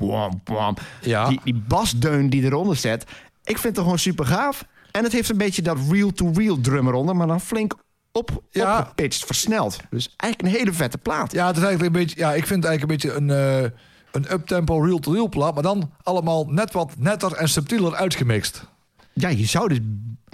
bom. 0.44 0.76
Ja. 1.00 1.28
Die, 1.28 1.40
die 1.44 1.62
basdeun 1.68 2.30
die 2.30 2.42
eronder 2.42 2.76
zet. 2.76 3.04
Ik 3.44 3.58
vind 3.58 3.74
het 3.76 3.84
gewoon 3.84 3.98
super 3.98 4.26
gaaf. 4.26 4.64
En 4.90 5.02
het 5.04 5.12
heeft 5.12 5.28
een 5.30 5.36
beetje 5.38 5.62
dat 5.62 5.78
real-to-real 5.90 6.60
drum 6.60 6.86
eronder. 6.88 7.16
Maar 7.16 7.26
dan 7.26 7.40
flink 7.40 7.74
op, 8.12 8.42
Ja. 8.50 8.78
opgepitcht, 8.78 9.24
versneld. 9.24 9.78
Dus 9.90 10.14
eigenlijk 10.16 10.52
een 10.54 10.58
hele 10.60 10.72
vette 10.72 10.98
plaat. 10.98 11.32
Ja, 11.32 11.46
het 11.46 11.56
is 11.56 11.62
eigenlijk 11.62 11.94
een 11.94 12.00
beetje, 12.02 12.18
ja, 12.20 12.32
ik 12.32 12.46
vind 12.46 12.64
het 12.64 12.72
eigenlijk 12.72 13.04
een 13.04 13.10
beetje 13.10 13.34
een, 13.34 13.62
eh, 13.64 13.70
een 14.12 14.32
uptempo 14.32 14.80
reel-to-reel 14.80 15.28
plaat, 15.28 15.54
maar 15.54 15.62
dan 15.62 15.90
allemaal 16.02 16.44
net 16.44 16.72
wat 16.72 16.92
netter 16.98 17.32
en 17.32 17.48
subtieler 17.48 17.94
uitgemixt. 17.94 18.66
Ja, 19.12 19.28
je 19.28 19.46
zou 19.46 19.68
dus 19.68 19.78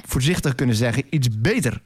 voorzichtig 0.07 0.55
kunnen 0.55 0.77
zeggen 0.77 1.05
iets 1.11 1.29
beter. 1.41 1.83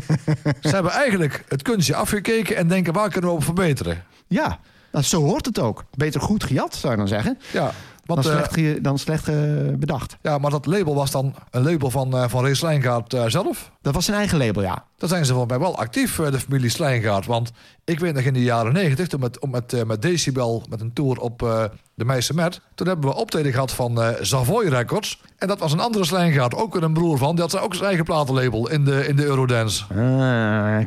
Ze 0.60 0.68
hebben 0.68 0.92
eigenlijk 0.92 1.44
het 1.48 1.62
kunstje 1.62 1.94
afgekeken 1.94 2.56
en 2.56 2.68
denken 2.68 2.92
waar 2.92 3.10
kunnen 3.10 3.30
we 3.30 3.36
op 3.36 3.44
verbeteren. 3.44 4.04
Ja, 4.26 4.58
nou, 4.92 5.04
zo 5.04 5.22
hoort 5.22 5.46
het 5.46 5.58
ook. 5.58 5.84
Beter 5.90 6.20
goed 6.20 6.44
gejat, 6.44 6.74
zou 6.74 6.92
je 6.92 6.98
dan 6.98 7.08
zeggen. 7.08 7.38
Ja, 7.52 7.72
want, 8.08 8.22
Dan 8.22 8.32
eh, 8.32 8.38
slecht, 8.38 8.54
ge- 8.54 8.78
dan 8.82 8.98
slecht 8.98 9.28
eh, 9.28 9.34
bedacht. 9.78 10.16
ja, 10.22 10.38
maar 10.38 10.50
dat 10.50 10.66
label 10.66 10.94
was 10.94 11.10
dan 11.10 11.34
een 11.50 11.62
label 11.62 11.90
van, 11.90 12.16
eh 12.16 12.28
van 12.28 12.42
Ray 12.44 12.54
Slijngaard 12.54 13.14
eh, 13.14 13.24
zelf. 13.26 13.70
Dat 13.82 13.94
was 13.94 14.04
zijn 14.04 14.16
eigen 14.16 14.38
label, 14.38 14.62
ja. 14.62 14.84
Daar 14.96 15.08
zijn 15.08 15.24
ze 15.24 15.32
volgens 15.32 15.52
mij 15.52 15.60
wel 15.60 15.76
actief, 15.78 16.18
eh, 16.18 16.30
de 16.30 16.40
familie 16.40 16.70
Slijngaard. 16.70 17.26
Want 17.26 17.50
ik 17.84 18.00
weet 18.00 18.14
nog 18.14 18.22
in 18.22 18.32
de 18.32 18.42
jaren 18.42 18.72
negentig, 18.72 19.06
toen 19.06 19.20
met, 19.20 19.46
met, 19.50 19.72
eh, 19.72 19.82
met 19.82 20.02
Decibel, 20.02 20.62
met 20.68 20.80
een 20.80 20.92
tour 20.92 21.18
op 21.20 21.42
eh, 21.42 21.64
de 21.94 22.04
Meijse 22.04 22.34
Met. 22.34 22.60
Toen 22.74 22.86
hebben 22.86 23.08
we 23.10 23.16
optreden 23.16 23.52
gehad 23.52 23.72
van 23.72 24.02
eh 24.02 24.08
Savoy 24.20 24.66
Records. 24.68 25.20
En 25.38 25.48
dat 25.48 25.58
was 25.58 25.72
een 25.72 25.80
andere 25.80 26.04
Slijngaard, 26.04 26.54
ook 26.54 26.72
weer 26.74 26.82
een 26.82 26.92
broer 26.92 27.18
van. 27.18 27.34
Die 27.34 27.44
had 27.44 27.60
ook 27.60 27.74
zijn 27.74 27.86
eigen 27.86 28.04
platenlabel 28.04 28.70
in 28.70 28.84
de, 28.84 29.06
in 29.08 29.16
de 29.16 29.24
Eurodance. 29.24 29.84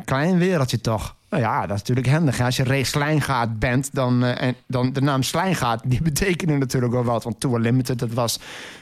Klein 0.04 0.38
wereldje 0.38 0.80
toch. 0.80 1.14
Nou 1.32 1.44
ja, 1.44 1.60
dat 1.60 1.76
is 1.76 1.78
natuurlijk 1.78 2.08
handig. 2.08 2.40
Als 2.40 2.56
je 2.56 2.64
Ray 2.64 2.82
Slijngaard 2.82 3.58
bent, 3.58 3.94
dan, 3.94 4.24
eh, 4.24 4.46
en, 4.48 4.54
dan 4.66 4.92
de 4.92 5.00
naam 5.00 5.22
Slijngaard, 5.22 5.80
die 5.84 6.02
betekende 6.12 6.56
natuurlijk 6.56 6.92
wel 6.92 7.04
wat. 7.04 7.24
Want 7.24 7.40
Tour 7.40 7.60
Limited, 7.60 7.98
dat 7.98 8.12
was, 8.12 8.38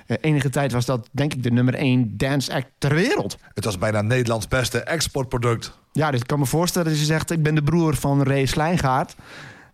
eh, 0.06 0.16
enige 0.20 0.50
tijd 0.50 0.72
was 0.72 0.84
dat 0.84 1.08
denk 1.10 1.34
ik 1.34 1.42
de 1.42 1.50
nummer 1.50 1.74
één 1.74 2.16
dance 2.16 2.54
act 2.54 2.66
ter 2.78 2.94
wereld. 2.94 3.38
Het 3.54 3.64
was 3.64 3.78
bijna 3.78 4.02
Nederlands 4.02 4.48
beste 4.48 4.80
exportproduct. 4.80 5.78
Ja, 5.92 6.10
dus 6.10 6.20
ik 6.20 6.26
kan 6.26 6.38
me 6.38 6.46
voorstellen 6.46 6.88
dat 6.88 6.98
je 6.98 7.04
zegt, 7.04 7.30
ik 7.30 7.42
ben 7.42 7.54
de 7.54 7.62
broer 7.62 7.94
van 7.94 8.22
Ray 8.22 8.46
Slijngaard. 8.46 9.14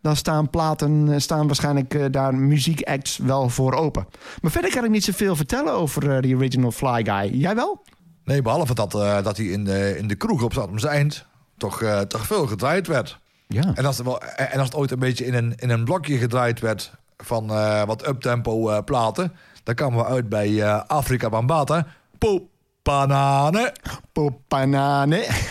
Dan 0.03 0.17
staan 0.17 0.51
platen, 0.51 1.13
eh, 1.13 1.19
staan 1.19 1.47
waarschijnlijk 1.47 2.13
daar 2.13 2.35
muziekacts 2.35 3.17
wel 3.17 3.49
voor 3.49 3.73
open. 3.73 4.07
Maar 4.41 4.51
verder 4.51 4.71
kan 4.71 4.85
ik 4.85 4.91
niet 4.91 5.05
zoveel 5.05 5.37
vertellen 5.37 5.73
over 5.73 6.11
eh, 6.11 6.23
die 6.23 6.37
original 6.37 6.71
Fly 6.71 7.05
Guy. 7.05 7.41
Jij 7.41 7.55
wel? 7.55 7.83
Nee, 8.25 8.43
behalve 8.43 8.75
dat, 8.75 8.91
dat 9.23 9.37
hij 9.37 9.47
in 9.47 9.65
de, 9.65 9.99
in 9.99 10.09
de 10.09 10.15
kroeg 10.15 10.43
op 10.43 10.53
zat 10.53 10.69
om 10.69 10.79
zijn 10.79 10.93
eind 10.93 11.27
toch, 11.57 11.83
eh, 11.83 12.01
toch 12.01 12.27
veel 12.27 12.47
gedraaid 12.47 12.87
werd. 12.87 13.19
Ja. 13.49 13.73
En 13.75 13.85
als, 13.85 13.97
het 13.97 14.07
wel, 14.07 14.23
en 14.23 14.59
als 14.59 14.69
het 14.69 14.77
ooit 14.77 14.91
een 14.91 14.99
beetje 14.99 15.25
in 15.25 15.35
een, 15.35 15.55
in 15.57 15.71
een 15.71 15.85
blokje 15.85 16.17
gedraaid 16.17 16.61
werd 16.61 16.93
van 17.17 17.51
eh, 17.51 17.85
wat 17.85 18.09
uptempo 18.09 18.71
eh, 18.71 18.85
platen, 18.85 19.33
dan 19.63 19.75
kwamen 19.75 19.99
we 19.99 20.05
uit 20.05 20.29
bij 20.29 20.63
eh, 20.63 20.83
Afrika 20.87 21.29
Bambata. 21.29 21.87
Poep, 22.19 22.49
bananen. 22.83 23.73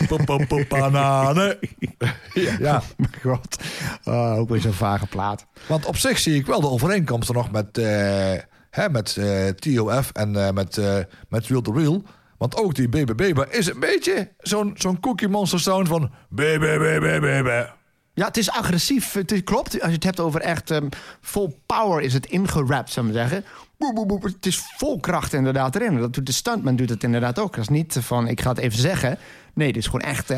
Poep, 0.07 0.25
poep, 0.25 0.47
poep, 0.47 0.69
bananen. 0.69 1.57
ja, 2.33 2.55
ja, 2.59 2.81
Mijn 2.97 3.11
god. 3.21 3.63
Oh, 4.03 4.37
ook 4.37 4.49
weer 4.49 4.61
zo'n 4.61 4.73
vage 4.73 5.07
plaat. 5.07 5.45
want 5.67 5.85
op 5.85 5.97
zich 5.97 6.19
zie 6.19 6.35
ik 6.35 6.45
wel 6.45 6.61
de 6.61 6.69
overeenkomsten 6.69 7.35
nog 7.35 7.51
met, 7.51 7.77
eh, 7.77 8.33
hè, 8.69 8.89
met 8.89 9.17
eh, 9.17 9.47
TOF 9.47 10.11
en 10.11 10.45
eh, 10.45 10.51
met, 10.51 10.77
eh 10.77 10.97
met 11.29 11.47
Real 11.47 11.61
to 11.61 11.71
Real. 11.71 12.03
Want 12.38 12.58
ook 12.58 12.76
die 12.76 12.89
BBB 12.89 13.43
is 13.50 13.67
een 13.67 13.80
beetje 13.80 14.32
zo'n 14.38 14.74
zo'n 14.78 15.00
Cookie 15.00 15.28
Monster 15.28 15.60
sound 15.60 15.88
van 15.88 16.12
BBBBB. 16.30 17.67
Ja, 18.15 18.26
het 18.26 18.38
is 18.38 18.50
agressief. 18.50 19.13
Het 19.13 19.32
is, 19.32 19.43
klopt. 19.43 19.74
Als 19.74 19.89
je 19.89 19.95
het 19.95 20.04
hebt 20.04 20.19
over 20.19 20.41
echt 20.41 20.71
ehm, 20.71 20.88
vol 21.21 21.60
power 21.65 22.02
is 22.02 22.13
het 22.13 22.26
ingerapt, 22.26 22.91
zou 22.91 23.08
ik 23.08 23.13
maar 23.13 23.21
zeggen. 23.21 23.45
Boep, 23.78 23.95
boep, 23.95 24.08
boep. 24.08 24.24
Het 24.24 24.45
is 24.45 24.63
vol 24.78 25.00
kracht 25.00 25.34
inderdaad 25.34 25.76
erin. 25.76 26.00
Dat 26.00 26.13
doet 26.13 26.26
de 26.26 26.32
stuntman 26.32 26.76
doet 26.76 26.89
het 26.89 27.04
inderdaad 27.04 27.39
ook. 27.39 27.52
Dat 27.52 27.62
is 27.62 27.69
niet 27.69 27.98
van, 28.00 28.28
ik 28.28 28.41
ga 28.41 28.50
het 28.50 28.58
even 28.58 28.80
zeggen. 28.80 29.17
Nee, 29.54 29.67
dit 29.67 29.82
is 29.82 29.86
gewoon 29.86 30.02
echt... 30.02 30.30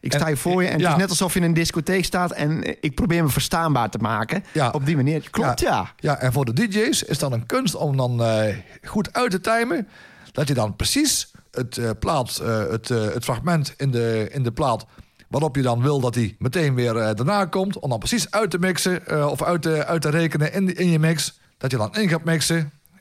ik 0.00 0.12
sta 0.12 0.26
hier 0.26 0.36
voor 0.36 0.62
je 0.62 0.68
en 0.68 0.80
het 0.80 0.90
is 0.90 0.96
net 0.96 1.08
alsof 1.08 1.32
je 1.32 1.38
in 1.38 1.44
een 1.44 1.54
discotheek 1.54 2.04
staat... 2.04 2.30
en 2.30 2.64
eh, 2.64 2.76
ik 2.80 2.94
probeer 2.94 3.22
me 3.22 3.28
verstaanbaar 3.28 3.90
te 3.90 3.98
maken. 3.98 4.44
Ja. 4.52 4.70
Op 4.70 4.86
die 4.86 4.96
manier. 4.96 5.30
Klopt, 5.30 5.60
ja. 5.60 5.92
Ja, 5.96 6.18
en 6.18 6.32
voor 6.32 6.44
de 6.44 6.52
DJ's 6.52 7.02
is 7.02 7.18
dan 7.18 7.32
een 7.32 7.46
kunst 7.46 7.74
om 7.74 7.96
dan 7.96 8.22
eh, 8.22 8.56
goed 8.82 9.12
uit 9.12 9.30
te 9.30 9.40
timen. 9.40 9.88
Dat 10.32 10.48
je 10.48 10.54
dan 10.54 10.76
precies 10.76 11.30
het, 11.50 11.78
eh, 11.78 11.90
plaat, 11.98 12.36
eh, 12.36 12.58
het, 12.58 12.90
eh, 12.90 13.04
het 13.04 13.24
fragment 13.24 13.74
in 13.76 13.90
de, 13.90 14.28
in 14.32 14.42
de 14.42 14.52
plaat. 14.52 14.86
waarop 15.28 15.56
je 15.56 15.62
dan 15.62 15.82
wil 15.82 16.00
dat 16.00 16.14
hij 16.14 16.36
meteen 16.38 16.74
weer 16.74 16.94
daarna 16.94 17.44
komt. 17.44 17.78
om 17.78 17.90
dan 17.90 17.98
precies 17.98 18.30
uit 18.30 18.50
te 18.50 18.58
mixen 18.58 19.30
of 19.30 19.42
uit 19.42 19.62
te, 19.62 19.84
uit 19.84 20.02
te 20.02 20.08
rekenen 20.08 20.52
in, 20.52 20.76
in 20.76 20.88
je 20.88 20.98
mix. 20.98 21.38
Dat 21.58 21.70
je 21.70 21.76
dan 21.76 21.94
in 21.94 22.08
gaat 22.08 22.24
mixen. 22.24 22.56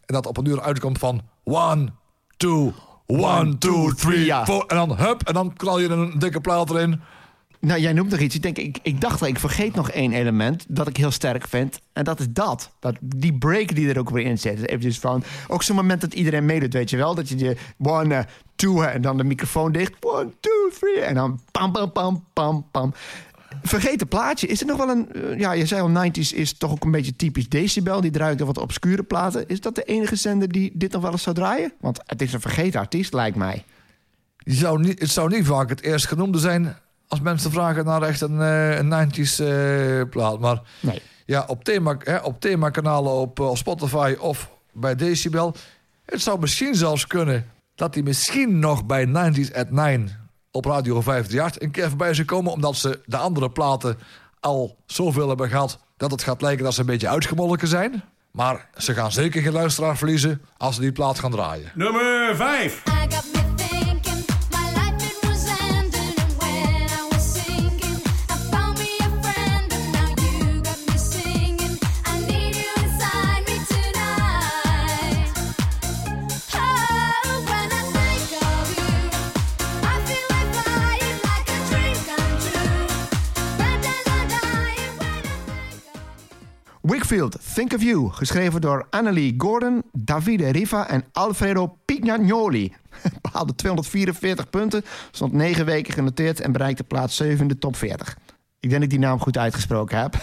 en 0.06 0.13
dat 0.13 0.26
op 0.26 0.38
een 0.38 0.46
uur 0.46 0.62
uitkomt 0.62 0.98
van 0.98 1.22
one, 1.44 1.88
two, 2.38 2.74
one, 3.08 3.58
two, 3.58 3.91
three, 3.94 4.34
four. 4.44 4.65
En 4.67 4.76
dan 4.76 4.98
hup, 4.98 5.28
en 5.28 5.34
dan 5.34 5.54
knal 5.54 5.80
je 5.80 5.89
een 5.89 6.20
dikke 6.20 6.41
plaat 6.41 6.70
erin. 6.70 7.02
Nou, 7.62 7.80
jij 7.80 7.93
noemt 7.93 8.10
nog 8.12 8.19
iets. 8.19 8.36
Ik, 8.36 8.41
denk, 8.41 8.58
ik, 8.58 8.78
ik 8.82 9.02
dacht, 9.02 9.21
ik 9.21 9.39
vergeet 9.39 9.76
nog 9.76 9.91
één 9.91 10.13
element 10.13 10.65
dat 10.67 10.88
ik 10.88 10.97
heel 10.97 11.12
sterk 11.12 11.47
vind. 11.47 11.80
En 11.93 12.04
dat 12.04 12.19
is 12.19 12.26
dat. 12.30 12.71
dat 12.80 12.95
die 13.02 13.34
break 13.34 13.76
die 13.76 13.89
er 13.89 14.00
ook 14.00 14.10
weer 14.10 14.26
in 14.26 14.38
zit. 14.38 14.67
Even 14.69 14.93
van, 14.93 15.24
ook 15.47 15.63
zo'n 15.63 15.76
moment 15.76 16.02
dat 16.02 16.13
iedereen 16.13 16.45
meedoet, 16.45 16.74
weet 16.74 16.89
je 16.89 16.97
wel. 16.97 17.15
Dat 17.15 17.30
je 17.30 17.36
de 17.36 17.58
one, 17.78 18.15
eh, 18.15 18.24
two, 18.56 18.82
eh, 18.82 18.95
en 18.95 19.02
dan 19.02 19.17
de 19.17 19.24
microfoon 19.24 19.71
dicht. 19.71 19.93
One, 20.00 20.30
two, 20.39 20.69
three. 20.80 21.02
En 21.02 21.15
dan 21.15 21.39
pam, 21.52 21.71
pam, 21.71 21.91
pam, 21.91 22.26
pam, 22.34 22.65
pam. 22.71 22.93
Vergeten 23.63 24.08
plaatje. 24.08 24.47
Is 24.47 24.62
er 24.62 24.67
nog 24.67 24.78
wel 24.78 24.89
een... 24.89 25.13
eh, 25.13 25.39
ja, 25.39 25.52
je 25.52 25.65
zei 25.65 25.82
al, 25.82 26.10
90s 26.10 26.36
is 26.36 26.54
toch 26.54 26.71
ook 26.71 26.84
een 26.84 26.91
beetje 26.91 27.15
typisch 27.15 27.50
decibel. 27.50 28.02
Die 28.02 28.12
draait 28.12 28.39
er 28.39 28.45
wat 28.45 28.58
obscure 28.58 29.04
platen. 29.04 29.47
Is 29.47 29.62
dat 29.62 29.76
de 29.76 29.84
enige 29.84 30.15
zender 30.15 30.52
die 30.52 30.71
dit 30.74 30.91
nog 30.91 31.02
wel 31.02 31.12
eens 31.12 31.24
zou 31.24 31.36
draaien? 31.36 31.74
Want 31.80 32.00
het 32.06 32.21
is 32.21 32.34
een 32.34 32.41
vergeten 32.41 32.80
artiest, 32.80 33.13
lijkt 33.13 33.38
mij. 33.38 33.63
Je 34.38 34.54
zou 34.54 34.80
niet, 34.80 35.00
het 35.00 35.10
zou 35.10 35.30
niet 35.30 35.45
vaak 35.45 35.69
het 35.69 35.82
eerst 35.82 36.08
genoemde 36.08 36.38
zijn 36.39 36.76
als 37.12 37.21
mensen 37.21 37.52
vragen 37.52 37.86
naar 37.86 38.02
echt 38.02 38.21
een, 38.21 38.41
eh, 38.41 38.78
een 38.78 38.88
90s 38.88 39.39
eh, 39.39 40.02
plaat. 40.10 40.39
Maar 40.39 40.62
Nee. 40.80 41.02
ja, 41.26 41.43
op, 41.47 41.63
thema, 41.63 41.95
hè, 42.00 42.17
op 42.17 42.39
themakanalen 42.41 43.12
op, 43.12 43.39
eh, 43.39 43.50
op 43.50 43.58
Spotify 43.58 44.15
of 44.19 44.50
bij 44.71 44.95
Decibel. 44.95 45.56
Het 46.06 46.21
zou 46.21 46.39
misschien 46.39 46.76
zelfs 46.76 47.08
kunnen 47.08 47.45
dat 47.76 47.93
hij 47.93 48.04
misschien 48.04 48.60
nog 48.60 48.86
bij 48.86 49.06
90s 49.06 49.54
at 49.54 49.71
9 49.71 50.30
op 50.52 50.65
Radio 50.65 51.02
538 51.02 51.62
een 51.62 51.71
keer 51.71 51.88
voorbij 51.88 52.13
zou 52.13 52.28
komen. 52.28 52.52
Omdat 52.52 52.76
ze 52.76 53.00
de 53.06 53.17
andere 53.17 53.50
platen 53.50 53.97
al 54.39 54.78
zoveel 54.86 55.28
hebben 55.28 55.50
gehad 55.50 55.80
dat 55.97 56.12
het 56.12 56.24
gaat 56.24 56.41
lijken 56.41 56.63
dat 56.63 56.74
ze 56.74 56.80
een 56.80 56.86
beetje 56.86 57.10
uitgemolken 57.10 57.67
zijn. 57.67 58.04
Maar 58.32 58.67
ze 58.78 58.93
gaan 58.93 59.12
zeker 59.12 59.41
geen 59.41 59.52
luisteraar 59.54 59.97
verliezen 59.97 60.41
als 60.58 60.76
ze 60.76 60.82
die 60.82 60.91
plaat 60.91 61.19
gaan 61.19 61.32
draaien. 61.32 61.71
Nummer 61.76 62.36
5. 62.36 62.84
Think 87.12 87.74
of 87.74 87.84
You. 87.84 88.10
Geschreven 88.12 88.62
door 88.62 88.88
Annelie 88.89 89.34
Gordon, 89.38 89.84
Davide 89.91 90.49
Riva 90.49 90.88
en 90.89 91.03
Alfredo 91.12 91.78
Pignanoli. 91.86 92.74
Behaalde 93.22 93.55
244 93.55 94.49
punten, 94.49 94.84
stond 95.12 95.34
9 95.34 95.66
weken 95.66 95.93
genoteerd 95.93 96.39
en 96.39 96.51
bereikte 96.51 96.84
plaats 96.84 97.16
7 97.16 97.39
in 97.39 97.47
de 97.47 97.57
top 97.57 97.76
40. 97.76 98.18
Ik 98.59 98.70
denk 98.70 98.74
dat 98.74 98.82
ik 98.82 98.89
die 98.89 98.99
naam 98.99 99.20
goed 99.20 99.38
uitgesproken 99.38 99.99
heb. 99.99 100.16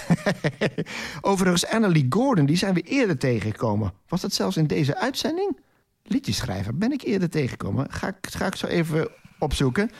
Overigens, 1.20 1.66
Annelie 1.66 2.06
Gordon, 2.08 2.46
die 2.46 2.56
zijn 2.56 2.74
we 2.74 2.80
eerder 2.80 3.18
tegengekomen. 3.18 3.92
Was 4.08 4.20
dat 4.20 4.32
zelfs 4.32 4.56
in 4.56 4.66
deze 4.66 4.96
uitzending? 4.96 5.58
Liedjeschrijver, 6.02 6.78
ben 6.78 6.92
ik 6.92 7.02
eerder 7.02 7.30
tegengekomen? 7.30 7.86
Ga 7.90 8.08
ik, 8.08 8.16
ga 8.30 8.46
ik 8.46 8.54
zo 8.54 8.66
even 8.66 9.08
opzoeken. 9.38 9.90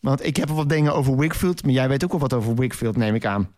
Want 0.00 0.26
ik 0.26 0.36
heb 0.36 0.48
wel 0.48 0.56
wat 0.56 0.68
dingen 0.68 0.94
over 0.94 1.16
Wickfield, 1.16 1.62
maar 1.64 1.72
jij 1.72 1.88
weet 1.88 2.04
ook 2.04 2.10
wel 2.10 2.20
wat 2.20 2.32
over 2.32 2.54
Wickfield, 2.54 2.96
neem 2.96 3.14
ik 3.14 3.24
aan. 3.24 3.48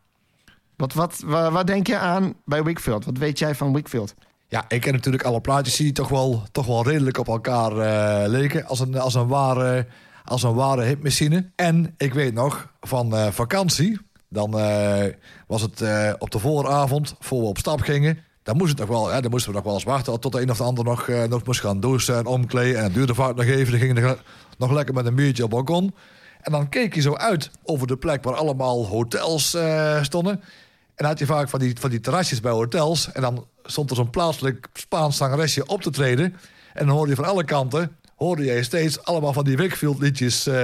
Wat, 0.77 0.93
wat, 0.93 1.23
wa- 1.25 1.51
wat 1.51 1.67
denk 1.67 1.87
je 1.87 1.99
aan 1.99 2.35
bij 2.45 2.63
Wickfield? 2.63 3.05
Wat 3.05 3.19
weet 3.19 3.39
jij 3.39 3.55
van 3.55 3.73
Wickfield? 3.73 4.15
Ja, 4.49 4.65
ik 4.69 4.81
ken 4.81 4.93
natuurlijk 4.93 5.23
alle 5.25 5.41
plaatjes 5.41 5.77
die 5.77 5.93
toch 5.93 6.09
wel, 6.09 6.43
toch 6.53 6.67
wel 6.67 6.85
redelijk 6.85 7.19
op 7.19 7.29
elkaar 7.29 7.73
eh, 7.79 8.29
leken. 8.29 8.67
Als 8.67 8.81
een, 8.81 8.99
als, 8.99 9.15
een 9.15 9.27
ware, 9.29 9.87
als 10.25 10.43
een 10.43 10.55
ware 10.55 10.83
hitmachine. 10.85 11.51
En 11.57 11.95
ik 11.97 12.15
weet 12.15 12.35
nog 12.35 12.69
van 12.81 13.17
eh, 13.17 13.27
vakantie. 13.31 13.99
Dan 14.29 14.59
eh, 14.59 15.05
was 15.47 15.63
het 15.63 15.83
op 16.19 16.31
de 16.31 16.39
vooravond, 16.39 17.15
voor 17.19 17.41
we 17.41 17.47
op 17.47 17.59
stap 17.59 17.81
gingen. 17.81 18.19
Dan, 18.43 18.57
moest 18.57 18.79
het 18.79 18.79
nog 18.79 18.89
wel, 18.89 19.21
dan 19.23 19.31
moesten 19.31 19.51
we 19.51 19.57
nog 19.57 19.65
wel 19.65 19.75
eens 19.75 19.85
wachten 19.85 20.21
tot 20.21 20.33
de 20.33 20.41
een 20.43 20.51
of 20.51 20.57
de 20.57 20.63
ander 20.63 20.85
nog, 20.85 21.09
nog 21.29 21.45
moest 21.45 21.61
gaan 21.61 21.81
douchen 21.81 22.17
en 22.17 22.27
omkleden. 22.27 22.77
En 22.79 22.85
het 22.85 22.95
duurde 22.95 23.15
vaak 23.15 23.35
nog 23.37 23.45
even. 23.45 23.71
Dan 23.71 23.81
gingen 23.81 23.95
we 24.03 24.19
nog- 24.59 24.73
lekker 24.73 24.95
met 24.95 25.07
een 25.07 25.15
biertje 25.15 25.45
op 25.45 25.51
balkon. 25.51 25.95
En 26.43 26.53
dan 26.53 26.69
keek 26.69 26.95
je 26.95 27.01
zo 27.01 27.15
uit 27.15 27.51
over 27.65 27.87
de 27.87 27.97
plek 27.97 28.25
waar 28.25 28.35
allemaal 28.35 28.87
hotels 28.87 29.55
eh, 29.55 30.03
stonden. 30.03 30.33
En 30.33 30.97
dan 30.97 31.07
had 31.07 31.19
je 31.19 31.27
vaak 31.27 31.49
van 31.49 31.59
die, 31.59 31.77
van 31.81 31.91
die 31.91 32.01
terrasjes 32.01 32.41
bij 32.41 32.53
hotels. 32.53 33.13
En 33.13 33.23
dan 33.23 33.47
stond 33.65 33.91
er 33.91 33.97
zo'n 33.97 34.11
plaatselijk 34.11 34.69
Spaans 34.73 35.17
zangeresje 35.17 35.67
op 35.67 35.83
te 35.83 35.91
treden. 35.91 36.37
En 36.75 36.87
dan 36.87 36.95
hoorde 36.95 37.11
je 37.11 37.17
van 37.17 37.25
alle 37.25 37.45
kanten... 37.45 37.97
hoorde 38.17 38.45
je 38.45 38.63
steeds 38.63 39.05
allemaal 39.05 39.33
van 39.33 39.45
die 39.45 39.57
Wickfield 39.57 39.99
liedjes 39.99 40.47
eh, 40.47 40.55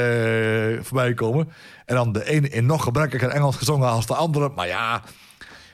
voorbij 0.80 1.14
komen. 1.14 1.48
En 1.84 1.94
dan 1.94 2.12
de 2.12 2.24
ene 2.24 2.48
in 2.48 2.66
nog 2.66 2.82
gebrekkiger 2.82 3.28
Engels 3.28 3.56
gezongen 3.56 3.88
als 3.88 4.06
de 4.06 4.14
andere. 4.14 4.50
Maar 4.54 4.66
ja, 4.66 5.02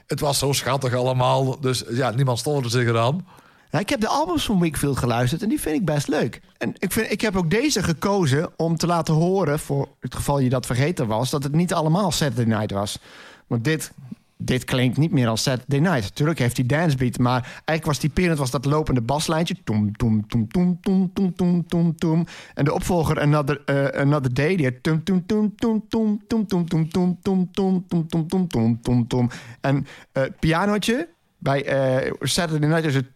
het 0.07 0.20
was 0.20 0.38
zo 0.38 0.52
schattig 0.52 0.94
allemaal. 0.94 1.61
Dus 1.61 1.84
ja, 1.88 2.11
niemand 2.11 2.38
stoorde 2.38 2.68
zich 2.68 2.86
eraan. 2.86 3.26
Nou, 3.75 3.87
ik 3.87 3.93
heb 3.93 4.01
de 4.01 4.09
albums 4.09 4.45
van 4.45 4.61
Wickfield 4.61 4.99
geluisterd 4.99 5.43
en 5.43 5.49
die 5.49 5.61
vind 5.61 5.77
ik 5.77 5.85
best 5.85 6.09
leuk. 6.09 6.41
En 6.59 6.75
ik, 6.79 6.93
vind, 6.93 7.12
ik 7.12 7.20
heb 7.20 7.37
ook 7.37 7.51
deze 7.51 7.83
gekozen 7.83 8.51
om 8.57 8.77
te 8.77 8.87
laten 8.87 9.14
horen, 9.14 9.59
voor 9.59 9.89
het 10.01 10.14
geval 10.14 10.39
je 10.39 10.49
dat 10.49 10.66
vergeten 10.66 11.07
was, 11.07 11.31
dat 11.31 11.43
het 11.43 11.53
niet 11.53 11.72
allemaal 11.72 12.11
Saturday 12.11 12.45
Night 12.45 12.70
was. 12.70 12.99
Want 13.47 13.64
dit, 13.64 13.93
dit 14.37 14.64
klinkt 14.64 14.97
niet 14.97 15.11
meer 15.11 15.29
als 15.29 15.43
Saturday 15.43 15.79
Night. 15.79 16.14
Tuurlijk 16.14 16.39
heeft 16.39 16.57
hij 16.57 16.66
dancebeat, 16.66 17.18
maar 17.18 17.43
eigenlijk 17.43 17.85
was 17.85 17.99
typerend 17.99 18.39
was 18.39 18.51
dat 18.51 18.64
lopende 18.64 19.01
baslijntje. 19.01 19.57
Toem, 19.64 19.97
toem, 19.97 20.27
toem, 20.27 20.49
toem, 20.49 20.81
toem, 20.81 21.12
toem, 21.12 21.35
toem, 21.35 21.66
toem, 21.66 21.97
toem. 21.97 22.27
En 22.55 22.64
de 22.64 22.75
opvolger 22.75 23.20
Another, 23.20 23.62
eh, 23.64 24.01
Another 24.01 24.35
Day, 24.35 24.57
die 24.57 24.81
toem, 24.81 25.05
toem, 25.05 25.27
toem, 25.27 25.55
toem, 25.57 25.83
toem, 25.89 26.20
toem, 26.27 26.47
toem, 26.47 26.66
toem, 26.66 26.89
toem, 26.89 27.18
toem, 27.53 27.87
toem, 27.87 28.29
toem, 28.29 28.49
toem, 28.49 28.81
toem, 28.83 29.07
toem. 29.07 29.31
En 29.61 29.87
eh, 30.12 30.22
pianootje, 30.41 31.09
bij 31.45 32.05
uh, 32.07 32.12
Saturday 32.20 32.68
Night 32.68 32.84
is 32.84 32.95
het... 32.95 33.07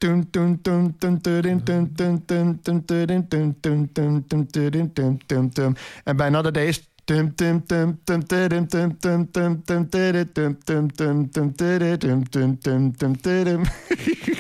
En 6.05 6.17
bij 6.17 6.27
Another 6.27 6.53
Day 6.53 6.67
is... 6.67 6.89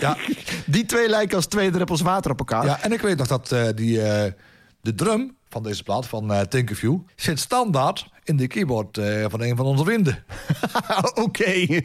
Ja. 0.00 0.16
Die 0.66 0.86
twee 0.86 1.08
lijken 1.08 1.36
als 1.36 1.46
twee 1.46 1.70
druppels 1.70 2.00
water 2.00 2.30
op 2.30 2.38
elkaar. 2.38 2.64
Ja, 2.64 2.82
en 2.82 2.92
ik 2.92 3.00
weet 3.00 3.18
nog 3.18 3.26
dat 3.26 3.48
die, 3.74 3.96
de 4.80 4.94
drum 4.94 5.36
van 5.48 5.62
deze 5.62 5.82
plaat, 5.82 6.06
van 6.06 6.32
uh, 6.32 6.40
Think 6.40 6.70
zit 7.16 7.38
standaard 7.38 8.10
in 8.24 8.36
de 8.36 8.46
keyboard 8.46 9.00
van 9.28 9.42
een 9.42 9.56
van 9.56 9.66
onze 9.66 9.84
vrienden 9.84 10.24
Oké. 11.24 11.80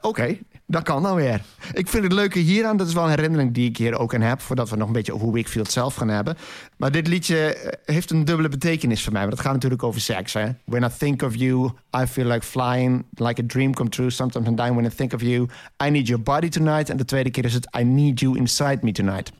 Oké, 0.00 0.38
dat 0.66 0.82
kan 0.82 1.02
nou 1.02 1.16
weer. 1.16 1.42
Ik 1.72 1.88
vind 1.88 2.02
het 2.02 2.12
leuke 2.12 2.38
hieraan, 2.38 2.76
dat 2.76 2.86
is 2.86 2.94
wel 2.94 3.04
een 3.04 3.10
herinnering 3.10 3.54
die 3.54 3.68
ik 3.68 3.76
hier 3.76 3.98
ook 3.98 4.14
aan 4.14 4.20
heb... 4.20 4.40
voordat 4.40 4.70
we 4.70 4.76
nog 4.76 4.86
een 4.86 4.92
beetje 4.92 5.14
over 5.14 5.32
Wickfield 5.32 5.72
zelf 5.72 5.94
gaan 5.94 6.08
hebben. 6.08 6.36
Maar 6.76 6.90
dit 6.90 7.06
liedje 7.06 7.54
eh, 7.54 7.94
heeft 7.94 8.10
een 8.10 8.24
dubbele 8.24 8.48
betekenis 8.48 9.02
voor 9.02 9.12
mij. 9.12 9.20
Want 9.20 9.32
het 9.32 9.42
gaat 9.42 9.52
natuurlijk 9.52 9.82
over 9.82 10.00
seks, 10.00 10.32
hè. 10.32 10.48
When 10.64 10.82
I 10.82 10.88
think 10.98 11.22
of 11.22 11.34
you, 11.34 11.70
I 12.00 12.06
feel 12.06 12.26
like 12.26 12.46
flying... 12.46 13.04
like 13.14 13.42
a 13.42 13.44
dream 13.46 13.74
come 13.74 13.88
true, 13.88 14.10
sometimes 14.10 14.48
I'm 14.48 14.56
dying 14.56 14.74
when 14.74 14.84
I 14.84 14.94
think 14.94 15.12
of 15.12 15.20
you. 15.20 15.48
I 15.84 15.90
need 15.90 16.06
your 16.06 16.22
body 16.22 16.48
tonight. 16.48 16.90
En 16.90 16.96
de 16.96 17.04
tweede 17.04 17.30
keer 17.30 17.44
is 17.44 17.54
het 17.54 17.68
I 17.78 17.82
need 17.82 18.20
you 18.20 18.36
inside 18.36 18.78
me 18.82 18.92
tonight. 18.92 19.32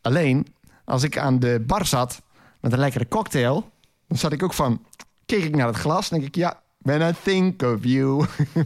Alleen, 0.00 0.46
als 0.84 1.02
ik 1.02 1.18
aan 1.18 1.38
de 1.38 1.64
bar 1.66 1.86
zat 1.86 2.22
met 2.60 2.72
een 2.72 2.78
lekkere 2.78 3.08
cocktail... 3.08 3.70
dan 4.08 4.18
zat 4.18 4.32
ik 4.32 4.42
ook 4.42 4.54
van... 4.54 4.82
keek 5.26 5.44
ik 5.44 5.56
naar 5.56 5.66
het 5.66 5.76
glas 5.76 6.10
en 6.10 6.16
denk 6.16 6.28
ik... 6.28 6.34
ja, 6.34 6.62
when 6.84 7.02
I 7.02 7.12
think 7.22 7.62
of 7.62 7.84
you... 7.84 8.24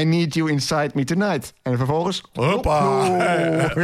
I 0.00 0.04
need 0.04 0.34
you 0.34 0.50
inside 0.50 0.90
me 0.94 1.04
tonight. 1.04 1.52
En 1.62 1.76
vervolgens... 1.76 2.22
Hoppa. 2.32 3.04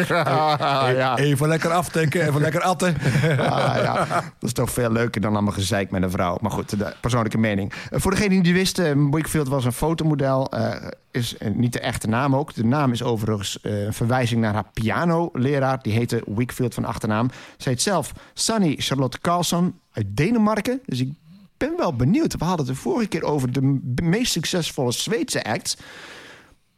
ja. 0.92 1.16
Even 1.18 1.48
lekker 1.48 1.70
aftanken, 1.70 2.26
even 2.28 2.40
lekker 2.40 2.60
atten. 2.60 2.96
Ah, 3.38 3.76
ja. 3.76 3.94
Dat 4.04 4.24
is 4.40 4.52
toch 4.52 4.70
veel 4.70 4.90
leuker 4.92 5.20
dan 5.20 5.32
allemaal 5.32 5.52
gezeik 5.52 5.90
met 5.90 6.02
een 6.02 6.10
vrouw. 6.10 6.38
Maar 6.40 6.50
goed, 6.50 6.78
de 6.78 6.94
persoonlijke 7.00 7.38
mening. 7.38 7.72
Eh, 7.90 8.00
voor 8.00 8.10
degene 8.10 8.28
die 8.28 8.40
niet 8.40 8.52
wist, 8.52 8.78
eh, 8.78 8.92
Wickfield 9.10 9.48
was 9.48 9.64
een 9.64 9.72
fotomodel. 9.72 10.50
eh, 10.50 10.74
is 11.10 11.36
eh, 11.36 11.50
niet 11.54 11.72
de 11.72 11.80
echte 11.80 12.08
naam 12.08 12.36
ook. 12.36 12.54
De 12.54 12.64
naam 12.64 12.92
is 12.92 13.02
overigens 13.02 13.60
eh, 13.60 13.82
een 13.84 13.92
verwijzing 13.92 14.40
naar 14.40 14.54
haar 14.54 14.70
pianoleraar. 14.72 15.78
Die 15.82 15.92
heette 15.92 16.22
Wickfield 16.26 16.74
van 16.74 16.84
achternaam. 16.84 17.30
Zij 17.56 17.72
heet 17.72 17.82
zelf 17.82 18.12
Sunny 18.34 18.74
Charlotte 18.78 19.18
Carlson 19.20 19.78
uit 19.92 20.06
Denemarken. 20.08 20.80
Dus 20.86 21.00
ik 21.00 21.12
ben 21.56 21.76
wel 21.76 21.96
benieuwd. 21.96 22.36
We 22.36 22.44
hadden 22.44 22.66
het 22.66 22.74
de 22.74 22.80
vorige 22.80 23.08
keer 23.08 23.22
over 23.22 23.52
de 23.52 23.80
meest 24.02 24.32
succesvolle 24.32 24.92
Zweedse 24.92 25.44
acts. 25.44 25.76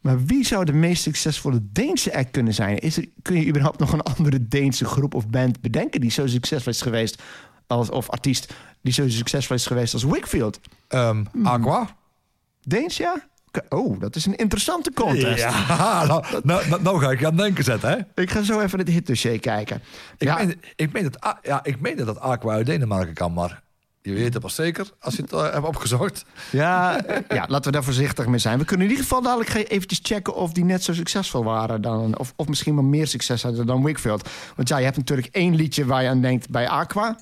Maar 0.01 0.25
wie 0.25 0.45
zou 0.45 0.65
de 0.65 0.73
meest 0.73 1.01
succesvolle 1.01 1.59
Deense 1.61 2.15
act 2.15 2.31
kunnen 2.31 2.53
zijn? 2.53 2.77
Is 2.77 2.97
er, 2.97 3.05
kun 3.21 3.35
je 3.35 3.47
überhaupt 3.47 3.79
nog 3.79 3.93
een 3.93 4.01
andere 4.01 4.47
Deense 4.47 4.85
groep 4.85 5.13
of 5.13 5.27
band 5.27 5.61
bedenken 5.61 6.01
die 6.01 6.11
zo 6.11 6.27
succesvol 6.27 6.71
is 6.71 6.81
geweest 6.81 7.21
als, 7.67 7.89
of 7.89 8.09
artiest 8.09 8.53
die 8.81 8.93
zo 8.93 9.09
succesvol 9.09 9.55
is 9.55 9.65
geweest 9.65 9.93
als 9.93 10.03
Wickfield? 10.03 10.59
Ehm, 10.87 11.23
Aqua? 11.43 11.97
Deens, 12.61 12.97
ja? 12.97 13.27
Oh, 13.69 13.99
dat 13.99 14.15
is 14.15 14.25
een 14.25 14.35
interessante 14.35 14.91
contest. 14.93 15.43
Ja, 15.43 16.05
nou, 16.07 16.23
nou, 16.43 16.69
nou, 16.69 16.81
nou 16.81 16.99
ga 16.99 17.11
ik 17.11 17.19
je 17.19 17.25
aan 17.25 17.31
het 17.31 17.41
denken 17.41 17.63
zetten, 17.63 17.89
hè? 17.89 18.21
Ik 18.21 18.29
ga 18.29 18.41
zo 18.41 18.59
even 18.59 18.79
het 18.79 18.87
hitdossier 18.87 19.39
kijken. 19.39 19.81
Ik, 20.17 20.27
ja, 20.27 20.35
meen, 20.35 20.61
ik, 20.75 20.91
meen 20.91 21.03
dat, 21.03 21.35
ja, 21.41 21.63
ik 21.63 21.81
meen 21.81 21.97
dat 21.97 22.19
Aqua 22.19 22.53
uit 22.53 22.65
Denemarken 22.65 23.13
kan, 23.13 23.33
maar 23.33 23.61
je 24.01 24.13
weet 24.13 24.33
het 24.33 24.41
pas 24.41 24.55
zeker 24.55 24.91
als 24.99 25.15
je 25.15 25.21
het 25.21 25.33
eh, 25.33 25.51
hebt 25.51 25.65
opgezocht. 25.65 26.25
ja, 26.51 27.03
eh, 27.05 27.37
ja, 27.37 27.45
laten 27.47 27.65
we 27.65 27.71
daar 27.71 27.83
voorzichtig 27.83 28.27
mee 28.27 28.39
zijn. 28.39 28.59
We 28.59 28.65
kunnen 28.65 28.85
in 28.85 28.91
ieder 28.91 29.07
geval 29.07 29.21
dadelijk 29.21 29.69
eventjes 29.69 29.99
checken 30.03 30.35
of 30.35 30.51
die 30.51 30.63
net 30.63 30.83
zo 30.83 30.93
succesvol 30.93 31.43
waren. 31.43 31.81
Dan, 31.81 32.17
of, 32.17 32.33
of 32.35 32.47
misschien 32.47 32.75
wel 32.75 32.83
meer 32.83 33.07
succes 33.07 33.43
hadden 33.43 33.65
dan 33.65 33.83
Wickfield. 33.83 34.29
Want 34.55 34.69
ja, 34.69 34.77
je 34.77 34.83
hebt 34.83 34.97
natuurlijk 34.97 35.27
één 35.31 35.55
liedje 35.55 35.85
waar 35.85 36.03
je 36.03 36.09
aan 36.09 36.21
denkt 36.21 36.49
bij 36.49 36.69
Aqua. 36.69 37.17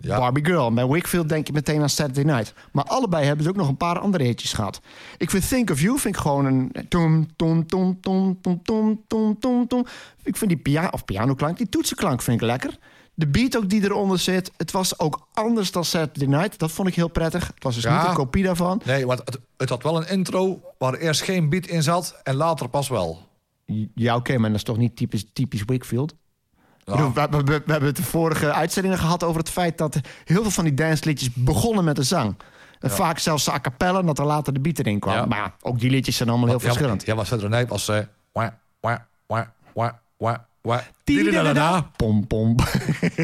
Ja. 0.00 0.18
Barbie 0.18 0.44
Girl. 0.44 0.72
Bij 0.72 0.86
Wickfield 0.86 1.28
denk 1.28 1.46
je 1.46 1.52
meteen 1.52 1.80
aan 1.80 1.88
Saturday 1.88 2.34
Night. 2.34 2.54
Maar 2.72 2.84
allebei 2.84 3.24
hebben 3.24 3.44
ze 3.44 3.50
ook 3.50 3.56
nog 3.56 3.68
een 3.68 3.76
paar 3.76 3.98
andere 3.98 4.24
hitjes 4.24 4.52
gehad. 4.52 4.80
Ik 5.16 5.30
vind 5.30 5.48
Think 5.48 5.70
of 5.70 5.80
You 5.80 5.98
vind 5.98 6.14
ik 6.14 6.20
gewoon 6.20 6.44
een... 6.44 6.72
Tom, 6.88 7.28
tom, 7.36 7.66
tom, 7.66 8.00
tom, 8.00 8.40
tom, 8.40 8.62
tom, 8.62 9.00
tom, 9.06 9.38
tom, 9.38 9.66
tom. 9.66 9.86
Ik 10.22 10.36
vind 10.36 10.50
die 10.50 10.60
pia 10.60 10.88
of 10.90 11.04
pianoklank, 11.04 11.58
die 11.58 11.68
toetsenklank 11.68 12.22
vind 12.22 12.40
ik 12.40 12.46
lekker. 12.46 12.78
De 13.18 13.26
beat 13.28 13.56
ook 13.56 13.68
die 13.68 13.82
eronder 13.84 14.18
zit. 14.18 14.50
Het 14.56 14.70
was 14.70 14.98
ook 14.98 15.26
anders 15.34 15.72
dan 15.72 15.84
Saturday 15.84 16.38
Night. 16.38 16.58
Dat 16.58 16.70
vond 16.70 16.88
ik 16.88 16.94
heel 16.94 17.08
prettig. 17.08 17.46
Het 17.54 17.62
was 17.62 17.74
dus 17.74 17.84
Ja. 17.84 17.98
niet 18.00 18.08
een 18.08 18.14
kopie 18.14 18.44
daarvan. 18.44 18.80
Nee, 18.84 19.06
want 19.06 19.18
het, 19.24 19.38
het 19.56 19.68
had 19.68 19.82
wel 19.82 19.96
een 19.96 20.08
intro 20.08 20.60
waar 20.78 20.94
eerst 20.94 21.22
geen 21.22 21.48
beat 21.48 21.66
in 21.66 21.82
zat 21.82 22.20
en 22.22 22.34
later 22.34 22.68
pas 22.68 22.88
wel. 22.88 23.26
Ja, 23.94 24.16
oké, 24.16 24.38
maar 24.38 24.48
dat 24.48 24.58
is 24.58 24.64
toch 24.64 24.76
niet 24.76 24.96
typisch, 24.96 25.24
typisch 25.32 25.62
Wickfield? 25.66 26.12
Ik 26.12 26.16
Ja. 26.84 26.92
bedoel, 26.92 27.12
We, 27.12 27.26
we- 27.30 27.36
we- 27.36 27.62
we 27.64 27.70
hebben 27.70 27.88
het 27.88 27.96
de 27.96 28.02
vorige 28.02 28.52
uitzendingen 28.52 28.98
gehad 28.98 29.24
over 29.24 29.38
het 29.40 29.50
feit 29.50 29.78
dat 29.78 29.94
heel 30.24 30.42
veel 30.42 30.50
van 30.50 30.64
die 30.64 30.74
dansliedjes 30.74 31.30
begonnen 31.34 31.84
met 31.84 31.98
een 31.98 32.04
zang. 32.04 32.36
En 32.80 32.90
vaak 32.90 33.18
zelfs 33.18 33.48
a 33.48 33.60
cappella, 33.60 34.02
dat 34.02 34.18
er 34.18 34.24
later 34.24 34.52
de 34.52 34.60
beat 34.60 34.78
erin 34.78 34.98
kwam. 34.98 35.28
Maar 35.28 35.54
ook 35.62 35.78
die 35.78 35.90
liedjes 35.90 36.16
zijn 36.16 36.28
allemaal 36.28 36.48
heel 36.48 36.60
verschillend. 36.60 37.04
Ja, 37.06 37.14
maar 37.14 37.26
Saturday 37.26 37.58
Night 37.58 37.70
was... 37.70 37.88
eh 37.88 37.98
wah, 38.32 38.48
wah, 38.80 38.98
wah, 39.26 39.90
wah. 40.16 40.38
Pom, 41.96 42.26
pom. 42.26 42.54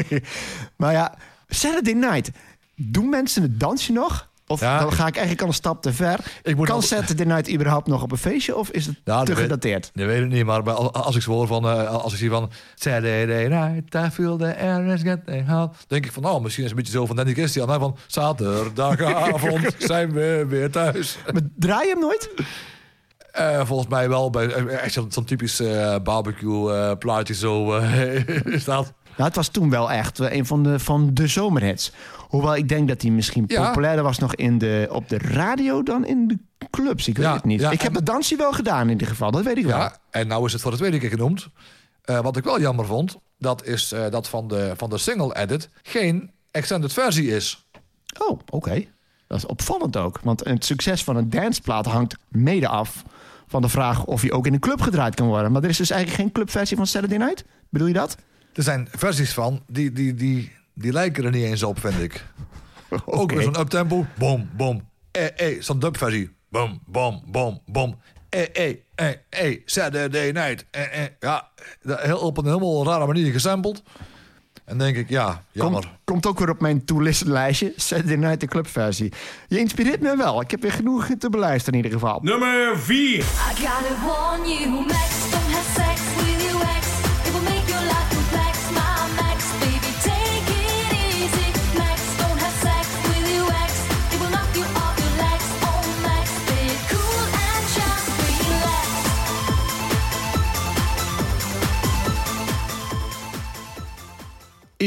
maar 0.77 0.91
ja, 0.91 1.13
Saturday 1.47 1.93
Night. 1.93 2.31
Doen 2.75 3.09
mensen 3.09 3.41
het 3.41 3.59
dansje 3.59 3.91
nog? 3.91 4.29
Of 4.47 4.59
Ja. 4.59 4.79
dan 4.79 4.91
ga 4.93 5.07
ik 5.07 5.13
eigenlijk 5.13 5.41
al 5.41 5.47
een 5.47 5.53
stap 5.53 5.81
te 5.81 5.93
ver. 5.93 6.19
Ik 6.43 6.55
moet 6.55 6.67
kan 6.67 6.81
Saturday 6.83 7.25
Night 7.25 7.51
überhaupt 7.53 7.87
nog 7.87 8.03
op 8.03 8.11
een 8.11 8.17
feestje? 8.17 8.55
Of 8.55 8.69
is 8.69 8.85
het 8.85 8.95
Ja, 9.03 9.23
te 9.23 9.35
gedateerd? 9.35 9.91
Dat 9.93 10.05
weet 10.05 10.23
ik 10.23 10.29
niet, 10.29 10.45
maar 10.45 10.71
als 10.91 11.15
ik 11.15 11.23
hoor 11.23 11.47
van... 11.47 11.67
eh, 11.69 11.87
als 11.93 12.13
ik 12.13 12.19
zie 12.19 12.29
van... 12.29 12.51
Saturday 12.75 13.47
night, 13.47 13.93
I 13.95 14.09
feel 14.13 14.37
the 14.37 14.57
air 14.57 14.85
is 14.85 15.01
getting 15.01 15.47
hot. 15.49 15.75
denk 15.87 16.05
ik 16.05 16.11
van, 16.11 16.23
nou, 16.23 16.41
misschien 16.41 16.63
is 16.63 16.69
het 16.69 16.79
een 16.79 16.83
beetje 16.85 16.99
zo 16.99 17.05
van 17.05 17.15
Danny 17.15 17.33
Christian. 17.33 17.69
Hè, 17.69 17.79
van, 17.79 17.97
zaterdagavond 18.07 19.75
zijn 19.91 20.11
we 20.11 20.45
weer 20.49 20.71
thuis. 20.71 21.17
Maar 21.33 21.41
draai 21.55 21.85
je 21.87 21.91
hem 21.93 21.99
nooit? 22.01 22.29
Eh, 23.35 23.65
volgens 23.65 23.89
mij 23.89 24.09
wel 24.09 24.29
bij 24.29 24.47
eh, 24.53 24.83
echt 24.83 24.93
zo'n 25.09 25.25
typisch 25.25 25.59
eh, 25.59 25.95
barbecue 26.03 26.95
plaatje 26.97 27.33
zo 27.33 27.77
is 28.57 28.63
dat. 28.63 28.93
Nou, 29.17 29.27
het 29.27 29.35
was 29.35 29.47
toen 29.47 29.69
wel 29.69 29.91
echt 29.91 30.19
een 30.19 30.45
van 30.45 30.63
de, 30.63 30.79
van 30.79 31.09
de 31.13 31.27
zomerhits. 31.27 31.91
Hoewel 32.27 32.55
ik 32.55 32.69
denk 32.69 32.87
dat 32.87 33.01
hij 33.01 33.11
misschien 33.11 33.43
Ja. 33.47 33.65
populairder 33.67 34.03
was 34.03 34.17
nog 34.17 34.35
in 34.35 34.57
de, 34.57 34.87
op 34.91 35.09
de 35.09 35.17
radio 35.17 35.83
dan 35.83 36.05
in 36.05 36.27
de 36.27 36.37
clubs. 36.69 37.07
Ik 37.07 37.17
weet 37.17 37.25
Ja, 37.25 37.33
het 37.33 37.43
niet. 37.43 37.61
ja, 37.61 37.71
ik 37.71 37.81
heb 37.81 37.93
het 37.95 38.05
dansje 38.05 38.35
wel 38.35 38.51
gedaan 38.51 38.83
in 38.83 38.89
ieder 38.91 39.07
geval, 39.07 39.31
dat 39.31 39.43
weet 39.43 39.57
ik 39.57 39.65
wel. 39.65 39.77
Ja, 39.77 39.97
en 40.09 40.27
nou 40.27 40.45
is 40.45 40.53
het 40.53 40.61
voor 40.61 40.71
de 40.71 40.77
tweede 40.77 40.97
keer 40.99 41.09
genoemd. 41.09 41.47
Wat 42.03 42.37
ik 42.37 42.43
wel 42.43 42.59
jammer 42.59 42.85
vond, 42.85 43.17
dat 43.39 43.65
is 43.65 43.93
dat 44.09 44.27
van 44.29 44.47
de, 44.47 44.73
van 44.77 44.89
de 44.89 44.97
single 44.97 45.35
edit 45.35 45.69
geen 45.83 46.31
extended 46.51 46.93
versie 46.93 47.27
is. 47.35 47.67
Oh, 48.27 48.39
oké. 48.49 48.85
Dat 49.27 49.37
is 49.37 49.45
opvallend 49.45 49.97
ook. 49.97 50.19
Want 50.23 50.43
het 50.43 50.65
succes 50.65 51.03
van 51.03 51.15
een 51.15 51.29
danceplaat 51.29 51.85
hangt 51.85 52.15
mede 52.27 52.67
af 52.67 53.03
van 53.47 53.61
de 53.61 53.69
vraag 53.69 54.05
of 54.05 54.21
hij 54.21 54.31
ook 54.31 54.45
in 54.45 54.53
een 54.53 54.59
club 54.59 54.81
gedraaid 54.81 55.15
kan 55.15 55.27
worden. 55.27 55.51
Maar 55.51 55.63
er 55.63 55.69
is 55.69 55.77
dus 55.77 55.89
eigenlijk 55.89 56.21
geen 56.21 56.31
clubversie 56.31 56.77
van 56.77 56.87
Saturday 56.87 57.17
Night? 57.17 57.45
Bedoel 57.69 57.87
je 57.87 57.93
dat? 57.93 58.17
Er 58.53 58.63
zijn 58.63 58.87
versies 58.91 59.33
van, 59.33 59.63
die, 59.67 59.91
die, 59.91 60.13
die, 60.13 60.51
die 60.73 60.91
lijken 60.91 61.23
er 61.23 61.31
niet 61.31 61.43
eens 61.43 61.63
op, 61.63 61.79
vind 61.79 61.99
ik. 61.99 62.25
Ook 63.05 63.31
weer 63.31 63.41
zo'n 63.41 63.59
uptempo. 63.59 64.05
Bom, 64.17 64.49
bom. 64.55 64.89
Eh, 65.11 65.39
eh, 65.51 65.61
zo'n 65.61 65.79
dubversie. 65.79 66.29
Bom, 66.49 66.79
bom, 66.85 67.23
bom, 67.25 67.61
bom. 67.65 67.95
Eh, 68.29 68.41
eh, 68.53 68.75
eh, 68.95 69.13
eh, 69.29 69.61
Saturday 69.65 70.31
night. 70.31 70.65
Eh, 70.71 71.03
eh. 71.03 71.09
Ja, 71.19 71.49
heel, 71.83 72.17
op 72.17 72.37
een 72.37 72.45
helemaal 72.45 72.85
rare 72.85 73.05
manier 73.05 73.31
gesampled. 73.31 73.83
En 74.65 74.77
denk 74.77 74.95
ik, 74.95 75.09
ja, 75.09 75.43
jammer. 75.51 75.81
Komt, 75.81 75.93
komt 76.03 76.25
ook 76.25 76.39
weer 76.39 76.49
op 76.49 76.61
mijn 76.61 76.85
to-listen 76.85 77.31
lijstje. 77.31 77.73
Saturday 77.75 78.15
Night 78.15 78.39
de 78.39 78.47
clubversie. 78.47 79.13
Je 79.47 79.59
inspireert 79.59 80.01
me 80.01 80.17
wel. 80.17 80.41
Ik 80.41 80.51
heb 80.51 80.61
weer 80.61 80.71
genoeg 80.71 81.07
te 81.19 81.29
beluisteren 81.29 81.79
in 81.79 81.85
ieder 81.85 81.99
geval. 81.99 82.19
Nummer 82.21 82.79
4. 82.79 83.23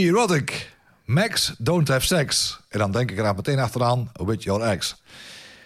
Erotic. 0.06 0.76
Max 1.04 1.54
Don't 1.58 1.88
Have 1.88 2.06
Sex. 2.06 2.58
En 2.68 2.78
dan 2.78 2.92
denk 2.92 3.10
ik 3.10 3.18
er 3.18 3.34
meteen 3.34 3.58
achteraan 3.58 4.10
With 4.12 4.42
Your 4.42 4.62
Ex. 4.62 5.02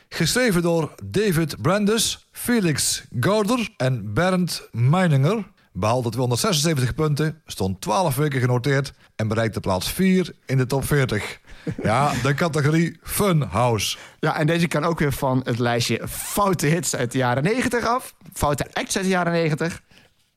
Geschreven 0.09 0.63
door 0.63 0.95
David 1.05 1.63
Brandus, 1.63 2.29
Felix 2.33 3.05
Gouder 3.21 3.69
en 3.77 4.15
Bernd 4.15 4.69
Meininger. 4.71 5.51
Behaalde 5.73 6.11
276 6.11 6.95
punten, 6.95 7.41
stond 7.47 7.81
12 7.81 8.17
weken 8.17 8.41
genoteerd... 8.41 8.93
en 9.17 9.29
bereikte 9.29 9.61
plaats 9.61 9.91
4 9.91 10.35
in 10.47 10.57
de 10.57 10.67
top 10.67 10.85
40. 10.85 11.41
Ja, 11.83 12.13
de 12.23 12.35
categorie 12.35 12.99
Fun 13.03 13.43
House. 13.43 13.97
Ja, 14.21 14.39
en 14.39 14.47
deze 14.47 14.67
kan 14.67 14.85
ook 14.85 14.99
weer 14.99 15.13
van 15.13 15.41
het 15.45 15.59
lijstje 15.59 16.09
foute 16.09 16.67
hits 16.67 16.97
uit 16.97 17.13
de 17.13 17.19
jaren 17.19 17.43
90 17.43 17.87
af. 17.87 18.15
Foute 18.33 18.67
acts 18.73 18.97
uit 18.97 19.05
de 19.05 19.11
jaren 19.11 19.33
90. 19.33 19.83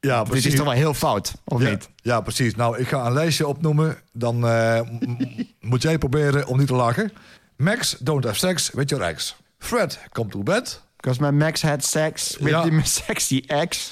Ja, 0.05 0.23
Dit 0.23 0.45
is 0.45 0.55
toch 0.55 0.65
wel 0.65 0.73
heel 0.73 0.93
fout, 0.93 1.33
of 1.45 1.61
Ja, 1.61 1.69
niet? 1.69 1.89
ja, 1.95 2.21
precies. 2.21 2.55
Nou, 2.55 2.77
ik 2.77 2.87
ga 2.87 3.05
een 3.05 3.13
lijstje 3.13 3.47
opnoemen. 3.47 3.97
Dan 4.13 4.47
eh, 4.47 4.81
moet 5.59 5.81
jij 5.81 5.97
proberen 5.97 6.47
om 6.47 6.57
niet 6.57 6.67
te 6.67 6.73
lachen. 6.75 7.11
Max, 7.57 7.95
don't 7.99 8.23
have 8.23 8.35
sex 8.37 8.71
with 8.73 8.89
your 8.89 9.05
ex. 9.05 9.35
Fred, 9.57 9.99
come 10.11 10.29
to 10.29 10.43
bed. 10.43 10.81
Because 10.95 11.21
my 11.21 11.29
Max 11.29 11.61
had 11.61 11.83
sex 11.83 12.37
with 12.39 12.49
Ja. 12.49 12.63
the 12.63 12.79
sexy 13.05 13.43
ex. 13.47 13.91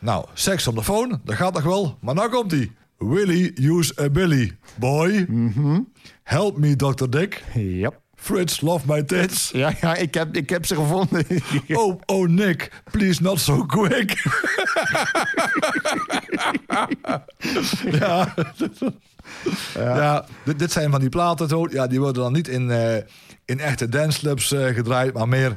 Nou, 0.00 0.24
seks 0.34 0.66
op 0.66 0.74
de 0.74 0.82
phone, 0.82 1.20
dat 1.24 1.34
gaat 1.34 1.54
nog 1.54 1.62
wel. 1.62 1.98
Maar 2.00 2.14
nou 2.14 2.30
komt 2.30 2.50
hij. 2.50 2.72
Willy, 2.98 3.52
use 3.54 4.00
a 4.00 4.10
Billy. 4.10 4.56
Boy. 4.74 5.26
Help 6.22 6.56
me, 6.58 6.76
Dr. 6.76 7.08
Dick. 7.10 7.44
Yep. 7.54 8.00
Fritz, 8.20 8.60
love 8.60 8.86
my 8.86 9.02
tits. 9.02 9.50
Ja, 9.52 9.72
ja 9.80 9.94
ik, 9.94 10.14
heb, 10.14 10.36
ik 10.36 10.50
heb 10.50 10.66
ze 10.66 10.74
gevonden. 10.74 11.24
Oh, 11.68 12.00
oh, 12.06 12.28
Nick, 12.28 12.70
please 12.90 13.22
not 13.22 13.40
so 13.40 13.64
quick. 13.66 14.22
ja. 18.00 18.34
ja, 19.74 20.26
dit, 20.44 20.58
dit 20.58 20.72
zijn 20.72 20.90
van 20.90 21.00
die 21.00 21.08
platen. 21.08 21.48
Zo. 21.48 21.66
Ja, 21.70 21.86
die 21.86 22.00
worden 22.00 22.22
dan 22.22 22.32
niet 22.32 22.48
in, 22.48 22.70
eh, 22.70 22.96
in 23.44 23.60
echte 23.60 23.88
danceclubs 23.88 24.52
eh, 24.52 24.66
gedraaid, 24.66 25.14
maar 25.14 25.28
meer, 25.28 25.56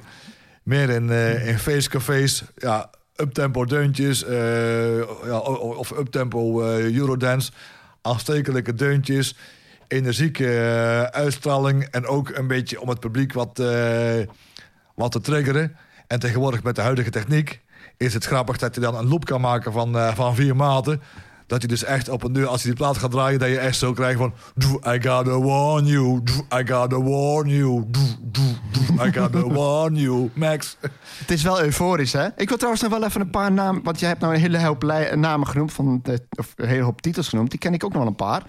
meer 0.63 0.89
in, 0.89 1.09
eh, 1.09 1.47
in 1.47 1.59
feestcafés. 1.59 2.43
Ja, 2.57 2.89
uptempo 3.15 3.65
deuntjes 3.65 4.25
ja, 5.25 5.37
of 5.37 5.91
uptempo 5.91 6.61
eurodance. 6.71 7.51
Aanstekelijke 8.01 8.73
deuntjes. 8.73 9.35
Energieke 9.91 10.47
eh, 10.47 11.01
uitstraling. 11.01 11.83
En 11.83 12.05
ook 12.05 12.29
een 12.29 12.47
beetje 12.47 12.81
om 12.81 12.89
het 12.89 12.99
publiek 12.99 13.33
wat, 13.33 13.59
eh, 13.59 14.19
wat 14.95 15.11
te 15.11 15.21
triggeren. 15.21 15.75
En 16.07 16.19
tegenwoordig 16.19 16.63
met 16.63 16.75
de 16.75 16.81
huidige 16.81 17.09
techniek 17.09 17.61
is 17.97 18.13
het 18.13 18.25
grappig 18.25 18.57
dat 18.57 18.75
je 18.75 18.81
dan 18.81 18.95
een 18.95 19.07
loop 19.07 19.25
kan 19.25 19.41
maken 19.41 19.71
van, 19.71 19.97
eh, 19.97 20.15
van 20.15 20.35
vier 20.35 20.55
maten. 20.55 21.01
Dat 21.51 21.61
je 21.61 21.67
dus 21.67 21.83
echt 21.83 22.09
op 22.09 22.23
een 22.23 22.33
deur, 22.33 22.47
als 22.47 22.61
je 22.61 22.67
die 22.67 22.77
plaat 22.77 22.97
gaat 22.97 23.11
draaien, 23.11 23.39
dat 23.39 23.49
je 23.49 23.57
echt 23.57 23.77
zo 23.77 23.93
krijgt 23.93 24.17
van... 24.17 24.33
"Do 24.55 24.79
I 24.93 25.01
gotta 25.01 25.39
warn 25.39 25.85
you, 25.85 26.21
I 26.53 26.67
gotta 26.67 27.01
warn 27.01 27.49
you, 27.49 27.85
I 29.05 29.11
gotta 29.13 29.47
warn 29.59 29.95
you, 29.95 30.29
Max. 30.33 30.77
Het 31.17 31.31
is 31.31 31.43
wel 31.43 31.61
euforisch, 31.61 32.13
hè? 32.13 32.27
Ik 32.35 32.47
wil 32.47 32.57
trouwens 32.57 32.81
nog 32.83 32.91
wel 32.91 33.03
even 33.03 33.21
een 33.21 33.29
paar 33.29 33.51
namen... 33.51 33.83
want 33.83 33.99
jij 33.99 34.09
hebt 34.09 34.21
nou 34.21 34.33
een 34.33 34.39
hele 34.39 34.63
hoop 34.63 34.83
lij- 34.83 35.15
namen 35.15 35.47
genoemd... 35.47 35.73
Van 35.73 35.99
de, 36.03 36.21
of 36.37 36.53
een 36.55 36.67
hele 36.67 36.83
hoop 36.83 37.01
titels 37.01 37.27
genoemd. 37.27 37.49
Die 37.49 37.59
ken 37.59 37.73
ik 37.73 37.83
ook 37.83 37.91
nog 37.93 37.99
wel 37.99 38.07
een 38.09 38.15
paar. 38.15 38.43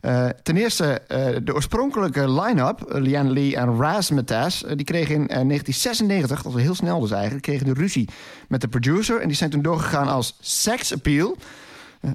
Eh, 0.00 0.26
ten 0.42 0.56
eerste, 0.56 0.84
eh, 1.00 1.26
de 1.44 1.54
oorspronkelijke 1.54 2.30
line-up... 2.40 2.80
eh, 2.82 3.00
Liane 3.00 3.30
Lee 3.30 3.56
en 3.56 3.76
Razzmatazz... 3.80 4.62
eh, 4.62 4.76
die 4.76 4.84
kregen 4.86 5.14
in 5.14 5.20
eh, 5.20 5.26
1996, 5.26 6.42
dat 6.42 6.52
was 6.52 6.62
heel 6.62 6.74
snel 6.74 7.00
dus 7.00 7.10
eigenlijk... 7.10 7.42
kregen 7.42 7.66
de 7.66 7.72
ruzie 7.74 8.08
met 8.48 8.60
de 8.60 8.68
producer... 8.68 9.20
en 9.20 9.28
die 9.28 9.36
zijn 9.36 9.50
toen 9.50 9.62
doorgegaan 9.62 10.08
als 10.08 10.36
Sex 10.40 10.92
Appeal... 10.94 11.36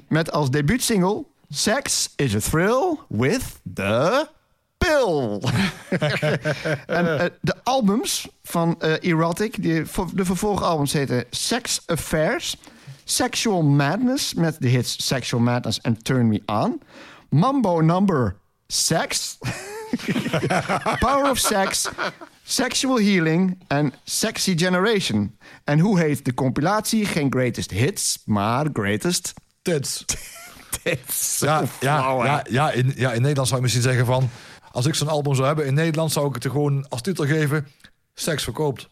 met 0.08 0.32
als 0.32 0.50
debuutsingle... 0.50 1.24
Sex 1.52 2.12
is 2.16 2.34
a 2.34 2.40
thrill 2.40 2.98
with 3.08 3.60
the 3.74 4.28
pill. 4.78 5.40
En 6.86 7.18
eh, 7.18 7.26
de 7.40 7.54
albums 7.62 8.28
van 8.42 8.80
eh, 8.80 8.92
Erotic, 9.00 9.62
die, 9.62 9.82
de 10.14 10.24
vervolgalbums 10.24 10.92
heten 10.92 11.24
Sex 11.30 11.82
Affairs, 11.86 12.56
Sexual 13.04 13.62
Madness 13.62 14.34
met 14.34 14.56
de 14.60 14.68
hits 14.68 15.06
Sexual 15.06 15.42
Madness 15.42 15.80
en 15.80 16.02
Turn 16.02 16.28
Me 16.28 16.42
On, 16.46 16.82
Mambo 17.30 17.80
Number 17.80 18.36
Sex, 18.66 19.38
Power 20.98 21.30
of 21.30 21.38
Sex, 21.38 21.88
Sexual 22.44 23.00
Healing 23.00 23.58
en 23.66 23.92
Sexy 24.04 24.58
Generation. 24.58 25.36
En 25.64 25.78
hoe 25.78 25.98
heet 25.98 26.24
de 26.24 26.34
compilatie? 26.34 27.04
Geen 27.04 27.32
greatest 27.32 27.70
hits, 27.70 28.22
maar 28.24 28.66
greatest 28.72 29.32
Tits. 29.62 30.04
hits. 30.82 31.38
Ja, 31.38 31.62
ja, 31.80 32.24
ja, 32.24 32.44
ja, 32.50 32.70
in, 32.70 32.92
ja, 32.96 33.12
in 33.12 33.20
Nederland 33.20 33.48
zou 33.48 33.60
je 33.60 33.66
misschien 33.66 33.84
zeggen 33.84 34.06
van... 34.06 34.30
Als 34.72 34.86
ik 34.86 34.94
zo'n 34.94 35.08
album 35.08 35.34
zou 35.34 35.46
hebben 35.46 35.66
in 35.66 35.74
Nederland, 35.74 36.12
zou 36.12 36.28
ik 36.28 36.34
het 36.34 36.44
er 36.44 36.50
gewoon 36.50 36.86
als 36.88 37.00
titel 37.02 37.24
geven... 37.26 37.66
Seks 38.14 38.42
verkoopt. 38.44 38.88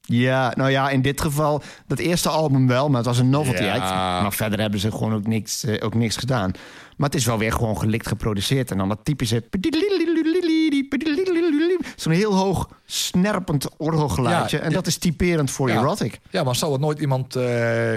Ja, 0.00 0.52
nou 0.56 0.70
ja, 0.70 0.90
in 0.90 1.02
dit 1.02 1.20
geval 1.20 1.62
dat 1.86 1.98
eerste 1.98 2.28
album 2.28 2.66
wel, 2.66 2.88
maar 2.88 2.96
het 2.96 3.06
was 3.06 3.18
een 3.18 3.30
novelty 3.30 3.62
Ja. 3.62 3.72
act. 3.74 3.90
Maar 4.22 4.32
verder 4.32 4.60
hebben 4.60 4.80
ze 4.80 4.90
gewoon 4.90 5.14
ook 5.14 5.26
niks, 5.26 5.64
eh, 5.64 5.84
ook 5.84 5.94
niks 5.94 6.16
gedaan. 6.16 6.50
Maar 6.96 7.08
het 7.08 7.18
is 7.18 7.24
wel 7.26 7.38
weer 7.38 7.52
gewoon 7.52 7.78
gelikt 7.78 8.06
geproduceerd. 8.06 8.70
En 8.70 8.78
dan 8.78 8.88
dat 8.88 8.98
typische... 9.02 9.44
Zo'n 11.96 12.12
heel 12.12 12.34
hoog 12.34 12.68
snerpend 12.84 13.68
orgelgeluidje. 13.76 14.56
Ja, 14.56 14.62
en 14.62 14.68
ja. 14.68 14.74
dat 14.74 14.86
is 14.86 14.96
typerend 14.96 15.50
voor 15.50 15.68
Ja. 15.68 15.80
erotic. 15.80 16.18
Ja, 16.30 16.42
maar 16.42 16.56
zou 16.56 16.72
het 16.72 16.80
nooit 16.80 16.98
iemand 16.98 17.36
eh, 17.36 17.94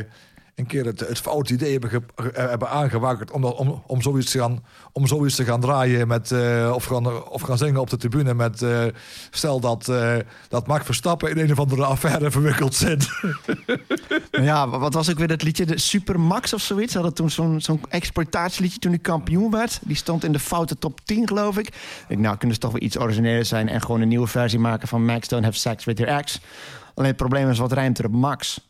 een 0.58 0.66
keer 0.66 0.86
het, 0.86 1.00
het 1.00 1.20
foute 1.20 1.54
idee 1.54 1.72
hebben, 1.72 1.90
ge- 1.90 2.02
ge- 2.16 2.32
hebben 2.34 2.70
aangewakkerd... 2.70 3.32
Om, 3.32 3.44
om, 3.44 3.84
om, 3.88 4.02
zoiets 4.02 4.32
te 4.32 4.40
gaan, 4.40 4.64
om 4.92 5.08
zoiets 5.08 5.36
te 5.36 5.44
gaan 5.46 5.60
draaien 5.60 6.08
met, 6.08 6.32
eh, 6.32 6.72
of, 6.74 6.86
gaan, 6.86 7.28
of 7.30 7.42
gaan 7.42 7.58
zingen 7.58 7.82
op 7.82 7.90
de 7.90 7.98
tribune 7.98 8.34
met... 8.34 8.62
eh, 8.62 8.84
stel 9.30 9.60
dat, 9.60 9.88
eh, 9.88 10.16
dat 10.50 10.68
Max 10.68 10.86
Verstappen 10.86 11.30
in 11.30 11.38
een 11.38 11.52
of 11.52 11.60
andere 11.60 11.86
affaire 11.86 12.32
verwikkeld 12.32 12.76
zit. 12.76 13.10
Maar 14.32 14.44
ja, 14.52 14.70
wat 14.70 14.94
was 14.94 15.10
ook 15.10 15.18
weer 15.18 15.28
dat 15.28 15.44
liedje? 15.44 15.66
De 15.66 15.80
Supermax 15.80 16.54
of 16.54 16.62
zoiets. 16.62 16.92
Ze 16.92 16.98
hadden 16.98 17.16
toen 17.16 17.30
zo'n 17.30 17.62
zo'n 17.62 17.82
exploitatieliedje 17.90 18.80
toen 18.80 18.92
hij 18.92 19.00
kampioen 19.00 19.52
werd. 19.52 19.80
Die 19.84 19.96
stond 19.96 20.24
in 20.24 20.32
de 20.32 20.40
foute 20.40 20.78
top 20.78 21.00
10, 21.04 21.28
geloof 21.28 21.58
ik. 21.58 21.70
Ik 22.08 22.18
nou, 22.18 22.38
kunnen 22.38 22.56
ze 22.56 22.62
toch 22.62 22.72
wel 22.72 22.82
iets 22.82 22.98
origineels 23.00 23.48
zijn... 23.48 23.70
en 23.70 23.82
gewoon 23.82 24.02
een 24.02 24.08
nieuwe 24.08 24.28
versie 24.28 24.60
maken 24.60 24.88
van 24.88 25.06
Max 25.06 25.28
Don't 25.28 25.44
Have 25.44 25.58
Sex 25.58 25.86
With 25.86 25.98
Your 25.98 26.14
Ex. 26.14 26.40
Alleen 26.94 27.10
het 27.10 27.18
probleem 27.18 27.50
is, 27.50 27.58
wat 27.60 27.72
rijmt 27.72 27.98
er 28.00 28.06
op 28.06 28.12
Max? 28.12 28.67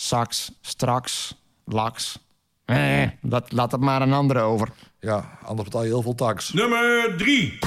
Sax, 0.00 0.50
straks, 0.60 1.34
laks. 1.64 2.18
Eh, 2.64 3.08
dat, 3.20 3.52
laat 3.52 3.72
het 3.72 3.80
maar 3.80 4.02
een 4.02 4.12
andere 4.12 4.40
over. 4.40 4.68
ja, 5.00 5.38
anders 5.44 5.68
betaal 5.68 5.82
je 5.82 5.88
heel 5.88 6.02
veel 6.02 6.14
tax. 6.14 6.52
Nummer 6.52 7.14
3. 7.16 7.58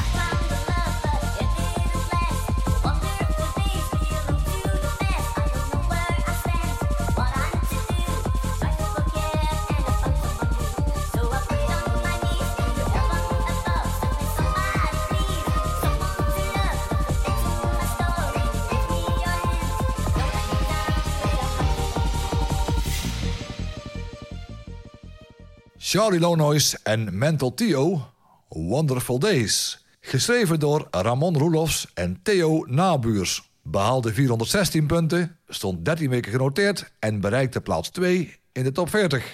Charlie 25.96 26.20
Lonois 26.20 26.76
en 26.84 27.18
Mental 27.18 27.54
Theo, 27.54 28.08
Wonderful 28.50 29.20
Days. 29.20 29.86
Geschreven 30.02 30.60
door 30.60 30.88
Ramon 30.91 31.38
Roelofs 31.38 31.88
en 31.94 32.20
Theo 32.24 32.66
Nabuurs. 32.68 33.50
Behaalde 33.62 34.14
416 34.14 34.86
punten, 34.86 35.38
stond 35.48 35.86
13 35.86 36.10
weken 36.10 36.32
genoteerd 36.32 36.91
en 37.00 37.20
bereikte 37.22 37.62
plaats 37.62 37.89
2 37.89 38.36
in 38.52 38.64
de 38.64 38.72
top 38.72 38.89
40. 38.89 39.26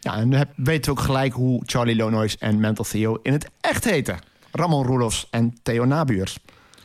Ja, 0.00 0.14
en 0.16 0.32
heb- 0.32 0.52
weten 0.56 0.92
we 0.94 0.98
ook 1.00 1.04
gelijk 1.04 1.32
hoe 1.32 1.62
Charlie 1.66 1.96
Lonois 1.96 2.38
en 2.38 2.60
Mental 2.60 2.84
Theo 2.84 3.18
in 3.22 3.32
het 3.32 3.46
echt 3.60 3.84
heten. 3.84 4.18
Ramon 4.52 4.86
Roelofs 4.86 5.26
en 5.30 5.56
Theo 5.62 5.84
Nabuurs. 5.84 6.38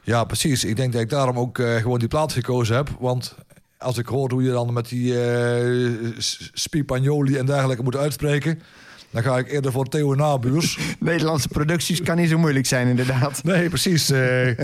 Ja, 0.04 0.24
precies. 0.24 0.64
Ik 0.64 0.76
denk 0.76 0.94
dat 0.94 1.02
ik 1.02 1.10
daarom 1.10 1.40
ook 1.40 1.60
eh, 1.60 1.76
gewoon 1.76 2.00
die 2.00 2.08
plaats 2.08 2.34
gekozen 2.34 2.76
heb. 2.76 2.90
Want 3.00 3.36
als 3.78 3.98
ik 3.98 4.06
hoor 4.06 4.32
hoe 4.32 4.44
je 4.44 4.52
dan 4.52 4.74
met 4.74 4.90
die 4.90 5.22
eh 5.24 6.08
S- 6.18 6.50
Spipagnoli 6.54 7.38
en 7.38 7.46
dergelijke 7.46 7.84
moet 7.84 7.96
uitspreken... 7.96 8.62
dan 9.12 9.24
ga 9.24 9.38
ik 9.38 9.52
eerder 9.52 9.72
voor 9.72 9.86
Theo 9.86 10.16
Nabuurs. 10.16 10.80
Nederlandse 11.00 11.48
producties 11.48 12.02
kan 12.02 12.18
niet 12.18 12.30
zo 12.30 12.38
moeilijk 12.38 12.66
zijn, 12.66 12.88
inderdaad. 12.88 13.44
nee, 13.44 13.70
precies. 13.70 14.10
eh, 14.10 14.20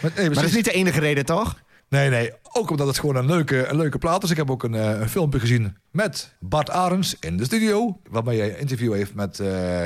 maar, 0.00 0.12
nee, 0.16 0.26
Maar 0.26 0.34
dat 0.34 0.44
is 0.44 0.54
niet 0.54 0.64
de 0.64 0.72
enige 0.72 1.00
reden, 1.00 1.24
toch? 1.24 1.62
Nee, 1.88 2.08
nee. 2.10 2.32
Ook 2.52 2.70
omdat 2.70 2.86
het 2.86 2.98
gewoon 2.98 3.16
een 3.16 3.26
leuke, 3.26 3.66
een 3.66 3.76
leuke 3.76 3.98
plaat 3.98 4.22
is. 4.22 4.30
Ik 4.30 4.36
heb 4.36 4.50
ook 4.50 4.62
een, 4.62 4.74
eh, 4.74 5.00
een 5.00 5.08
filmpje 5.08 5.40
gezien 5.40 5.76
met 5.90 6.34
Bart 6.40 6.70
Arends 6.70 7.16
in 7.20 7.36
de 7.36 7.44
studio. 7.44 8.00
Waarbij 8.10 8.36
hij 8.36 8.52
een 8.52 8.58
interview 8.58 8.94
heeft 8.94 9.14
met, 9.14 9.40
eh, 9.40 9.84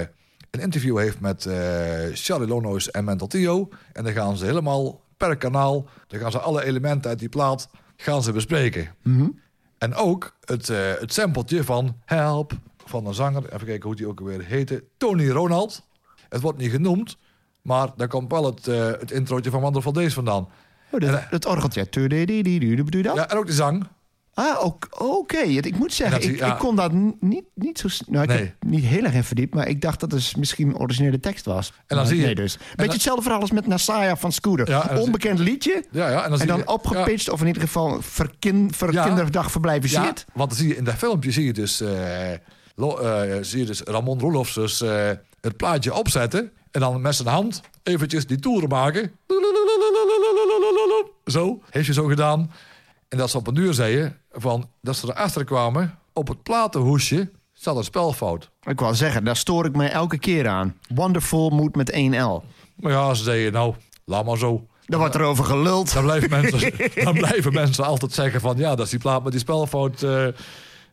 een 0.51 0.61
interview 0.61 0.99
heeft 0.99 1.21
met 1.21 1.49
Charlie 2.13 2.49
Lonois 2.49 2.91
en 2.91 3.05
Mental 3.05 3.27
Theo. 3.27 3.69
En 3.93 4.05
dan 4.05 4.13
gaan 4.13 4.37
ze 4.37 4.45
helemaal 4.45 5.01
per 5.17 5.37
kanaal, 5.37 5.89
dan 6.07 6.21
gaan 6.21 6.31
ze 6.31 6.39
alle 6.39 6.65
elementen 6.65 7.11
uit 7.11 7.19
die 7.19 7.29
plaat 7.29 7.69
gaan 7.97 8.23
ze 8.23 8.33
bespreken. 8.33 8.89
En 9.79 9.95
ook 9.95 10.37
het, 10.45 10.69
eh 10.69 10.93
het 10.99 11.13
sampletje 11.13 11.65
van 11.65 11.97
Help 12.05 12.53
van 12.89 13.07
een 13.07 13.15
zanger. 13.15 13.55
Even 13.55 13.67
kijken 13.67 13.87
hoe 13.87 13.97
die 13.97 14.07
ook 14.07 14.21
weer 14.21 14.45
heette. 14.45 14.85
Tony 14.97 15.29
Ronald. 15.29 15.83
Het 16.29 16.41
wordt 16.41 16.59
niet 16.59 16.71
genoemd. 16.71 17.17
Maar 17.63 17.89
daar 17.97 18.09
komt 18.09 18.31
wel 18.31 18.45
het, 18.45 18.69
eh 18.69 18.87
het 18.87 19.11
introotje 19.11 19.51
van 19.51 19.61
Wonder 19.61 19.83
van 19.83 19.93
Days 19.93 20.15
vandaan. 20.15 20.49
Oh, 20.91 21.01
dat, 21.01 21.21
dat 21.31 21.47
orgeltje. 21.47 21.87
Doe 21.91 22.09
dat? 23.03 23.15
Ja, 23.15 23.29
en 23.31 23.37
ook 23.37 23.47
de 23.47 23.53
zang. 23.53 23.87
Ah, 24.35 24.65
oké. 24.91 25.39
Ik 25.39 25.77
moet 25.79 25.93
zeggen, 25.93 26.23
ik, 26.23 26.39
ja. 26.39 26.53
ik 26.53 26.59
kon 26.59 26.77
dat 26.77 26.93
niet, 27.21 27.45
niet 27.55 27.79
zo... 27.79 27.89
Nou, 28.07 28.23
ik 28.23 28.29
Nee. 28.29 28.39
heb 28.39 28.55
niet 28.67 28.85
heel 28.85 29.03
erg 29.05 29.15
in 29.15 29.25
verdiept, 29.25 29.55
maar 29.55 29.69
ik 29.69 29.81
dacht 29.81 30.01
dat 30.01 30.13
het 30.13 30.37
misschien 30.37 30.69
een 30.69 30.79
originele 30.79 31.21
tekst 31.21 31.45
was. 31.45 31.73
dan 31.87 31.99
Maar 31.99 32.07
zie 32.07 32.17
je- 32.17 32.25
Nee, 32.25 32.35
dus. 32.35 32.57
Beetje 32.57 32.77
dan- 32.77 32.89
hetzelfde 32.89 33.23
verhaal 33.23 33.41
als 33.41 33.51
met 33.51 33.67
Nasaya 33.67 34.17
van 34.17 34.33
Scooter. 34.33 34.69
Ja, 34.69 34.89
en 34.89 34.95
dan 34.95 35.05
Onbekend 35.05 35.39
liedje. 35.39 35.85
Ja, 35.91 36.09
ja, 36.11 36.17
en 36.17 36.23
dan, 36.23 36.33
En 36.33 36.39
zie 36.39 36.47
dan 36.47 36.59
je- 36.59 36.67
opgepitcht, 36.69 37.31
of 37.31 37.41
in 37.41 37.47
ieder 37.47 37.63
geval 37.63 38.03
verkin, 38.03 38.73
verkinderdagverblijven 38.75 39.91
Ja, 39.91 39.95
verblijven 40.03 40.25
want 40.35 40.51
dan 40.51 40.59
zie 40.59 40.69
je 40.69 40.77
in 40.77 40.85
dat 40.85 40.95
filmpje 40.95 41.31
zie 41.31 41.45
je 41.45 41.53
dus, 41.53 41.81
eh, 41.81 42.31
Lo- 42.79 42.97
eh, 42.99 43.39
zie 43.41 43.59
je 43.61 43.67
dus 43.67 43.81
Ramon 43.81 44.21
Roelofs 44.21 44.55
dus, 44.55 44.81
eh, 44.81 45.11
het 45.41 45.57
plaatje 45.57 45.95
opzetten. 45.95 46.53
En 46.71 46.81
dan 46.81 47.01
met 47.01 47.15
zijn 47.15 47.29
hand 47.29 47.61
eventjes 47.83 48.27
die 48.27 48.39
toeren 48.39 48.69
maken. 48.69 49.13
Zo, 51.27 51.61
heeft 51.71 51.87
hij 51.87 51.95
zo 51.95 52.05
gedaan. 52.07 52.51
En 53.09 53.19
dat 53.19 53.31
ze 53.31 53.37
op 53.37 53.47
een 53.47 53.55
duur 53.55 53.75
zeiden 53.75 54.19
van, 54.33 54.69
dat 54.83 54.97
ze 54.97 55.07
erachter 55.11 55.45
kwamen... 55.45 55.99
op 56.13 56.29
het 56.29 56.43
platenhoesje 56.43 57.31
zat 57.53 57.77
een 57.77 57.85
spelfout. 57.85 58.51
Ik 58.63 58.81
wou 58.81 58.95
zeggen, 58.95 59.25
daar 59.25 59.37
stoor 59.37 59.65
ik 59.65 59.77
mij 59.77 59.91
elke 59.91 60.19
keer 60.19 60.49
aan. 60.49 60.77
Wonderful 60.95 61.51
moet 61.51 61.77
met 61.77 61.93
1L. 61.93 62.43
Maar 62.77 62.93
ja, 62.93 63.15
ze 63.15 63.23
zeiden 63.23 63.53
nou, 63.53 63.75
laat 64.05 64.25
maar 64.25 64.39
zo. 64.39 64.67
Daar 64.87 64.99
wordt 64.99 65.15
er 65.15 65.23
over 65.23 65.45
geluld. 65.45 65.93
Dan 65.93 66.03
blijven 66.05 66.31
mensen, 66.31 66.73
dan 67.05 67.15
blijven 67.15 67.53
mensen 67.53 67.85
altijd 67.85 68.13
zeggen 68.13 68.41
van... 68.41 68.57
ja, 68.57 68.75
dat 68.75 68.85
is 68.85 68.91
die 68.91 69.01
plaat 69.01 69.23
met 69.23 69.33
die 69.33 69.41
spelfout... 69.41 70.03
eh, 70.03 70.27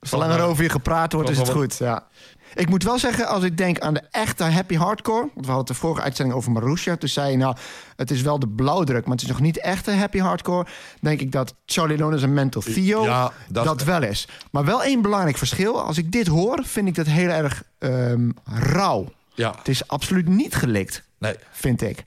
Zolang 0.03 0.33
er 0.33 0.41
over 0.41 0.63
je 0.63 0.69
gepraat 0.69 1.13
wordt, 1.13 1.29
is 1.29 1.37
het 1.37 1.49
goed. 1.49 1.77
Ja. 1.77 2.07
Ik 2.53 2.69
moet 2.69 2.83
wel 2.83 2.99
zeggen, 2.99 3.27
als 3.27 3.43
ik 3.43 3.57
denk 3.57 3.79
aan 3.79 3.93
de 3.93 4.01
echte 4.11 4.43
happy 4.43 4.75
hardcore... 4.75 5.29
want 5.33 5.45
we 5.45 5.51
hadden 5.51 5.65
de 5.75 5.81
vorige 5.81 6.01
uitzending 6.01 6.37
over 6.37 6.51
Marusha... 6.51 6.95
toen 6.97 7.09
zei 7.09 7.31
je, 7.31 7.37
nou, 7.37 7.55
het 7.95 8.11
is 8.11 8.21
wel 8.21 8.39
de 8.39 8.47
blauwdruk... 8.47 9.03
maar 9.03 9.11
het 9.13 9.21
is 9.21 9.27
nog 9.29 9.39
niet 9.39 9.59
echte 9.59 9.91
happy 9.91 10.19
hardcore... 10.19 10.65
denk 11.01 11.19
ik 11.19 11.31
dat 11.31 11.53
Charlie 11.65 11.97
Lones 11.97 12.23
en 12.23 12.33
Mental 12.33 12.61
Theo 12.61 13.03
Ja, 13.03 13.31
dat, 13.47 13.65
dat- 13.65 13.83
wel 13.83 14.01
is. 14.03 14.27
Maar 14.51 14.65
wel 14.65 14.83
één 14.83 15.01
belangrijk 15.01 15.37
verschil. 15.37 15.81
Als 15.81 15.97
ik 15.97 16.11
dit 16.11 16.27
hoor, 16.27 16.63
vind 16.65 16.87
ik 16.87 16.95
dat 16.95 17.05
heel 17.05 17.29
erg 17.29 17.63
ehm, 17.79 18.29
rauw. 18.45 19.11
ja, 19.33 19.53
Het 19.57 19.67
is 19.67 19.87
absoluut 19.87 20.27
niet 20.27 20.55
gelikt, 20.55 21.03
nee, 21.17 21.35
vind 21.51 21.81
ik. 21.81 22.05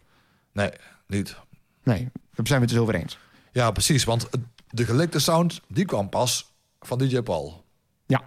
nee, 0.52 0.70
niet. 1.06 1.36
Nee, 1.82 2.08
daar 2.34 2.46
zijn 2.46 2.60
we 2.60 2.64
het 2.66 2.74
dus 2.74 2.78
over 2.82 2.94
eens. 2.94 3.18
Ja, 3.52 3.70
precies. 3.70 4.04
Want 4.04 4.28
de 4.70 4.84
gelikte 4.84 5.18
sound, 5.18 5.60
die 5.68 5.84
kwam 5.84 6.08
pas 6.08 6.52
van 6.80 6.98
DJ 6.98 7.20
Paul. 7.20 7.64
Ja. 8.06 8.22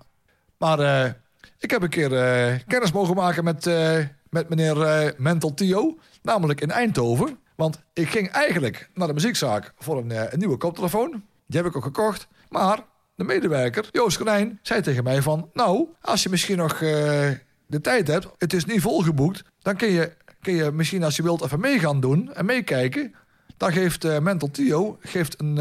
Maar 0.57 0.79
eh, 0.79 1.11
ik 1.59 1.71
heb 1.71 1.81
een 1.81 1.89
keer 1.89 2.13
eh, 2.13 2.59
kennis 2.67 2.91
mogen 2.91 3.15
maken 3.15 3.43
met, 3.43 3.67
eh, 3.67 3.97
met 4.29 4.49
meneer 4.49 5.13
Mental 5.17 5.53
Tio. 5.53 5.97
Namelijk 6.21 6.61
in 6.61 6.71
Eindhoven. 6.71 7.39
Want 7.55 7.79
ik 7.93 8.09
ging 8.09 8.29
eigenlijk 8.29 8.89
naar 8.93 9.07
de 9.07 9.13
muziekzaak 9.13 9.73
voor 9.77 9.97
een, 9.97 10.33
een 10.33 10.39
nieuwe 10.39 10.57
koptelefoon. 10.57 11.23
Die 11.47 11.61
heb 11.61 11.69
ik 11.69 11.75
ook 11.75 11.83
gekocht. 11.83 12.27
Maar 12.49 12.85
de 13.15 13.23
medewerker, 13.23 13.87
Joost 13.91 14.17
Konijn, 14.17 14.59
zei 14.61 14.81
tegen 14.81 15.03
mij 15.03 15.21
van... 15.21 15.49
Nou, 15.53 15.87
als 16.01 16.23
je 16.23 16.29
misschien 16.29 16.57
nog 16.57 16.77
de 16.77 17.81
tijd 17.81 18.07
hebt, 18.07 18.27
het 18.37 18.53
is 18.53 18.65
niet 18.65 18.81
volgeboekt... 18.81 19.43
dan 19.61 19.75
kun 19.75 19.91
je, 19.91 20.11
kun 20.41 20.53
je 20.53 20.71
misschien 20.71 21.03
als 21.03 21.15
je 21.15 21.23
wilt 21.23 21.43
even 21.43 21.59
mee 21.59 21.79
gaan 21.79 21.99
doen 21.99 22.33
en 22.33 22.45
meekijken. 22.45 23.15
Dan 23.57 23.71
geeft 23.71 24.19
Mental 24.19 24.51
Tio 24.51 24.97
geeft 24.99 25.39
een, 25.39 25.57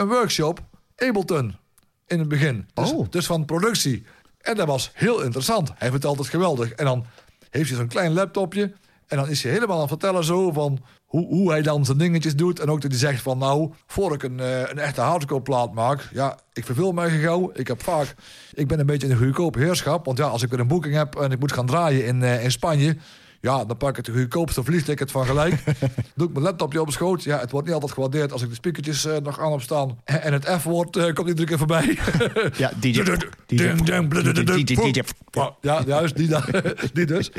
een 0.00 0.08
workshop 0.08 0.60
Ableton 0.96 1.59
in 2.10 2.18
het 2.18 2.28
begin. 2.28 2.68
Dus, 2.74 2.92
Oh. 2.92 3.06
dus 3.10 3.26
van 3.26 3.44
productie. 3.44 4.04
En 4.40 4.54
dat 4.56 4.66
was 4.66 4.90
heel 4.94 5.22
interessant. 5.22 5.70
Hij 5.74 5.90
vertelt 5.90 6.18
het 6.18 6.28
geweldig. 6.28 6.72
En 6.72 6.84
dan 6.84 7.04
heeft 7.50 7.68
hij 7.68 7.78
zo'n 7.78 7.88
klein 7.88 8.12
laptopje. 8.12 8.72
En 9.06 9.16
dan 9.16 9.28
is 9.28 9.42
hij 9.42 9.52
helemaal 9.52 9.74
aan 9.74 9.80
het 9.80 9.90
vertellen 9.90 10.24
zo 10.24 10.52
van 10.52 10.78
hoe, 11.04 11.26
hoe 11.26 11.50
hij 11.50 11.62
dan 11.62 11.84
zijn 11.84 11.98
dingetjes 11.98 12.36
doet. 12.36 12.60
En 12.60 12.70
ook 12.70 12.80
dat 12.80 12.90
hij 12.90 13.00
zegt 13.00 13.22
van 13.22 13.38
nou, 13.38 13.72
voor 13.86 14.12
ik 14.14 14.22
een, 14.22 14.40
eh, 14.40 14.58
een 14.60 14.78
echte 14.78 15.00
hardcore 15.00 15.42
plaat 15.42 15.74
maak. 15.74 16.08
Ja, 16.12 16.38
ik 16.52 16.64
verveel 16.64 16.92
mij 16.92 17.10
gauw. 17.10 17.50
Ik 17.54 17.68
heb 17.68 17.82
vaak, 17.82 18.14
ik 18.52 18.68
ben 18.68 18.80
een 18.80 18.86
beetje 18.86 19.06
in 19.06 19.12
een 19.12 19.18
goedkoop 19.18 19.54
heerschap. 19.54 20.04
Want 20.04 20.18
ja, 20.18 20.26
als 20.26 20.42
ik 20.42 20.50
weer 20.50 20.60
een 20.60 20.66
boeking 20.66 20.94
heb 20.94 21.14
en 21.16 21.30
ik 21.32 21.38
moet 21.38 21.52
gaan 21.52 21.66
draaien 21.66 22.04
in, 22.06 22.22
eh, 22.22 22.44
in 22.44 22.50
Spanje. 22.50 22.96
Ja, 23.40 23.64
dan 23.64 23.76
pak 23.76 23.98
ik 23.98 24.06
het 24.06 24.16
goedkoopste 24.16 24.64
vliegticket 24.64 25.10
van 25.10 25.26
gelijk. 25.26 25.62
Doe 26.16 26.26
ik 26.26 26.32
mijn 26.32 26.44
laptopje 26.44 26.80
op 26.80 26.90
schoot. 26.90 27.22
Ja, 27.22 27.38
het 27.38 27.50
wordt 27.50 27.66
niet 27.66 27.74
altijd 27.74 27.92
gewaardeerd 27.92 28.32
als 28.32 28.42
ik 28.42 28.48
de 28.48 28.54
speakertjes 28.54 29.04
eh, 29.04 29.16
nog 29.16 29.40
aan 29.40 29.50
heb 29.50 29.60
staan. 29.60 29.98
En, 30.04 30.32
het 30.32 30.44
F-woord 30.60 30.96
eh, 30.96 31.12
komt 31.12 31.28
iedere 31.28 31.46
keer 31.46 31.58
voorbij. 31.58 31.98
Ja, 32.56 32.72
DJ. 32.80 33.02
Ja, 35.60 35.82
juist, 35.86 36.16
die, 36.16 36.28
die 36.92 37.06
dus. 37.06 37.30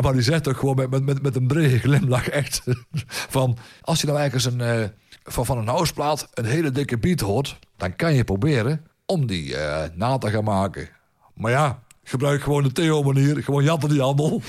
Maar 0.00 0.12
die 0.12 0.22
zegt 0.22 0.48
ook 0.48 0.56
gewoon 0.56 0.76
met, 0.76 0.90
met, 0.90 1.04
met, 1.04 1.22
met 1.22 1.36
een 1.36 1.46
brede 1.46 1.78
glimlach 1.78 2.28
echt 2.28 2.62
van... 3.06 3.58
als 3.80 4.00
je 4.00 4.06
nou 4.06 4.18
ergens 4.18 4.44
een, 4.44 4.60
eh, 4.60 4.84
van, 5.24 5.46
van 5.46 5.58
een 5.58 5.68
houseplaat 5.68 6.28
een 6.34 6.44
hele 6.44 6.70
dikke 6.70 6.98
beat 6.98 7.20
hoort... 7.20 7.58
dan 7.76 7.96
kan 7.96 8.14
je 8.14 8.24
proberen 8.24 8.86
om 9.06 9.26
die 9.26 9.56
na 9.94 10.18
te 10.18 10.30
gaan 10.30 10.44
maken. 10.44 10.88
Maar 11.34 11.50
ja, 11.50 11.82
gebruik 12.08 12.42
gewoon 12.42 12.62
de 12.62 12.72
Theo-manier. 12.72 13.42
Gewoon 13.42 13.64
jatten 13.64 13.88
die 13.88 14.00
handel. 14.00 14.42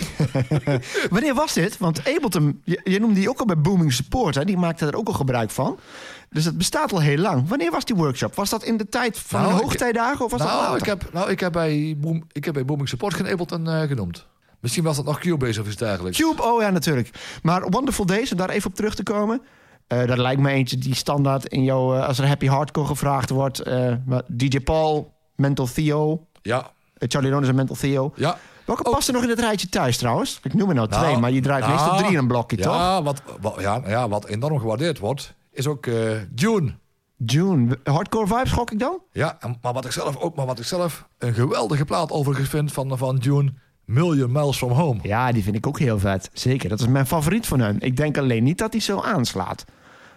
Wanneer 1.09 1.33
was 1.33 1.53
dit? 1.53 1.77
Want 1.77 1.99
Ableton, 1.99 2.61
je, 2.63 2.81
je 2.83 2.99
noemde 2.99 3.15
die 3.19 3.29
ook 3.29 3.39
al 3.39 3.45
bij 3.45 3.57
Booming 3.61 3.93
Support. 3.93 4.35
Hè? 4.35 4.45
Die 4.45 4.57
maakte 4.57 4.85
er 4.85 4.95
ook 4.95 5.07
al 5.07 5.13
gebruik 5.13 5.49
van. 5.49 5.77
Dus 6.29 6.45
het 6.45 6.57
bestaat 6.57 6.91
al 6.93 6.99
heel 7.01 7.17
lang. 7.17 7.47
Wanneer 7.47 7.71
was 7.71 7.85
die 7.85 7.95
workshop? 7.95 8.35
Was 8.35 8.49
dat 8.49 8.63
in 8.63 8.77
de 8.77 8.89
tijd 8.89 9.19
van 9.19 9.41
Nou, 9.41 9.53
de 9.55 9.61
hoogtijdagen? 9.61 10.25
Of 10.25 10.31
was 10.31 10.39
dat 10.39 10.49
nou, 10.49 10.61
later? 10.61 10.77
ik 10.77 10.85
heb, 10.85 11.09
nou, 11.13 11.29
ik 11.31 11.39
heb 11.39 11.51
bij, 11.51 11.95
Boom, 11.97 12.23
ik 12.31 12.45
heb 12.45 12.53
bij 12.53 12.65
Booming 12.65 12.89
Support 12.89 13.13
geen 13.13 13.27
Ableton 13.27 13.67
eh, 13.69 13.81
genoemd. 13.81 14.27
Misschien 14.59 14.83
was 14.83 14.95
dat 14.95 15.05
nog 15.05 15.19
Cubase 15.19 15.61
of 15.61 15.67
iets 15.67 15.75
dergelijks. 15.75 16.17
Cube, 16.17 16.43
oh 16.43 16.61
ja, 16.61 16.69
natuurlijk. 16.69 17.09
Maar 17.43 17.69
Wonderful 17.69 18.05
Days, 18.05 18.31
om 18.31 18.37
daar 18.37 18.49
even 18.49 18.69
op 18.69 18.75
terug 18.75 18.95
te 18.95 19.03
komen. 19.03 19.41
eh, 19.87 20.07
dat 20.07 20.17
lijkt 20.17 20.41
me 20.41 20.49
eentje 20.51 20.77
die 20.77 20.95
standaard 20.95 21.45
in 21.45 21.63
jouw... 21.63 21.95
eh, 21.95 22.07
als 22.07 22.19
er 22.19 22.27
Happy 22.27 22.47
Hardcore 22.47 22.87
gevraagd 22.87 23.29
wordt. 23.29 23.59
eh, 23.59 23.93
DJ 24.27 24.59
Paul, 24.59 25.13
Mental 25.35 25.65
Theo, 25.73 26.27
Ja, 26.41 26.71
Charlie 27.07 27.31
Lones 27.31 27.49
en 27.49 27.55
Mental 27.55 27.75
Theo. 27.75 28.11
ja. 28.15 28.37
Welke 28.65 28.89
past 28.89 29.07
er 29.07 29.13
nog 29.13 29.23
in 29.23 29.29
het 29.29 29.39
rijtje 29.39 29.69
thuis 29.69 29.97
trouwens? 29.97 30.39
Ik 30.43 30.53
noem 30.53 30.69
er 30.69 30.75
nou, 30.75 30.89
Nou, 30.89 31.03
twee, 31.03 31.17
maar 31.17 31.31
je 31.31 31.41
draait 31.41 31.63
nou, 31.65 31.73
meestal 31.75 31.97
drie 31.97 32.11
in 32.11 32.17
een 32.17 32.27
blokje, 32.27 32.57
toch? 32.57 32.73
Ja, 32.73 33.03
wat, 33.03 33.21
wat, 33.41 33.55
ja, 33.59 33.81
ja, 33.87 34.07
wat 34.09 34.25
enorm 34.25 34.59
gewaardeerd 34.59 34.99
wordt, 34.99 35.33
is 35.51 35.67
ook 35.67 35.85
eh 35.85 35.93
June. 36.35 36.73
June. 37.17 37.79
Hardcore 37.83 38.27
vibes 38.27 38.51
gok 38.51 38.71
ik 38.71 38.79
dan? 38.79 38.99
Ja, 39.11 39.37
maar 39.61 39.73
wat 39.73 39.85
ik 39.85 39.91
zelf 39.91 40.17
ook, 40.17 40.35
maar 40.35 40.45
wat 40.45 40.59
ik 40.59 40.65
zelf 40.65 41.05
een 41.17 41.33
geweldige 41.33 41.85
plaat 41.85 42.11
overigens 42.11 42.49
vind 42.49 42.71
van, 42.71 42.97
van 42.97 43.15
June, 43.17 43.53
Million 43.85 44.31
Miles 44.31 44.57
From 44.57 44.71
Home. 44.71 44.99
Ja, 45.03 45.31
die 45.31 45.43
vind 45.43 45.55
ik 45.55 45.67
ook 45.67 45.79
heel 45.79 45.99
vet. 45.99 46.29
Zeker, 46.33 46.69
dat 46.69 46.79
is 46.79 46.87
mijn 46.87 47.07
favoriet 47.07 47.47
van 47.47 47.59
hun. 47.59 47.79
Ik 47.79 47.97
denk 47.97 48.17
alleen 48.17 48.43
niet 48.43 48.57
dat 48.57 48.71
hij 48.71 48.81
zo 48.81 48.99
aanslaat 49.01 49.65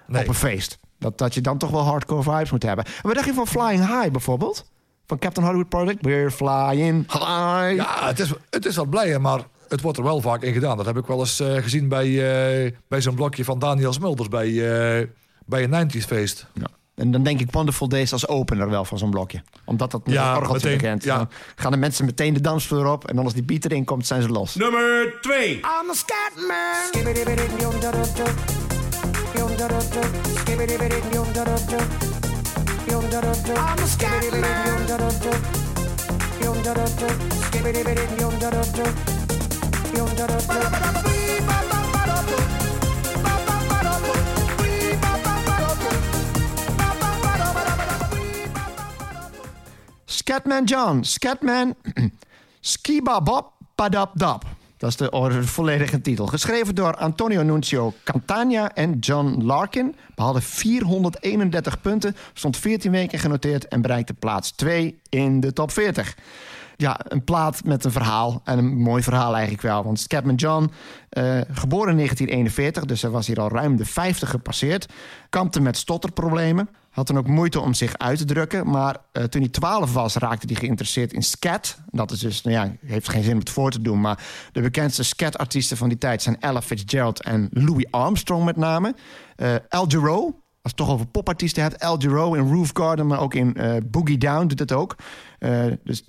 Nee. 0.07 0.23
op 0.23 0.29
een 0.29 0.35
feest. 0.35 0.79
Dat, 0.99 1.19
dat 1.19 1.35
je 1.35 1.41
dan 1.41 1.59
toch 1.59 1.71
wel 1.71 1.83
hardcore 1.85 2.23
vibes 2.23 2.51
moet 2.51 2.63
hebben. 2.63 2.85
En 2.85 2.93
wat 3.03 3.15
dacht 3.15 3.27
je 3.27 3.35
van 3.35 3.47
Flying 3.47 3.87
High 3.87 4.11
bijvoorbeeld? 4.11 4.71
Van 5.13 5.21
Captain 5.21 5.47
Hollywood 5.47 5.69
Project? 5.69 6.05
We're 6.05 6.31
flying 6.31 7.13
high. 7.13 7.75
Ja, 7.75 8.07
het 8.07 8.19
is, 8.19 8.33
het 8.51 8.67
is 8.67 8.77
wat 8.77 8.91
blijer, 8.91 9.21
maar 9.21 9.41
het 9.69 9.81
wordt 9.81 9.99
er 9.99 10.05
wel 10.05 10.21
vaak 10.21 10.43
in 10.43 10.53
gedaan. 10.53 10.77
Dat 10.77 10.87
heb 10.87 10.97
ik 10.97 11.07
wel 11.07 11.19
eens 11.19 11.41
eh, 11.41 11.55
gezien 11.55 11.89
bij, 11.89 12.07
eh, 12.07 12.73
bij 12.89 13.01
zo'n 13.01 13.15
blokje 13.15 13.45
van 13.45 13.59
Daniel 13.59 13.93
Smulders 13.93 14.29
bij, 14.29 14.49
eh, 14.49 15.07
bij 15.47 15.63
een 15.63 15.71
90s 15.71 16.07
feest. 16.07 16.47
Ja. 16.55 16.67
En 16.95 17.11
dan 17.11 17.23
denk 17.23 17.41
ik 17.41 17.49
Wonderful 17.51 17.89
Days 17.89 18.13
als 18.13 18.29
opener 18.29 18.71
wel 18.71 18.85
van 18.85 18.99
zo'n 18.99 19.11
blokje. 19.11 19.43
Omdat 19.65 19.91
dat 19.91 20.07
met 20.07 20.15
Ja, 20.15 20.31
een 20.31 20.37
orgeltje 20.37 20.69
meteen, 20.69 20.83
bekend. 20.83 21.05
ja. 21.05 21.17
Dan 21.17 21.29
gaan 21.57 21.73
de 21.73 21.79
mensen 21.79 22.05
meteen 22.05 22.35
de 22.35 22.41
dansvloer 22.41 22.87
op. 22.87 23.09
En 23.09 23.17
dan 23.17 23.25
als 23.25 23.35
die 23.35 23.45
beat 23.45 23.65
erin 23.65 23.85
komt, 23.85 24.07
zijn 24.07 24.23
ze 24.23 24.29
los. 24.29 24.55
Nummer 24.55 25.15
2. 25.21 25.55
I'm 25.57 25.91
a. 25.91 25.95
I'm 32.91 33.79
a 33.79 33.87
scat 33.87 34.33
man. 34.33 34.73
Scatman 50.07 50.65
John. 50.65 51.03
Scatman 51.03 51.77
Skibabob 52.63 53.53
Padap 53.77 54.17
Dap. 54.17 54.52
Dat 54.83 54.91
is 54.91 54.97
de 54.97 55.43
volledige 55.47 56.01
titel. 56.01 56.27
Geschreven 56.27 56.75
door 56.75 56.97
Antonio 56.97 57.43
Nuncio 57.43 57.93
Cantagna 58.05 58.75
en 58.75 58.99
John 58.99 59.43
Larkin. 59.45 59.95
Behaalde 60.15 60.41
431 60.41 61.81
punten. 61.81 62.17
Stond 62.33 62.57
14 62.57 62.91
weken 62.91 63.19
genoteerd 63.19 63.69
en 63.69 63.83
bereikte 63.83 64.15
plaats 64.15 64.51
2 64.51 65.01
in 65.09 65.41
de 65.41 65.53
top 65.53 65.71
40. 65.71 66.17
Ja, 66.77 67.01
een 67.09 67.25
plaat 67.25 67.65
met 67.65 67.85
een 67.85 67.91
verhaal. 67.93 68.41
En 68.45 68.59
een 68.59 68.77
mooi 68.77 69.03
verhaal 69.03 69.33
eigenlijk 69.33 69.63
wel. 69.63 69.85
Want 69.85 70.01
Scatman 70.01 70.35
John, 70.35 70.71
eh, 71.09 71.41
geboren 71.53 71.91
in 71.91 71.97
1941, 71.97 72.85
dus 72.85 73.03
hij 73.03 73.11
was 73.11 73.27
hier 73.27 73.41
al 73.41 73.49
ruim 73.49 73.77
de 73.77 73.85
50 73.85 74.31
gepasseerd. 74.31 74.87
Kampte 75.29 75.61
met 75.61 75.77
stotterproblemen. 75.77 76.69
Had 76.93 77.07
dan 77.07 77.19
ook 77.19 77.27
moeite 77.27 77.61
om 77.61 77.75
zich 77.75 77.99
uit 77.99 78.19
te 78.19 78.25
drukken. 78.25 78.71
Maar 78.71 78.97
eh, 79.13 79.25
toen 79.25 79.41
hij 79.41 79.51
12 79.51 79.93
was, 79.93 80.15
raakte 80.15 80.47
hij 80.47 80.57
geïnteresseerd 80.57 81.13
in 81.13 81.23
scat. 81.23 81.79
Dat 81.91 82.11
is 82.11 82.19
dus, 82.19 82.43
nou 82.43 82.57
ja, 82.57 82.73
heeft 82.87 83.09
geen 83.09 83.23
zin 83.23 83.33
om 83.33 83.39
het 83.39 83.51
voor 83.51 83.71
te 83.71 83.83
doen. 83.83 84.01
Maar 84.01 84.25
de 84.53 84.61
bekendste 84.61 85.03
scat-artiesten 85.03 85.77
van 85.77 85.89
die 85.89 85.99
tijd 85.99 86.23
zijn 86.23 86.41
Ella 86.41 86.63
Fitzgerald 86.63 87.23
en 87.23 87.49
Louis 87.53 87.87
Armstrong 87.91 88.45
met 88.45 88.57
name. 88.57 88.95
Eh 89.37 89.55
Al 89.69 89.89
Jarreau, 89.89 90.25
als 90.63 90.73
het 90.73 90.77
toch 90.77 90.91
over 90.91 91.07
popartiesten 91.07 91.63
hebt. 91.63 91.81
Al 91.81 91.99
Jarreau 91.99 92.39
in 92.39 92.53
Roof 92.53 92.71
Garden, 92.73 93.07
maar 93.07 93.21
ook 93.21 93.35
in 93.35 93.55
eh, 93.55 93.77
Boogie 93.85 94.19
Down 94.19 94.47
doet 94.47 94.59
het 94.59 94.73
ook. 94.73 94.97
Dus 95.85 96.05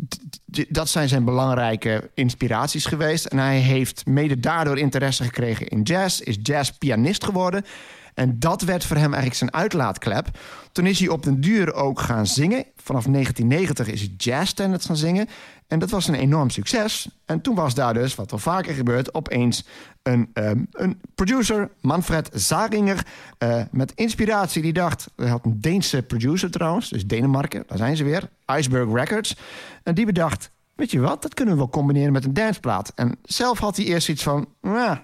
dat 0.70 0.90
zijn 0.90 1.08
zijn 1.08 1.24
belangrijke 1.24 2.10
inspiraties 2.14 2.86
geweest. 2.86 3.26
En 3.26 3.38
hij 3.38 3.58
heeft 3.58 4.06
mede 4.06 4.40
daardoor 4.40 4.78
interesse 4.78 5.24
gekregen 5.24 5.68
in 5.68 5.82
jazz. 5.82 6.20
Is 6.20 6.38
jazzpianist 6.42 7.24
geworden. 7.24 7.66
En 8.14 8.40
dat 8.40 8.62
werd 8.62 8.86
voor 8.86 8.96
hem 8.96 9.14
eigenlijk 9.14 9.36
zijn 9.36 9.54
uitlaatklep. 9.54 10.40
Toen 10.72 10.86
is 10.86 11.00
hij 11.00 11.08
op 11.08 11.24
den 11.24 11.42
duur 11.42 11.74
ook 11.74 12.00
gaan 12.00 12.28
zingen. 12.28 12.66
Vanaf 12.76 13.04
1990 13.04 13.88
is 13.88 14.00
hij 14.00 14.14
jazzstandards 14.18 14.86
gaan 14.86 14.98
zingen. 14.98 15.28
En 15.68 15.80
dat 15.80 15.90
was 15.90 16.08
een 16.08 16.16
enorm 16.16 16.50
succes. 16.50 17.10
En 17.26 17.42
toen 17.42 17.56
was 17.56 17.74
daar 17.74 17.94
dus, 17.94 18.16
wat 18.16 18.30
wel 18.30 18.40
vaker 18.40 18.74
gebeurt... 18.74 19.14
opeens 19.14 19.66
een, 20.04 20.30
ehm, 20.34 20.64
een 20.72 21.02
producer, 21.16 21.70
Manfred 21.82 22.30
Zaringer... 22.34 23.06
eh, 23.38 23.62
met 23.72 23.92
inspiratie 23.96 24.62
die 24.62 24.74
dacht... 24.74 25.12
Hij 25.16 25.30
had 25.30 25.46
een 25.46 25.62
Deense 25.62 26.02
producer 26.02 26.52
trouwens, 26.52 26.90
dus 26.90 27.06
Denemarken. 27.06 27.64
Daar 27.68 27.78
zijn 27.78 27.98
ze 27.98 28.04
weer, 28.04 28.30
Iceberg 28.58 28.94
Records. 28.94 29.38
En 29.84 29.96
die 29.96 30.06
bedacht, 30.06 30.52
weet 30.76 30.92
je 30.92 31.00
wat, 31.00 31.22
dat 31.22 31.34
kunnen 31.34 31.54
we 31.54 31.60
wel 31.60 31.70
combineren 31.70 32.14
met 32.14 32.26
een 32.26 32.34
danceplaat. 32.34 32.92
En 32.96 33.18
zelf 33.24 33.60
had 33.60 33.76
hij 33.76 33.86
eerst 33.86 34.10
iets 34.10 34.24
van... 34.24 34.48
"Nou, 34.62 34.98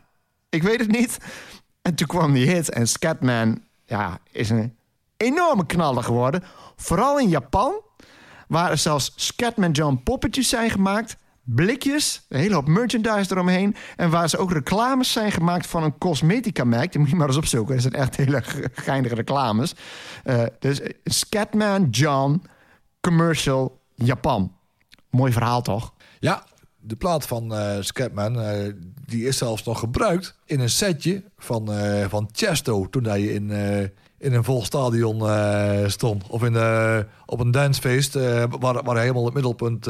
ik 0.50 0.64
weet 0.64 0.80
het 0.80 0.92
niet. 0.92 1.18
En 1.90 1.96
toen 1.96 2.08
kwam 2.08 2.34
die 2.34 2.48
hit 2.50 2.70
en 2.70 2.88
Scatman 2.88 3.62
ja, 3.86 4.20
is 4.32 4.50
een 4.50 4.76
enorme 5.18 5.66
knaller 5.66 6.04
geworden. 6.04 6.44
Vooral 6.76 7.20
in 7.20 7.30
Japan, 7.30 7.82
waar 8.48 8.72
er 8.72 8.78
zelfs 8.78 9.14
Scatman 9.16 9.72
John 9.72 10.02
poppetjes 10.04 10.50
zijn 10.50 10.70
gemaakt... 10.70 11.18
blikjes, 11.44 12.26
een 12.30 12.40
hele 12.40 12.54
hoop 12.54 12.68
merchandise 12.68 13.32
eromheen... 13.32 13.76
en 13.96 14.10
waar 14.10 14.30
ze 14.30 14.38
ook 14.38 14.52
reclames 14.52 15.12
zijn 15.12 15.32
gemaakt 15.32 15.68
van 15.68 15.84
een 15.84 15.98
cosmetica-merk. 15.98 16.92
Die 16.92 17.00
moet 17.00 17.10
je 17.10 17.16
maar 17.16 17.28
eens 17.28 17.38
opzoeken, 17.38 17.74
dat 17.74 17.82
zijn 17.82 17.94
echt 17.94 18.16
hele 18.16 18.42
ge- 18.44 18.70
geinige 18.86 19.16
reclames. 19.16 19.76
Eh, 20.24 20.44
dus 20.60 20.82
Scatman 21.04 21.90
John 21.90 22.44
Commercial 23.02 23.82
Japan. 23.96 24.56
Mooi 25.10 25.32
verhaal, 25.32 25.62
toch? 25.62 25.94
Ja, 26.20 26.44
de 26.78 26.96
plaat 26.96 27.28
van 27.28 27.54
eh, 27.54 27.78
die 29.10 29.28
is 29.28 29.38
zelfs 29.38 29.64
nog 29.64 29.80
gebruikt 29.80 30.36
in 30.46 30.60
een 30.60 30.70
setje 30.70 31.24
van, 31.38 31.74
eh, 31.74 32.06
van 32.10 32.30
Chesto. 32.32 32.90
Toen 32.90 33.04
hij 33.04 33.22
in, 33.24 33.52
eh, 33.52 33.80
in 34.18 34.34
een 34.34 34.44
vol 34.44 34.64
stadion 34.64 35.30
eh, 35.30 35.88
stond. 35.88 36.24
Of 36.28 36.44
in, 36.44 36.56
op 37.26 37.40
een 37.40 37.52
dancefeest 37.52 38.14
waar, 38.14 38.84
waar 38.84 38.94
hij 38.96 39.02
helemaal 39.02 39.26
het 39.26 39.34
middelpunt 39.34 39.86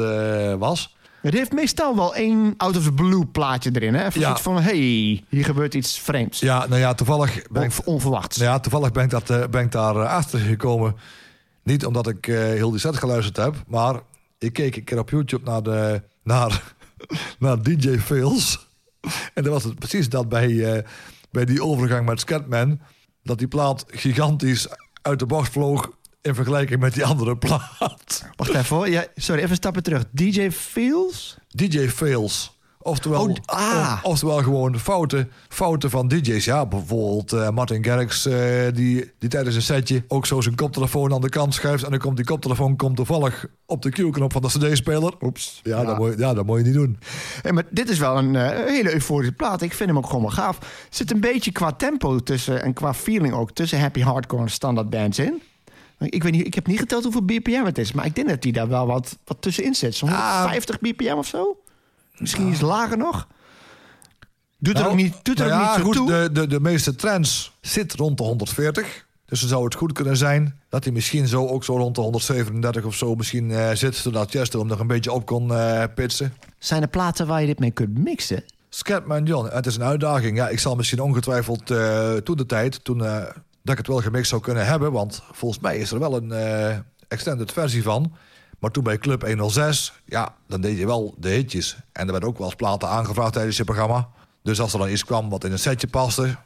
was. 0.58 0.96
Het 1.22 1.34
heeft 1.34 1.52
meestal 1.52 1.96
wel 1.96 2.14
één 2.14 2.54
out 2.56 2.76
of 2.76 2.82
the 2.82 2.92
blue 2.92 3.26
plaatje 3.26 3.70
erin. 3.72 3.94
Hè? 3.94 4.06
Even 4.06 4.20
Ja. 4.20 4.36
van, 4.36 4.60
hey, 4.60 5.24
hier 5.28 5.44
gebeurt 5.44 5.74
iets 5.74 5.98
vreemds. 5.98 6.40
Ja, 6.40 6.66
nou 6.66 6.80
ja, 6.80 6.94
toevallig 6.94 7.42
ben 7.50 7.62
ik, 7.62 7.72
onverwachts. 7.84 8.36
nou 8.36 8.50
ja, 8.50 8.60
toevallig 8.60 8.92
ben 8.92 9.04
ik, 9.04 9.10
dat, 9.10 9.50
ben 9.50 9.64
ik 9.64 9.72
daar 9.72 10.06
achter 10.06 10.38
gekomen. 10.38 10.96
Niet 11.62 11.86
omdat 11.86 12.08
ik 12.08 12.24
heel 12.26 12.70
die 12.70 12.80
set 12.80 12.96
geluisterd 12.96 13.36
heb, 13.36 13.54
maar 13.66 14.00
ik 14.38 14.52
keek 14.52 14.76
een 14.76 14.84
keer 14.84 14.98
op 14.98 15.10
YouTube 15.10 15.50
naar, 15.50 15.62
de, 15.62 16.02
naar, 16.22 16.74
naar 17.38 17.62
DJ 17.62 17.98
Fails. 17.98 18.69
En 19.34 19.42
dan 19.42 19.52
was 19.52 19.64
het 19.64 19.78
precies 19.78 20.08
dat 20.08 20.28
bij, 20.28 20.74
eh, 20.74 20.84
bij 21.30 21.44
die 21.44 21.64
overgang 21.64 22.06
met 22.06 22.20
Scatman... 22.20 22.80
dat 23.22 23.38
die 23.38 23.48
plaat 23.48 23.84
gigantisch 23.86 24.68
uit 25.02 25.18
de 25.18 25.26
bocht 25.26 25.52
vloog 25.52 25.90
in 26.22 26.34
vergelijking 26.34 26.80
met 26.80 26.94
die 26.94 27.04
andere 27.04 27.36
plaat. 27.36 28.24
Wacht 28.36 28.54
even 28.54 28.76
hoor. 28.76 28.88
Ja, 28.88 29.06
sorry, 29.14 29.42
even 29.42 29.56
stappen 29.56 29.82
terug. 29.82 30.04
DJ 30.10 30.50
Feels? 30.50 31.38
DJ 31.48 31.88
Fails. 31.88 32.58
Oftewel, 32.82 33.22
Oh, 33.28 33.34
ah. 33.46 33.92
of- 34.02 34.10
oftewel 34.10 34.42
gewoon 34.42 34.78
fouten, 34.78 35.30
fouten 35.48 35.90
van 35.90 36.08
DJ's. 36.08 36.44
Ja, 36.44 36.66
bijvoorbeeld 36.66 37.32
eh, 37.32 37.48
Martin 37.50 37.84
Garrix, 37.84 38.26
eh, 38.26 38.36
die, 38.74 39.12
die 39.18 39.28
tijdens 39.28 39.54
een 39.56 39.62
setje 39.62 40.04
ook 40.08 40.26
zo 40.26 40.40
zijn 40.40 40.54
koptelefoon 40.54 41.12
aan 41.14 41.20
de 41.20 41.28
kant 41.28 41.54
schuift. 41.54 41.84
En 41.84 41.90
dan 41.90 41.98
komt 41.98 42.16
die 42.16 42.24
koptelefoon 42.24 42.76
komt 42.76 42.96
toevallig 42.96 43.46
op 43.66 43.82
de 43.82 43.90
Q-knop 43.90 44.32
van 44.32 44.42
de 44.42 44.48
CD-speler. 44.48 45.12
Oeps. 45.20 45.60
Ja, 45.62 45.84
Dat 45.84 45.98
moet 45.98 46.12
je, 46.12 46.18
ja, 46.18 46.34
dat 46.34 46.46
moet 46.46 46.58
je 46.58 46.64
niet 46.64 46.74
doen. 46.74 46.98
Hey, 47.42 47.52
maar 47.52 47.64
dit 47.70 47.88
is 47.88 47.98
wel 47.98 48.18
een 48.18 48.36
eh, 48.36 48.48
hele 48.66 48.92
euforische 48.92 49.32
plaat. 49.32 49.62
Ik 49.62 49.72
vind 49.74 49.88
hem 49.88 49.98
ook 49.98 50.06
gewoon 50.06 50.22
wel 50.22 50.30
gaaf. 50.30 50.58
Er 50.58 50.66
zit 50.90 51.10
een 51.10 51.20
beetje 51.20 51.52
qua 51.52 51.72
tempo 51.72 52.18
tussen 52.18 52.62
en 52.62 52.72
qua 52.72 52.94
feeling 52.94 53.34
ook 53.34 53.50
tussen 53.52 53.80
happy 53.80 54.00
hardcore 54.00 54.42
en 54.42 54.50
standaard 54.50 54.90
bands 54.90 55.18
in. 55.18 55.42
Ik, 55.98 56.22
weet 56.22 56.32
niet, 56.32 56.46
ik 56.46 56.54
heb 56.54 56.66
niet 56.66 56.78
geteld 56.78 57.02
hoeveel 57.02 57.22
BPM 57.24 57.64
het 57.64 57.78
is, 57.78 57.92
maar 57.92 58.04
ik 58.06 58.14
denk 58.14 58.28
dat 58.28 58.42
hij 58.42 58.52
daar 58.52 58.68
wel 58.68 58.86
wat, 58.86 59.18
wat 59.24 59.36
tussenin 59.40 59.74
zit. 59.74 59.94
Zo'n 59.94 60.08
Ah. 60.08 60.32
150 60.34 60.78
BPM 60.80 61.14
of 61.16 61.26
zo? 61.26 61.56
Misschien 62.20 62.48
iets 62.48 62.60
lager 62.60 62.96
nog? 62.96 63.26
Doet 64.58 64.74
er 64.74 64.80
Nou, 64.80 64.92
ook 64.92 65.00
niet, 65.00 65.14
doet 65.22 65.40
er 65.40 65.48
nou 65.48 65.60
ook 65.60 65.66
ja, 65.66 65.72
niet 65.76 65.80
zo 65.80 65.86
goed, 65.86 65.96
toe? 65.96 66.06
De, 66.06 66.28
de, 66.32 66.46
de 66.46 66.60
meeste 66.60 66.94
trends 66.94 67.52
zit 67.60 67.94
rond 67.94 68.16
de 68.18 68.22
140. 68.22 69.06
Dus 69.24 69.40
dan 69.40 69.48
zou 69.48 69.64
het 69.64 69.74
goed 69.74 69.92
kunnen 69.92 70.16
zijn 70.16 70.60
dat 70.68 70.84
hij 70.84 70.92
misschien 70.92 71.28
zo 71.28 71.46
ook 71.46 71.64
zo 71.64 71.76
rond 71.76 71.94
de 71.94 72.00
137 72.00 72.84
of 72.84 72.94
zo 72.94 73.14
misschien 73.14 73.50
eh, 73.50 73.70
zit. 73.74 73.96
Zodat 73.96 74.30
Chester 74.30 74.58
hem 74.58 74.68
nog 74.68 74.78
een 74.78 74.86
beetje 74.86 75.12
op 75.12 75.26
kon 75.26 75.54
eh, 75.54 75.84
pitsen. 75.94 76.34
Zijn 76.58 76.82
er 76.82 76.88
platen 76.88 77.26
waar 77.26 77.40
je 77.40 77.46
dit 77.46 77.58
mee 77.58 77.70
kunt 77.70 77.98
mixen? 77.98 78.44
Scatman 78.68 79.24
John, 79.24 79.48
het 79.52 79.66
is 79.66 79.76
een 79.76 79.82
uitdaging. 79.82 80.36
Ja, 80.36 80.48
ik 80.48 80.58
zal 80.58 80.74
misschien 80.74 81.00
ongetwijfeld 81.00 81.70
eh, 81.70 82.14
toen 82.14 82.36
de 82.36 82.46
tijd, 82.46 82.84
toen 82.84 83.04
eh, 83.04 83.22
dat 83.62 83.72
ik 83.72 83.78
het 83.78 83.86
wel 83.86 84.00
gemixt 84.00 84.28
zou 84.28 84.42
kunnen 84.42 84.66
hebben. 84.66 84.92
Want 84.92 85.22
volgens 85.32 85.60
mij 85.60 85.78
is 85.78 85.90
er 85.90 85.98
wel 85.98 86.16
een 86.16 86.32
eh, 86.32 86.76
extended 87.08 87.52
versie 87.52 87.82
van. 87.82 88.12
Maar 88.60 88.70
toen 88.70 88.84
bij 88.84 88.98
Club 88.98 89.26
106, 89.26 89.92
ja, 90.04 90.34
dan 90.46 90.60
deed 90.60 90.78
je 90.78 90.86
wel 90.86 91.14
de 91.18 91.28
hitjes. 91.28 91.76
En 91.92 92.06
er 92.06 92.12
werd 92.12 92.24
ook 92.24 92.38
wel 92.38 92.46
eens 92.46 92.56
platen 92.56 92.88
aangevraagd 92.88 93.32
tijdens 93.32 93.56
je 93.56 93.64
programma. 93.64 94.08
Dus 94.42 94.60
als 94.60 94.72
er 94.72 94.78
dan 94.78 94.90
iets 94.90 95.04
kwam 95.04 95.28
wat 95.30 95.44
in 95.44 95.52
een 95.52 95.58
setje 95.58 95.86
paste, 95.86 96.36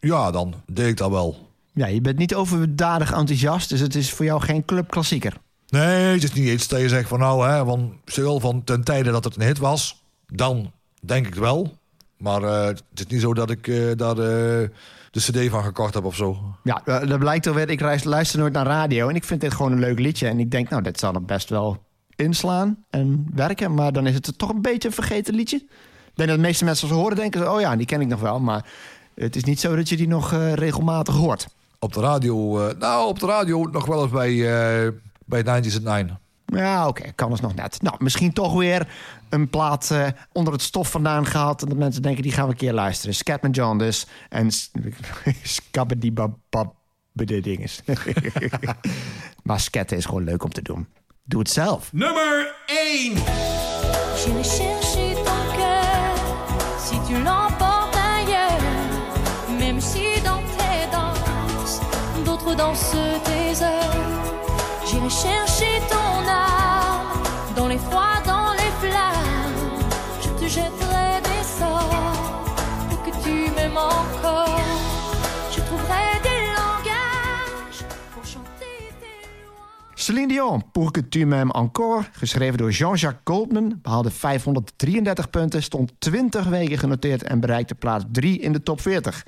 ja, 0.00 0.30
dan 0.30 0.54
deed 0.66 0.88
ik 0.88 0.96
dat 0.96 1.10
wel. 1.10 1.50
Ja, 1.72 1.86
je 1.86 2.00
bent 2.00 2.18
niet 2.18 2.34
overdadig 2.34 3.12
enthousiast, 3.12 3.68
dus 3.68 3.80
het 3.80 3.94
is 3.94 4.12
voor 4.12 4.24
jou 4.24 4.40
geen 4.40 4.64
clubklassieker. 4.64 5.36
Nee, 5.68 6.12
het 6.12 6.22
is 6.22 6.32
niet 6.32 6.48
iets 6.48 6.68
dat 6.68 6.80
je 6.80 6.88
zegt 6.88 7.08
van 7.08 7.18
nou, 7.18 7.48
hè, 7.48 7.64
van, 7.64 7.96
zowel 8.04 8.40
van 8.40 8.64
ten 8.64 8.84
tijde 8.84 9.10
dat 9.10 9.24
het 9.24 9.36
een 9.36 9.42
hit 9.42 9.58
was, 9.58 10.02
dan 10.26 10.72
denk 11.00 11.26
ik 11.26 11.34
wel. 11.34 11.78
Maar 12.16 12.42
eh, 12.42 12.66
het 12.66 12.82
is 12.94 13.06
niet 13.06 13.20
zo 13.20 13.34
dat 13.34 13.50
ik 13.50 13.68
eh, 13.68 13.90
daar 13.96 14.18
eh, 14.18 14.68
de 15.12 15.20
cd 15.20 15.50
van 15.50 15.62
gekocht 15.64 15.94
heb 15.94 16.04
of 16.04 16.14
zo. 16.14 16.38
Ja, 16.62 16.82
eh, 16.84 17.08
dat 17.08 17.18
blijkt 17.18 17.46
alweer. 17.46 17.70
Ik 17.70 17.80
reis- 17.80 18.04
luister 18.04 18.38
nooit 18.38 18.52
naar 18.52 18.66
radio 18.66 19.08
en 19.08 19.14
ik 19.14 19.24
vind 19.24 19.40
dit 19.40 19.54
gewoon 19.54 19.72
een 19.72 19.78
leuk 19.78 19.98
liedje. 19.98 20.28
En 20.28 20.38
ik 20.40 20.50
denk, 20.50 20.68
nou, 20.68 20.82
dit 20.82 20.98
zal 20.98 21.14
er 21.14 21.24
best 21.24 21.48
wel 21.48 21.82
inslaan 22.16 22.84
en 22.90 23.26
werken. 23.34 23.74
Maar 23.74 23.92
dan 23.92 24.06
is 24.06 24.14
het 24.14 24.38
toch 24.38 24.48
een 24.50 24.62
beetje 24.62 24.88
een 24.88 24.94
vergeten 24.94 25.34
liedje. 25.34 25.56
Ik 25.56 26.18
denk 26.18 26.28
dat 26.28 26.38
de 26.38 26.44
meeste 26.44 26.64
mensen 26.64 26.82
als 26.88 26.96
ze 26.96 27.02
horen 27.02 27.16
denken, 27.16 27.52
oh 27.52 27.60
ja, 27.60 27.76
die 27.76 27.86
ken 27.86 28.00
ik 28.00 28.06
nog 28.06 28.20
wel. 28.20 28.40
Maar 28.40 28.64
het 29.14 29.36
is 29.36 29.44
niet 29.44 29.60
zo 29.60 29.76
dat 29.76 29.88
je 29.88 29.96
die 29.96 30.08
nog 30.08 30.32
eh, 30.32 30.52
regelmatig 30.52 31.14
hoort. 31.14 31.46
Op 31.78 31.92
de 31.92 32.00
radio, 32.00 32.66
eh, 32.68 32.74
nou 32.78 33.08
op 33.08 33.18
de 33.18 33.26
radio 33.26 33.68
nog 33.72 33.86
wel 33.86 34.02
eens 34.02 34.10
bij, 34.12 34.30
eh 34.84 34.92
bij 35.26 35.42
90's 35.42 35.76
at 35.76 35.82
9. 35.82 36.20
Ja, 36.56 36.88
oké, 36.88 37.12
kan 37.14 37.30
dus 37.30 37.40
nog 37.40 37.54
net. 37.54 37.82
Nou, 37.82 37.96
misschien 37.98 38.32
toch 38.32 38.54
weer 38.54 38.88
een 39.28 39.48
plaat 39.48 39.90
eh, 39.90 40.06
onder 40.32 40.52
het 40.52 40.62
stof 40.62 40.90
vandaan 40.90 41.26
gehaald. 41.26 41.62
En 41.62 41.68
dat 41.68 41.78
mensen 41.78 42.02
denken, 42.02 42.22
die 42.22 42.32
gaan 42.32 42.44
we 42.44 42.50
een 42.50 42.56
keer 42.56 42.72
luisteren. 42.72 43.14
Scatman 43.14 43.50
John 43.50 43.78
dus. 43.78 44.06
En 44.28 44.50
Skabbedibabab 45.42 46.74
de 47.12 47.40
dinges. 47.40 47.80
maar 49.42 49.60
sketten 49.60 49.96
is 49.96 50.04
gewoon 50.04 50.24
leuk 50.24 50.44
om 50.44 50.50
te 50.50 50.62
doen. 50.62 50.86
Doe 51.24 51.40
het 51.40 51.50
zelf. 51.50 51.92
Nummer 51.92 52.54
1. 52.66 53.12
J'irai 54.24 54.44
chercher 54.44 55.14
ton 55.14 55.56
cœur 55.56 56.14
si 56.78 56.96
tu 57.06 57.14
l'emportes 57.14 57.96
ailleurs. 57.96 58.62
Même 59.58 59.80
si 59.80 60.20
dans 60.22 60.42
tes 60.58 60.86
danses, 60.92 61.80
d'autres 62.24 62.54
dansent 62.54 63.22
tes 63.24 63.62
heures. 63.62 63.91
J'irai 65.02 65.10
chercher 65.10 65.80
ton 65.88 66.28
âme 66.28 67.22
dans 67.56 67.66
les 67.66 67.78
froids, 67.78 68.22
dans 68.24 68.52
les 68.52 68.70
flammes. 68.80 69.80
Je 70.20 70.28
te 70.28 70.48
jetterai 70.48 71.20
des 71.22 71.44
sorts 71.58 72.44
pour 72.88 73.02
que 73.02 73.10
tu 73.24 73.50
m'aimes 73.50 73.76
encore. 73.76 74.60
Je 75.50 75.60
trouverai 75.60 76.20
des 76.22 76.46
langages 76.54 77.84
pour 78.14 78.24
chanter 78.24 78.92
tes 79.00 79.42
louanges. 79.42 79.96
Celine 79.96 80.28
Dion, 80.28 80.62
Pour 80.72 80.92
que 80.92 81.00
tu 81.00 81.26
m'aimes 81.26 81.50
encore, 81.50 82.04
geschreven 82.20 82.58
door 82.58 82.70
Jean-Jacques 82.70 83.24
Goldman, 83.24 83.80
behaalde 83.82 84.10
533 84.10 85.30
punten, 85.30 85.62
stond 85.62 85.92
20 85.98 86.48
weken 86.48 86.78
genoteerd 86.78 87.22
en 87.22 87.40
bereikte 87.40 87.74
plaats 87.74 88.04
3 88.12 88.38
in 88.40 88.52
de 88.52 88.62
top 88.62 88.80
40. 88.80 89.22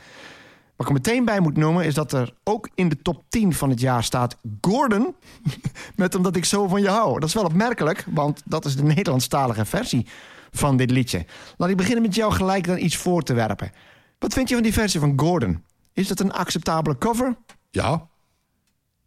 Wat 0.76 0.86
ik 0.86 0.86
er 0.86 0.92
meteen 0.92 1.24
bij 1.24 1.40
moet 1.40 1.56
noemen 1.56 1.84
is 1.84 1.94
dat 1.94 2.12
er 2.12 2.34
ook 2.44 2.68
in 2.74 2.88
de 2.88 3.02
top 3.02 3.22
10 3.28 3.54
van 3.54 3.70
het 3.70 3.80
jaar 3.80 4.04
staat 4.04 4.36
Gordon, 4.60 5.14
met 5.96 6.14
Omdat 6.14 6.36
ik 6.36 6.44
zo 6.44 6.68
van 6.68 6.82
je 6.82 6.88
hou. 6.88 7.20
Dat 7.20 7.28
is 7.28 7.34
wel 7.34 7.44
opmerkelijk, 7.44 8.06
want 8.10 8.42
dat 8.44 8.64
is 8.64 8.76
de 8.76 8.82
Nederlandstalige 8.82 9.64
versie 9.64 10.06
van 10.50 10.76
dit 10.76 10.90
liedje. 10.90 11.26
Laat 11.56 11.70
ik 11.70 11.76
beginnen 11.76 12.02
met 12.02 12.14
jou 12.14 12.32
gelijk 12.32 12.66
dan 12.66 12.78
iets 12.78 12.96
voor 12.96 13.22
te 13.22 13.34
werpen. 13.34 13.72
Wat 14.18 14.32
vind 14.32 14.48
je 14.48 14.54
van 14.54 14.64
die 14.64 14.72
versie 14.72 15.00
van 15.00 15.12
Gordon? 15.16 15.62
Is 15.92 16.08
dat 16.08 16.20
een 16.20 16.32
acceptabele 16.32 16.98
cover? 16.98 17.36
Ja, 17.70 18.08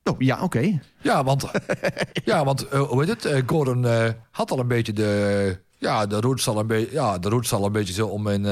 Oh, 0.08 0.16
ja, 0.20 0.42
oké. 0.42 0.80
Ja, 1.02 1.24
want, 1.24 1.46
ja, 2.26 2.46
want 2.46 2.68
eh, 2.68 2.82
hoe 2.82 3.00
heet 3.00 3.10
het? 3.10 3.26
Eh, 3.26 3.42
Gordon 3.46 3.86
eh, 3.86 4.10
had 4.32 4.52
al 4.52 4.60
een 4.60 4.68
beetje 4.68 4.94
de. 4.94 5.60
Ja, 5.78 6.06
de 6.06 6.20
roots 6.20 6.48
al 6.48 6.60
een 6.60 6.68
beetje. 6.68 6.92
Ja, 6.92 7.18
de 7.18 7.30
roots 7.30 7.54
al 7.54 7.66
een 7.66 7.72
beetje 7.72 7.94
zo 7.94 8.08
om 8.08 8.28
in. 8.28 8.46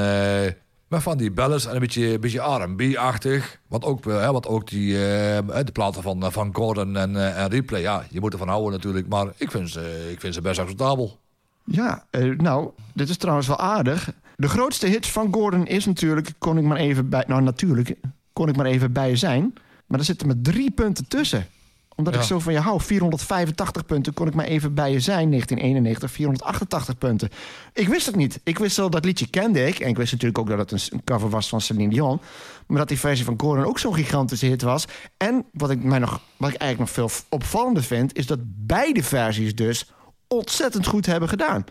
Van 1.02 1.18
die 1.18 1.32
ballads 1.32 1.66
en 1.66 1.74
een 1.74 1.80
beetje, 1.80 2.20
beetje 2.20 2.40
RB-achtig. 2.40 3.60
Want 3.68 3.84
ook, 3.84 4.06
eh, 4.06 4.20
hè, 4.20 4.32
want 4.32 4.48
ook 4.48 4.70
die, 4.70 4.94
eh, 4.94 5.64
de 5.66 5.72
platen 5.74 6.02
van, 6.02 6.24
eh, 6.24 6.32
van 6.32 6.56
Gordon 6.56 6.98
en, 6.98 7.36
en 7.36 7.48
Replay. 7.48 7.82
Ja, 7.82 8.04
je 8.10 8.20
moet 8.20 8.34
ervan 8.34 8.48
houden 8.48 8.72
natuurlijk. 8.72 9.08
Maar 9.08 9.28
ik 9.38 9.52
vind 9.52 9.70
ze, 9.70 10.10
ik 10.12 10.20
vind 10.20 10.34
ze 10.34 10.42
best 10.42 10.60
acceptabel. 10.60 11.20
Ja, 11.64 12.06
nou, 12.38 12.70
dit 12.94 13.10
is 13.10 13.18
trouwens 13.18 13.48
wel 13.48 13.60
aardig. 13.60 14.14
De 14.36 14.48
grootste 14.48 14.88
hit 14.88 15.08
van 15.08 15.34
Gordon 15.34 15.68
is 15.68 15.86
natuurlijk, 15.86 16.32
kon 16.38 16.58
ik 16.58 16.64
maar 16.64 16.78
even 16.78 17.10
bij, 17.10 17.24
nou 17.28 17.42
natuurlijk, 17.42 17.96
kon 18.34 18.50
ik 18.50 18.56
maar 18.56 18.66
even 18.66 18.92
bij 18.92 19.16
zijn. 19.16 19.54
Maar 19.86 20.00
er 20.00 20.06
zitten 20.06 20.28
maar 20.28 20.42
drie 20.42 20.72
punten 20.72 21.08
tussen. 21.08 21.48
Omdat 21.96 22.14
Ja. 22.14 22.20
ik 22.20 22.26
zo 22.26 22.40
van 22.40 22.54
je 22.54 22.60
hou, 22.60 22.82
485 22.82 23.86
punten, 23.86 24.14
kon 24.14 24.28
ik 24.28 24.34
maar 24.34 24.46
even 24.46 24.74
bij 24.74 24.92
je 24.92 25.00
zijn. 25.00 25.30
1991, 25.30 26.12
488 26.12 26.98
punten. 26.98 27.30
Ik 27.74 27.88
wist 27.88 28.06
het 28.06 28.16
niet. 28.16 28.40
Ik 28.44 28.58
wist 28.58 28.78
wel 28.78 28.90
dat 28.90 29.06
liedje 29.06 29.28
kende 29.28 29.68
ik. 29.68 29.80
En 29.80 29.90
ik 29.90 29.98
wist 29.98 30.12
natuurlijk 30.12 30.40
ook 30.40 30.48
dat 30.58 30.70
het 30.72 30.90
een 30.92 31.04
cover 31.04 31.30
was 31.30 31.50
van 31.50 31.62
Celine 31.62 31.90
Dion. 31.90 32.20
Maar 32.68 32.78
dat 32.78 32.88
die 32.88 33.00
versie 33.00 33.26
van 33.26 33.34
Gordon 33.38 33.66
ook 33.66 33.80
zo'n 33.80 33.94
gigantische 33.94 34.46
hit 34.46 34.62
was. 34.62 34.86
En 35.18 35.46
wat 35.52 35.70
ik, 35.70 35.84
mij 35.84 36.00
nog, 36.00 36.12
wat 36.38 36.50
ik 36.50 36.56
eigenlijk 36.58 36.80
nog 36.98 37.10
veel 37.10 37.20
opvallender 37.30 37.84
vind, 37.84 38.18
is 38.18 38.26
dat 38.26 38.40
beide 38.44 39.04
versies 39.04 39.56
dus 39.56 39.92
ontzettend 40.28 40.86
goed 40.88 41.06
hebben 41.06 41.30
gedaan. 41.30 41.66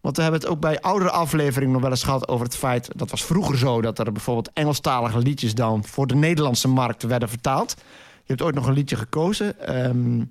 Want 0.00 0.16
we 0.16 0.22
hebben 0.22 0.40
het 0.40 0.50
ook 0.50 0.60
bij 0.60 0.80
oudere 0.80 1.10
afleveringen 1.10 1.72
nog 1.72 1.82
wel 1.82 1.90
eens 1.90 2.02
gehad 2.02 2.28
over 2.28 2.46
het 2.46 2.56
feit... 2.56 2.88
dat 2.96 3.10
was 3.10 3.24
vroeger 3.24 3.58
zo 3.58 3.80
dat 3.80 3.98
er 3.98 4.12
bijvoorbeeld 4.12 4.50
Engelstalige 4.52 5.18
liedjes 5.18 5.54
dan... 5.54 5.84
voor 5.84 6.06
de 6.06 6.14
Nederlandse 6.14 6.68
markt 6.68 7.02
werden 7.02 7.28
vertaald. 7.28 7.74
Je 8.26 8.32
hebt 8.32 8.42
ooit 8.42 8.54
nog 8.54 8.66
een 8.66 8.72
liedje 8.74 8.96
gekozen. 8.96 9.60
ehm, 9.66 10.24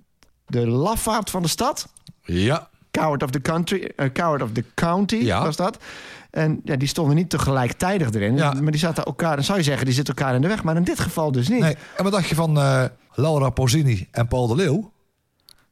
de 0.48 0.68
Lafaard 0.68 1.30
van 1.30 1.42
de 1.42 1.48
Stad. 1.48 1.88
Ja, 2.24 2.70
Coward 2.92 3.24
of 3.24 3.30
the 3.30 3.42
Country. 3.42 3.92
eh, 3.96 4.10
Coward 4.14 4.42
of 4.42 4.52
the 4.52 4.64
County 4.74 5.16
Ja. 5.16 5.44
was 5.44 5.56
dat. 5.56 5.78
En 6.32 6.62
ja, 6.64 6.76
die 6.76 6.88
stonden 6.88 7.16
niet 7.16 7.30
tegelijkertijd 7.30 8.16
erin. 8.16 8.36
Ja. 8.36 8.54
Maar 8.54 8.72
die 8.72 8.80
zaten 8.80 9.04
elkaar... 9.06 9.36
Dan 9.36 9.46
zou 9.46 9.58
je 9.58 9.64
zeggen, 9.64 9.86
die 9.86 9.94
zitten 9.96 10.16
elkaar 10.16 10.36
in 10.36 10.42
de 10.42 10.48
weg. 10.48 10.64
Maar 10.64 10.76
in 10.76 10.84
dit 10.84 11.00
geval 11.00 11.32
dus 11.32 11.48
niet. 11.50 11.60
nee. 11.60 11.76
En 11.98 12.04
wat 12.04 12.12
dacht 12.14 12.28
je 12.28 12.36
van 12.36 12.58
eh, 12.60 12.84
Laura 13.14 13.50
Pausini 13.50 14.08
en 14.12 14.28
Paul 14.28 14.48
de 14.48 14.56
Leeuw? 14.56 14.92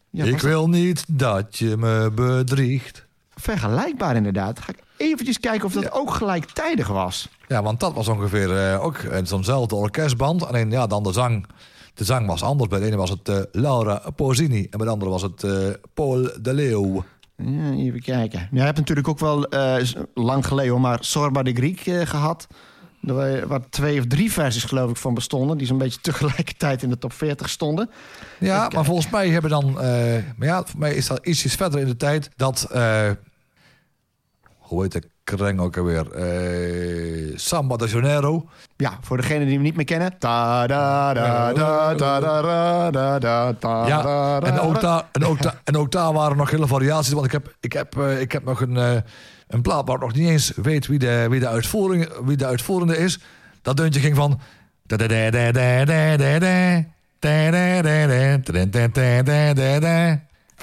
Ja, 0.10 0.26
ik 0.26 0.40
wil 0.42 0.70
niet 0.70 1.04
dat 1.08 1.58
je 1.58 1.78
me 1.78 2.12
bedriegt. 2.16 3.06
Vergelijkbaar 3.36 4.16
inderdaad. 4.16 4.60
Ga 4.60 4.70
ik 4.72 4.80
eventjes 4.98 5.40
kijken 5.40 5.66
of 5.66 5.74
dat 5.74 5.92
ook 5.92 6.14
gelijktijdig 6.14 6.88
was. 6.88 7.30
Ja, 7.48 7.64
want 7.64 7.80
dat 7.80 7.94
was 7.94 8.08
ongeveer 8.08 8.58
eh, 8.72 8.84
ook 8.84 9.00
zo'nzelfde 9.24 9.76
orkestband. 9.76 10.46
Alleen 10.46 10.72
ja, 10.72 10.88
dan 10.88 11.04
de 11.04 11.12
zang. 11.12 11.46
De 11.94 12.04
zang 12.04 12.28
was 12.28 12.44
anders. 12.44 12.70
Bij 12.70 12.80
de 12.80 12.86
ene 12.86 12.96
was 12.96 13.10
het 13.10 13.30
eh, 13.30 13.40
Laura 13.52 14.02
Pausini 14.16 14.62
en 14.70 14.78
bij 14.78 14.86
de 14.86 14.92
andere 14.94 15.12
was 15.12 15.22
het 15.22 15.44
eh, 15.44 15.52
Paul 15.94 16.30
de 16.42 16.54
Leeuw. 16.54 17.04
Ja, 17.38 17.72
even 17.72 18.02
kijken. 18.02 18.40
Ja, 18.40 18.48
je 18.52 18.60
hebt 18.62 18.78
natuurlijk 18.78 19.08
ook 19.08 19.20
wel 19.20 19.46
eh, 19.48 19.86
lang 20.14 20.48
geleden, 20.48 20.82
maar 20.82 20.98
Sorba 21.02 21.44
de 21.44 21.54
Griek 21.54 21.86
eh, 21.88 22.06
gehad. 22.06 22.48
Er 23.08 23.14
wa- 23.14 23.48
waar 23.48 23.70
twee 23.70 24.00
of 24.00 24.06
drie 24.08 24.32
versies 24.32 24.64
geloof 24.64 24.90
ik 24.90 24.98
van 24.98 25.14
bestonden. 25.14 25.58
Die 25.58 25.68
zo'n 25.68 25.78
beetje 25.78 26.00
tegelijkertijd 26.12 26.84
in 26.84 26.90
de 26.90 26.98
top 26.98 27.14
40 27.14 27.50
stonden. 27.50 27.90
Ja, 28.40 28.70
maar 28.76 28.86
volgens 28.86 29.10
mij 29.10 29.30
hebben 29.30 29.50
dan... 29.52 29.72
maar 29.74 30.48
ja, 30.48 30.64
voor 30.66 30.80
mij 30.80 30.94
is 30.94 31.08
dat 31.08 31.26
ietsjes 31.26 31.56
verder 31.56 31.80
in 31.80 31.86
de 31.88 31.98
tijd 31.98 32.30
dat... 32.36 32.68
hoe 34.58 34.82
heet 34.82 34.92
de 34.92 35.04
kreng 35.24 35.60
ook 35.60 35.78
alweer? 35.78 36.12
Eh, 36.12 37.38
Samba 37.38 37.76
de 37.76 37.88
Janeiro. 37.88 38.50
Ja, 38.76 38.98
voor 39.02 39.18
degenen 39.18 39.46
die 39.46 39.54
hem 39.54 39.64
niet 39.64 39.76
meer 39.76 39.86
kennen. 39.86 40.18
Ta 40.18 40.68
da 40.68 41.14
da 41.14 41.54
da 41.54 41.94
da 41.94 42.20
da 42.20 42.42
da 42.42 42.92
da 42.92 43.20
da 43.20 43.54
da 43.60 43.88
Ja, 43.88 44.42
en 44.42 44.60
ook, 44.60 44.74
da. 44.74 44.82
daar, 44.82 45.06
en, 45.12 45.26
ook 45.26 45.42
daar, 45.42 45.62
en 45.64 45.78
ook 45.78 45.92
daar 45.92 46.14
waren 46.14 46.38
nog 46.38 46.50
hele 46.50 46.68
variaties. 46.68 47.14
Want 47.14 47.26
ik 47.26 47.32
heb, 47.32 47.56
ik 47.60 47.74
heb, 47.74 47.98
eh, 47.98 48.22
ik 48.22 48.32
heb 48.32 48.44
nog 48.44 48.62
een, 48.62 48.78
eh, 48.78 48.96
een 49.48 49.62
plaat 49.62 49.88
waar 49.88 49.96
ik 49.96 50.02
nog 50.02 50.14
niet 50.14 50.30
eens 50.30 50.52
weet 50.56 50.88
wie 50.88 51.00
de, 51.00 51.26
wie 51.30 51.40
de, 51.40 51.48
uitvoering, 51.48 52.10
wie 52.24 52.38
de 52.38 52.46
uitvoerende 52.46 52.98
is. 52.98 53.20
Dat 53.62 53.78
deuntje 53.78 54.00
ging 54.00 54.16
van... 54.16 54.40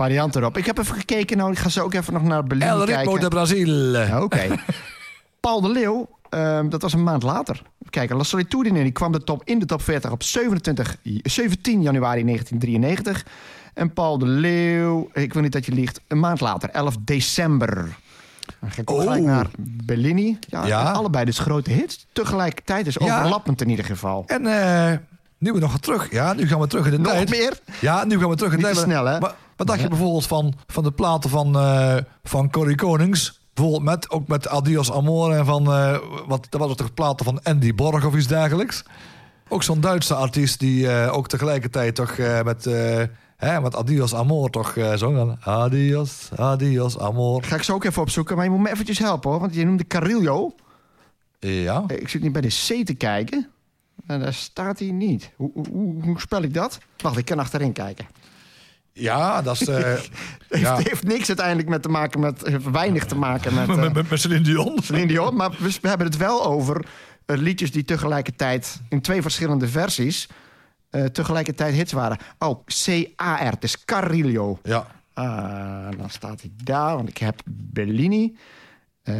Variant 0.00 0.36
erop. 0.36 0.56
Ik 0.56 0.66
heb 0.66 0.78
even 0.78 0.94
gekeken. 0.96 1.36
Nou, 1.36 1.50
ik 1.52 1.58
ga 1.58 1.68
zo 1.68 1.84
ook 1.84 1.94
even 1.94 2.12
nog 2.12 2.22
naar 2.22 2.44
Berlin 2.44 2.68
El 2.68 2.84
Ritmo 2.84 2.94
kijken. 3.02 3.20
de 3.20 3.28
Brazil. 3.28 3.74
Ja, 4.06 4.22
Oké. 4.22 4.46
Paul 5.40 5.60
de 5.60 5.68
Leeuw, 5.68 6.08
ehm, 6.30 6.68
dat 6.68 6.82
was 6.82 6.92
een 6.92 7.02
maand 7.02 7.22
later. 7.22 7.62
Kijk, 7.90 8.10
La 8.12 8.22
Solitude 8.22 8.72
die 8.72 8.90
kwam 8.90 9.12
de 9.12 9.24
top, 9.24 9.42
in 9.44 9.58
de 9.58 9.66
top 9.66 9.82
40 9.82 10.10
op 10.10 10.22
27, 10.22 10.96
17 11.22 11.82
januari 11.82 12.24
1993. 12.24 13.24
En 13.74 13.92
Paul 13.92 14.18
de 14.18 14.26
Leeuw, 14.26 15.10
ik 15.12 15.32
wil 15.32 15.42
niet 15.42 15.52
dat 15.52 15.66
je 15.66 15.72
liegt, 15.72 16.00
een 16.08 16.20
maand 16.20 16.40
later, 16.40 16.70
11 16.70 16.96
december. 17.00 17.76
Dan 18.60 18.70
ga 18.70 18.80
ik 18.82 18.90
ook 18.90 18.96
Oh. 18.96 19.02
gelijk 19.02 19.22
naar 19.24 19.46
Bellini. 19.58 20.38
Ja, 20.48 20.66
Ja. 20.66 20.82
allebei 20.90 21.24
dus 21.24 21.38
grote 21.38 21.70
hits. 21.70 22.06
Tegelijkertijd 22.12 22.86
is 22.86 22.98
overlappend 22.98 23.60
in 23.60 23.68
ieder 23.70 23.84
geval. 23.84 24.24
En 24.26 24.46
eh, 24.46 24.98
nu 25.38 25.52
we 25.52 25.58
nog 25.58 25.78
terug. 25.80 26.10
Ja, 26.10 26.32
nu 26.32 26.48
gaan 26.48 26.60
we 26.60 26.66
terug 26.66 26.84
in 26.84 26.90
de 26.90 26.98
Nog 26.98 27.12
tijd. 27.12 27.30
meer? 27.30 27.58
Ja, 27.80 28.04
nu 28.04 28.18
gaan 28.18 28.28
we 28.28 28.36
terug 28.36 28.52
in 28.52 28.58
de 28.58 28.64
Niet 28.66 28.74
tijd. 28.74 28.86
snel, 28.86 29.04
hè? 29.04 29.20
Maar, 29.20 29.34
wat 29.60 29.68
dacht 29.68 29.80
je 29.80 29.88
bijvoorbeeld 29.88 30.26
van, 30.26 30.54
van 30.66 30.82
de 30.82 30.92
platen 30.92 31.30
van, 31.30 31.56
eh 31.58 31.96
van 32.22 32.50
Corrie 32.50 32.76
Konings? 32.76 33.40
Bijvoorbeeld 33.54 33.84
met, 33.84 34.10
ook 34.10 34.28
met 34.28 34.48
Adios 34.48 34.92
Amor 34.92 35.32
en 35.32 35.44
van... 35.44 35.72
eh, 35.72 35.98
wat, 36.26 36.46
dat 36.50 36.60
was 36.60 36.76
toch 36.76 36.94
platen 36.94 37.24
van 37.24 37.42
Andy 37.42 37.74
Borg 37.74 38.06
of 38.06 38.14
iets 38.14 38.26
dergelijks? 38.26 38.84
Ook 39.48 39.62
zo'n 39.62 39.80
Duitse 39.80 40.14
artiest 40.14 40.58
die 40.60 40.88
eh, 40.88 41.16
ook 41.16 41.28
tegelijkertijd 41.28 41.94
toch 41.94 42.10
eh, 42.10 42.42
met... 42.42 42.66
eh, 42.66 43.02
hè, 43.36 43.60
met 43.60 43.76
Adios 43.76 44.14
Amor 44.14 44.50
toch 44.50 44.76
eh 44.76 44.94
zong. 44.94 45.16
dan. 45.16 45.36
Adios, 45.40 46.28
adios 46.36 46.98
Amor. 46.98 47.42
Ga 47.42 47.56
ik 47.56 47.62
zo 47.62 47.74
ook 47.74 47.84
even 47.84 48.02
opzoeken, 48.02 48.36
maar 48.36 48.44
je 48.44 48.50
moet 48.50 48.60
me 48.60 48.70
eventjes 48.70 48.98
helpen 48.98 49.30
hoor. 49.30 49.40
Want 49.40 49.54
je 49.54 49.64
noemde 49.64 49.86
Carillo. 49.86 50.54
Ja. 51.38 51.84
Ik 51.86 52.08
zit 52.08 52.22
niet 52.22 52.32
bij 52.32 52.42
de 52.42 52.48
C 52.48 52.86
te 52.86 52.94
kijken. 52.94 53.48
En 54.06 54.20
daar 54.20 54.34
staat 54.34 54.78
hij 54.78 54.90
niet. 54.90 55.30
Hoe, 55.36 55.50
hoe, 55.54 55.66
hoe, 55.72 56.02
hoe 56.02 56.20
spel 56.20 56.42
ik 56.42 56.54
dat? 56.54 56.78
Wacht, 56.96 57.16
ik 57.16 57.24
kan 57.24 57.38
achterin 57.38 57.72
kijken. 57.72 58.06
Ja, 59.00 59.42
dat 59.42 59.60
is... 59.60 59.68
eh, 59.68 59.98
ja. 60.48 60.76
heeft, 60.76 61.04
niks 61.04 61.28
uiteindelijk 61.28 61.68
met 61.68 61.82
te 61.82 61.88
maken 61.88 62.20
met... 62.20 62.46
heeft 62.46 62.70
weinig 62.70 63.04
te 63.06 63.14
maken 63.16 63.54
met... 63.54 63.66
met, 63.68 63.76
eh, 63.76 63.82
met, 63.82 63.92
met, 63.92 64.10
met 64.10 64.20
Celine 64.20 64.40
Dion. 64.40 64.78
Celine 64.82 65.06
Dion. 65.06 65.36
Maar 65.36 65.50
we, 65.50 65.78
we 65.82 65.88
hebben 65.88 66.06
het 66.06 66.16
wel 66.16 66.44
over 66.44 66.84
eh, 67.26 67.36
liedjes 67.36 67.72
die 67.72 67.84
tegelijkertijd... 67.84 68.80
in 68.88 69.00
twee 69.00 69.22
verschillende 69.22 69.68
versies... 69.68 70.28
eh, 70.90 71.04
tegelijkertijd 71.04 71.74
hits 71.74 71.92
waren. 71.92 72.18
Oh, 72.38 72.64
C-A-R. 72.64 73.50
Het 73.50 73.64
is 73.64 73.84
Carillo. 73.84 74.58
Ja. 74.62 74.86
Ah, 75.12 75.90
dan 75.98 76.10
staat 76.10 76.40
hij 76.40 76.50
daar, 76.64 76.94
want 76.96 77.08
ik 77.08 77.18
heb 77.18 77.40
Bellini. 77.44 78.36
eh 79.02 79.14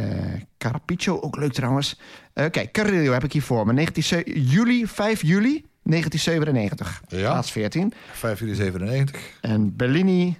Carapiccio, 0.57 1.19
ook 1.19 1.35
leuk 1.37 1.53
trouwens. 1.53 1.99
Eh, 2.33 2.45
Oké, 2.45 2.71
Carillo 2.71 3.11
heb 3.13 3.23
ik 3.23 3.33
hier 3.33 3.41
voor 3.41 3.65
me. 3.65 3.73
19, 3.73 4.23
juli, 4.43 4.87
5 4.87 5.21
juli 5.21 5.65
1997. 5.83 7.01
Ja. 7.07 7.31
Plaats 7.31 7.51
14. 7.51 7.93
5 8.11 8.39
juli 8.39 8.55
97. 8.55 9.21
En 9.41 9.75
Bellini, 9.75 10.39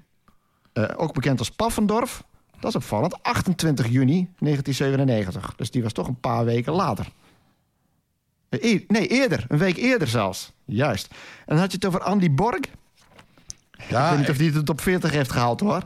eh, 0.73 0.89
ook 0.95 1.13
bekend 1.13 1.39
als 1.39 1.49
Paffendorf. 1.51 2.23
Dat 2.59 2.69
is 2.69 2.75
opvallend. 2.75 3.23
28 3.23 3.87
juni 3.87 4.29
1997. 4.39 5.53
Dus 5.55 5.71
die 5.71 5.83
was 5.83 5.93
toch 5.93 6.07
een 6.07 6.19
paar 6.19 6.45
weken 6.45 6.73
later. 6.73 7.07
Eh, 8.49 8.71
e- 8.73 8.85
nee, 8.87 9.07
eerder. 9.07 9.45
Een 9.47 9.57
week 9.57 9.77
eerder 9.77 10.07
zelfs. 10.07 10.51
Juist. 10.65 11.07
En 11.11 11.17
dan 11.45 11.57
had 11.57 11.71
je 11.71 11.75
het 11.77 11.85
over 11.85 11.99
Andy 12.01 12.31
Borg. 12.31 12.59
Ja, 13.89 14.03
ik 14.03 14.09
weet 14.09 14.19
niet 14.19 14.29
of 14.29 14.37
die 14.37 14.51
het 14.51 14.69
op 14.69 14.81
40 14.81 15.11
heeft 15.11 15.31
gehaald 15.31 15.59
hoor. 15.59 15.83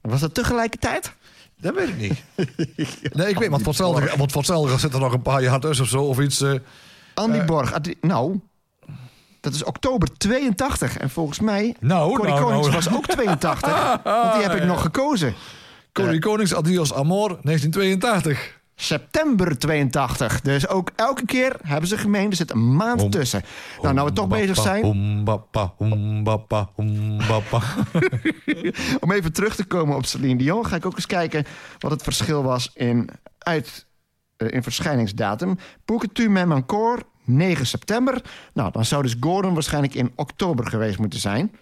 Was 0.00 0.20
dat 0.20 0.34
tegelijkertijd? 0.34 1.12
dat 1.60 1.74
weet 1.74 1.88
ik 1.88 1.96
niet. 1.96 2.22
nee, 3.16 3.28
ik 3.28 3.38
weet, 3.38 3.48
want 3.48 3.62
voor 3.62 3.72
hetzelfde, 3.72 4.16
want 4.16 4.32
voor 4.32 4.40
hetzelfde 4.40 4.78
zit 4.78 4.94
er 4.94 5.00
nog 5.00 5.12
een 5.12 5.22
paar 5.22 5.42
jaar 5.42 5.60
tussen 5.60 5.84
of 5.84 5.90
zo. 5.90 6.02
Of 6.02 6.20
iets. 6.20 6.40
eh, 6.40 6.54
Andy 7.14 7.38
Eh. 7.38 7.44
Borg. 7.44 7.78
Nou, 8.00 8.40
dat 9.40 9.54
is 9.54 9.64
oktober 9.64 10.08
82. 10.16 10.96
En 10.96 11.10
volgens 11.10 11.40
mij, 11.40 11.74
Nou, 11.80 12.14
Corrie 12.14 12.34
nou, 12.34 12.44
Konings 12.44 12.66
nou. 12.66 12.82
was 12.82 12.94
ook 12.94 13.06
82. 13.06 13.70
want 14.04 14.32
die 14.34 14.42
heb 14.42 14.54
ik 14.54 14.64
nog 14.64 14.80
gekozen. 14.80 15.34
Corrie 15.92 16.20
Konings, 16.20 16.54
Adios 16.54 16.94
Amor, 16.94 17.28
1982. 17.42 18.62
September 18.76 19.58
82. 19.58 20.40
Dus 20.40 20.68
ook 20.68 20.90
elke 20.96 21.24
keer 21.26 21.56
hebben 21.62 21.88
ze 21.88 21.98
gemeen, 21.98 22.30
er 22.30 22.36
zit 22.36 22.50
een 22.50 22.76
maand 22.76 23.12
tussen. 23.12 23.42
Nou, 23.82 23.94
nou 23.94 24.08
we 24.08 24.12
toch 24.12 24.28
bezig 24.28 24.56
zijn, 24.56 24.84
om 29.00 29.12
even 29.12 29.32
terug 29.32 29.54
te 29.54 29.64
komen 29.64 29.96
op 29.96 30.06
Celine 30.06 30.36
Dion... 30.36 30.66
ga 30.66 30.76
ik 30.76 30.86
ook 30.86 30.96
eens 30.96 31.06
kijken 31.06 31.44
wat 31.78 31.90
het 31.90 32.02
verschil 32.02 32.42
was 32.42 32.70
in, 32.74 33.08
uit, 33.38 33.66
eh, 33.66 33.93
in 34.36 34.62
verschijningsdatum. 34.62 35.58
Tu 36.12 36.28
m'aimes 36.28 36.56
encore, 36.56 37.02
9 37.24 37.66
september. 37.66 38.22
Nou, 38.52 38.72
dan 38.72 38.84
zou 38.84 39.02
dus 39.02 39.16
Gordon 39.20 39.54
waarschijnlijk 39.54 39.94
in 39.94 40.12
oktober 40.14 40.66
geweest 40.66 40.98
moeten 40.98 41.18
zijn. 41.18 41.52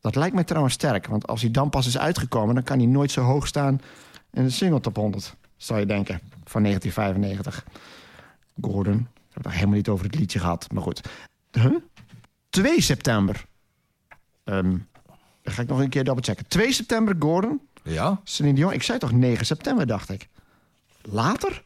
Dat 0.00 0.14
lijkt 0.14 0.34
mij 0.34 0.44
trouwens 0.44 0.74
sterk, 0.74 1.06
want 1.06 1.26
als 1.26 1.40
hij 1.40 1.50
dan 1.50 1.70
pas 1.70 1.86
is 1.86 1.98
uitgekomen... 1.98 2.54
dan 2.54 2.64
kan 2.64 2.78
hij 2.78 2.86
nooit 2.86 3.10
zo 3.10 3.22
hoog 3.22 3.46
staan 3.46 3.80
in 4.32 4.44
de 4.44 4.50
single 4.50 4.80
top 4.80 4.96
100, 4.96 5.36
zou 5.56 5.80
je 5.80 5.86
denken, 5.86 6.20
van 6.44 6.62
1995. 6.62 7.64
Gordon, 8.60 8.96
we 8.96 9.08
hebben 9.32 9.42
het 9.42 9.52
helemaal 9.52 9.76
niet 9.76 9.88
over 9.88 10.04
het 10.04 10.14
liedje 10.14 10.38
gehad, 10.38 10.72
maar 10.72 10.82
goed. 10.82 11.00
Huh? 11.50 11.76
2 12.50 12.80
september. 12.80 13.44
Ehm, 14.44 14.76
dan 15.42 15.52
ga 15.52 15.62
ik 15.62 15.68
nog 15.68 15.78
een 15.78 15.88
keer 15.88 16.04
dubbelchecken. 16.04 16.46
2 16.48 16.72
september, 16.72 17.16
Gordon. 17.18 17.60
Ja? 17.82 18.20
Celine 18.24 18.54
Dion. 18.54 18.72
Ik 18.72 18.82
zei 18.82 18.98
toch 18.98 19.12
9 19.12 19.46
september, 19.46 19.86
dacht 19.86 20.10
ik. 20.10 20.28
Later? 21.02 21.62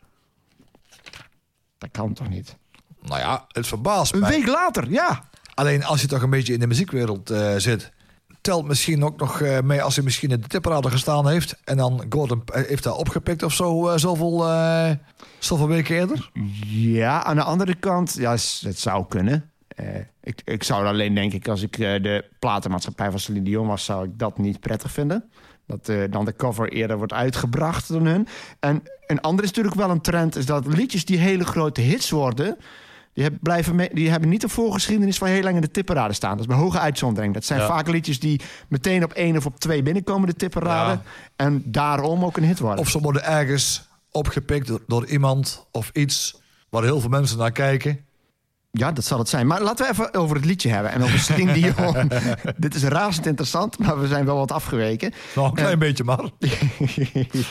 Dat 1.82 1.90
kan 1.90 2.12
toch 2.12 2.28
niet? 2.28 2.56
Nou 3.00 3.20
ja, 3.20 3.44
het 3.48 3.66
verbaast 3.66 4.12
Een 4.12 4.20
mij. 4.20 4.30
week 4.30 4.46
later, 4.46 4.90
ja. 4.90 5.28
Alleen 5.54 5.84
als 5.84 6.00
je 6.00 6.06
toch 6.06 6.22
een 6.22 6.30
beetje 6.30 6.52
in 6.52 6.60
de 6.60 6.66
muziekwereld 6.66 7.30
eh, 7.30 7.54
zit... 7.56 7.92
telt 8.40 8.66
misschien 8.66 9.04
ook 9.04 9.18
nog 9.18 9.40
eh, 9.40 9.60
mee 9.60 9.82
als 9.82 9.94
hij 9.94 10.04
misschien 10.04 10.30
in 10.30 10.40
de 10.40 10.46
tipperader 10.46 10.90
gestaan 10.90 11.28
heeft... 11.28 11.56
en 11.64 11.76
dan 11.76 12.04
Gordon 12.08 12.42
eh, 12.44 12.62
heeft 12.66 12.82
daar 12.82 12.94
opgepikt 12.94 13.42
of 13.42 13.52
zo, 13.52 13.92
zoveel, 13.96 14.48
eh, 14.48 14.90
zoveel 15.38 15.68
weken 15.68 15.96
eerder. 15.96 16.30
Ja, 16.66 17.24
aan 17.24 17.36
de 17.36 17.42
andere 17.42 17.74
kant, 17.74 18.14
ja, 18.18 18.30
het 18.60 18.78
zou 18.78 19.06
kunnen. 19.08 19.50
Eh, 19.68 19.86
ik, 20.22 20.40
ik 20.44 20.62
zou 20.62 20.86
alleen, 20.86 21.14
denk 21.14 21.32
ik, 21.32 21.48
als 21.48 21.62
ik 21.62 21.78
eh, 21.78 22.02
de 22.02 22.24
platenmaatschappij 22.38 23.10
van 23.10 23.20
Celine 23.20 23.44
Dion 23.44 23.66
was... 23.66 23.84
zou 23.84 24.04
ik 24.04 24.18
dat 24.18 24.38
niet 24.38 24.60
prettig 24.60 24.92
vinden. 24.92 25.30
Dat 25.72 25.88
eh, 25.88 26.02
dan 26.10 26.24
de 26.24 26.36
cover 26.36 26.72
eerder 26.72 26.96
wordt 26.96 27.12
uitgebracht 27.12 27.88
dan 27.88 28.06
hun. 28.06 28.28
En 28.60 28.82
een 29.06 29.20
ander 29.20 29.44
is 29.44 29.50
natuurlijk 29.50 29.76
wel 29.76 29.90
een 29.90 30.00
trend... 30.00 30.36
is 30.36 30.46
dat 30.46 30.66
liedjes 30.66 31.04
die 31.04 31.18
hele 31.18 31.44
grote 31.44 31.80
hits 31.80 32.10
worden... 32.10 32.56
Die, 33.14 33.22
hebben, 33.22 33.40
blijven 33.42 33.74
mee- 33.74 33.90
die 33.92 34.10
hebben 34.10 34.28
niet 34.28 34.42
een 34.42 34.48
voorgeschiedenis 34.48 35.18
van 35.18 35.28
heel 35.28 35.42
lang 35.42 35.54
in 35.54 35.60
de 35.60 35.70
tipperaden 35.70 36.14
staan. 36.14 36.30
Dat 36.30 36.40
is 36.40 36.46
bij 36.46 36.56
hoge 36.56 36.78
uitzondering. 36.78 37.34
Dat 37.34 37.44
zijn 37.44 37.60
Ja. 37.60 37.66
vaak 37.66 37.88
liedjes 37.88 38.20
die 38.20 38.40
meteen 38.68 39.04
op 39.04 39.12
één 39.12 39.36
of 39.36 39.46
op 39.46 39.58
twee 39.60 39.82
binnenkomen, 39.82 40.28
de 40.28 40.34
tipperaden. 40.34 41.02
Ja. 41.04 41.10
En 41.36 41.62
daarom 41.66 42.24
ook 42.24 42.36
een 42.36 42.44
hit 42.44 42.58
worden. 42.58 42.78
Of 42.78 42.88
ze 42.88 43.00
worden 43.00 43.24
ergens 43.24 43.88
opgepikt 44.10 44.66
door, 44.66 44.80
door 44.86 45.06
iemand 45.06 45.66
of 45.70 45.90
iets... 45.92 46.40
waar 46.68 46.82
heel 46.82 47.00
veel 47.00 47.10
mensen 47.10 47.38
naar 47.38 47.52
kijken. 47.52 48.04
Ja, 48.78 48.92
dat 48.92 49.04
zal 49.04 49.18
het 49.18 49.28
zijn. 49.28 49.46
Maar 49.46 49.62
laten 49.62 49.86
we 49.86 49.92
even 49.92 50.14
over 50.14 50.36
het 50.36 50.44
liedje 50.44 50.68
hebben 50.68 50.92
en 50.92 51.02
over 51.02 51.18
Celine 51.28 51.52
Dion. 51.52 52.10
Dit 52.56 52.74
is 52.74 52.82
razend 52.82 53.26
interessant, 53.26 53.78
maar 53.78 54.00
we 54.00 54.06
zijn 54.06 54.24
wel 54.24 54.36
wat 54.36 54.52
afgeweken. 54.52 55.12
Nou, 55.34 55.48
een 55.48 55.54
klein 55.54 55.78
beetje 55.78 56.04
maar. 56.04 56.16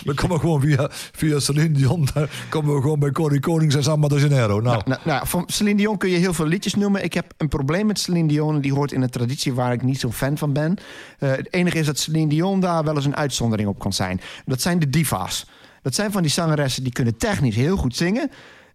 Dan 0.03 0.15
komen 0.15 0.35
we 0.35 0.39
gewoon 0.39 0.61
via, 0.61 0.89
via 0.91 1.39
Celine 1.39 1.71
Dion... 1.71 2.07
komen 2.49 2.75
we 2.75 2.81
gewoon 2.81 2.99
bij 2.99 3.11
Corrie 3.11 3.39
Konings 3.39 3.75
en 3.75 3.83
Samba 3.83 4.07
de 4.07 4.19
Janeiro. 4.19 4.59
Nou, 4.59 4.81
Nou, 4.85 5.01
nou, 5.03 5.27
van 5.27 5.43
Celine 5.47 5.77
Dion 5.77 5.97
kun 5.97 6.09
je 6.09 6.17
heel 6.17 6.33
veel 6.33 6.45
liedjes 6.45 6.75
noemen. 6.75 7.03
Ik 7.03 7.13
heb 7.13 7.33
een 7.37 7.47
probleem 7.47 7.85
met 7.85 7.99
Celine 7.99 8.27
Dion. 8.27 8.61
Die 8.61 8.73
hoort 8.73 8.91
in 8.91 9.01
een 9.01 9.09
traditie 9.09 9.53
waar 9.53 9.73
ik 9.73 9.81
niet 9.81 9.99
zo'n 9.99 10.13
fan 10.13 10.37
van 10.37 10.53
ben. 10.53 10.77
Eh, 11.19 11.29
het 11.29 11.53
enige 11.53 11.79
is 11.79 11.85
dat 11.85 11.99
Celine 11.99 12.29
Dion 12.29 12.59
daar 12.59 12.83
wel 12.83 12.95
eens 12.95 13.05
een 13.05 13.15
uitzondering 13.15 13.69
op 13.69 13.79
kan 13.79 13.93
zijn. 13.93 14.21
Dat 14.45 14.61
zijn 14.61 14.79
de 14.79 14.89
diva's. 14.89 15.45
Dat 15.81 15.95
zijn 15.95 16.11
van 16.11 16.21
die 16.21 16.31
zangeressen 16.31 16.83
die 16.83 16.91
kunnen 16.93 17.17
technisch 17.17 17.55
heel 17.55 17.77
goed 17.77 17.95
zingen. 17.95 18.31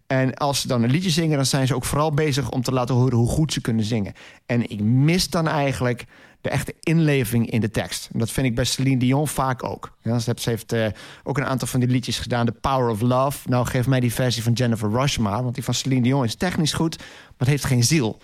En 0.07 0.33
als 0.33 0.61
ze 0.61 0.67
dan 0.67 0.83
een 0.83 0.89
liedje 0.91 1.09
zingen, 1.09 1.35
dan 1.35 1.45
zijn 1.45 1.67
ze 1.67 1.75
ook 1.75 1.85
vooral 1.85 2.11
bezig 2.11 2.49
om 2.49 2.61
te 2.61 2.71
laten 2.71 2.95
horen 2.95 3.17
hoe 3.17 3.29
goed 3.29 3.53
ze 3.53 3.61
kunnen 3.61 3.85
zingen. 3.85 4.13
En 4.45 4.69
ik 4.69 4.81
mis 4.81 5.29
dan 5.29 5.47
eigenlijk 5.47 6.05
de 6.41 6.49
echte 6.49 6.73
inleving 6.79 7.49
in 7.51 7.61
de 7.61 7.71
tekst. 7.71 8.09
En 8.13 8.19
dat 8.19 8.31
vind 8.31 8.47
ik 8.47 8.55
bij 8.55 8.63
Celine 8.63 8.97
Dion 8.99 9.27
vaak 9.27 9.63
ook. 9.63 9.97
Ja, 10.01 10.19
ze 10.19 10.33
heeft, 10.43 10.71
eh, 10.73 10.85
ook 11.23 11.37
een 11.37 11.45
aantal 11.45 11.67
van 11.67 11.79
die 11.79 11.89
liedjes 11.89 12.19
gedaan. 12.19 12.45
The 12.45 12.51
Power 12.51 12.89
of 12.89 13.01
Love. 13.01 13.49
Nou, 13.49 13.65
geef 13.65 13.87
mij 13.87 13.99
die 13.99 14.13
versie 14.13 14.43
van 14.43 14.53
Jennifer 14.53 14.91
Rush 14.91 15.17
maar. 15.17 15.43
Want 15.43 15.55
die 15.55 15.63
van 15.63 15.73
Celine 15.73 16.01
Dion 16.01 16.23
is 16.23 16.35
technisch 16.35 16.73
goed, 16.73 16.97
maar 16.97 17.07
het 17.37 17.47
heeft 17.47 17.65
geen 17.65 17.83
ziel. 17.83 18.17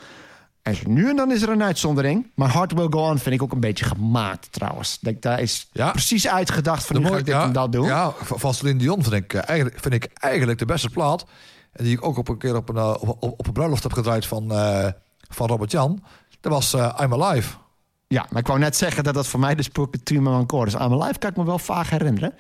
En 0.62 0.76
nu 0.88 1.10
en 1.10 1.16
dan 1.16 1.32
is 1.32 1.42
er 1.42 1.50
een 1.50 1.64
uitzondering. 1.64 2.28
Maar 2.36 2.54
Heart 2.54 2.74
Will 2.74 2.88
Go 2.90 3.00
On 3.10 3.20
vind 3.20 3.36
ik 3.36 3.44
ook 3.44 3.52
een 3.52 3.60
beetje 3.60 3.86
gemaakt 3.86 4.52
trouwens. 4.52 5.00
Denk, 5.00 5.22
daar 5.22 5.40
is 5.42 5.68
Ja. 5.72 5.92
precies 5.92 6.28
uitgedacht 6.28 6.86
van 6.86 6.96
de 6.96 7.02
nu 7.02 7.08
ga 7.08 7.18
ik 7.18 7.26
dit 7.26 7.36
en 7.36 7.52
dat 7.52 7.72
doen. 7.72 7.86
Ja, 7.86 8.14
van 8.22 8.40
van 8.40 8.54
Celine 8.54 8.80
Dion 8.80 9.04
vind 9.04 9.14
ik, 9.16 9.34
eh, 9.34 9.42
eigenlijk, 9.46 9.80
vind 9.80 9.94
ik 9.94 10.10
eigenlijk 10.14 10.60
de 10.60 10.66
beste 10.66 10.90
plaat. 10.90 11.26
En 11.74 11.84
die 11.84 11.94
ik 11.94 12.06
ook 12.06 12.18
op 12.18 12.28
een 12.28 12.38
keer 12.38 12.56
op 12.56 12.70
een, 12.70 12.76
eh, 12.76 12.96
op, 13.00 13.18
op, 13.20 13.48
een 13.48 13.54
bruiloft 13.54 13.84
heb 13.84 13.94
gedraaid 13.94 14.26
van, 14.26 14.52
eh, 14.52 14.88
van 15.30 15.48
Robert 15.48 15.72
Jan. 15.72 16.04
Dat 16.40 16.52
was 16.52 16.74
eh, 16.74 17.00
I'm 17.02 17.14
Alive. 17.14 17.56
Ja, 18.08 18.26
maar 18.30 18.42
ik 18.42 18.48
wou 18.48 18.60
net 18.60 18.76
zeggen 18.76 19.04
dat 19.04 19.14
dat 19.14 19.28
voor 19.28 19.40
mij 19.40 19.56
dus 19.56 19.68
Poketuur 19.68 20.22
Mancore 20.22 20.66
is. 20.66 20.76
Aan 20.76 20.90
mijn 20.90 21.02
live 21.02 21.20
kan 21.20 21.30
ik 21.30 21.36
me 21.36 21.46
wel 21.46 21.60
vaag 21.60 21.90
herinneren. 21.90 22.34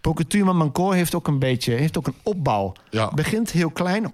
Poketuur 0.00 0.54
Mancore 0.54 0.96
heeft 0.96 1.14
ook 1.14 1.28
een 1.28 1.38
beetje, 1.38 1.72
heeft 1.72 1.98
ook 1.98 2.06
een 2.06 2.16
opbouw. 2.22 2.72
Ja. 2.90 3.04
Het 3.04 3.14
begint 3.14 3.50
heel 3.50 3.70
klein. 3.70 4.04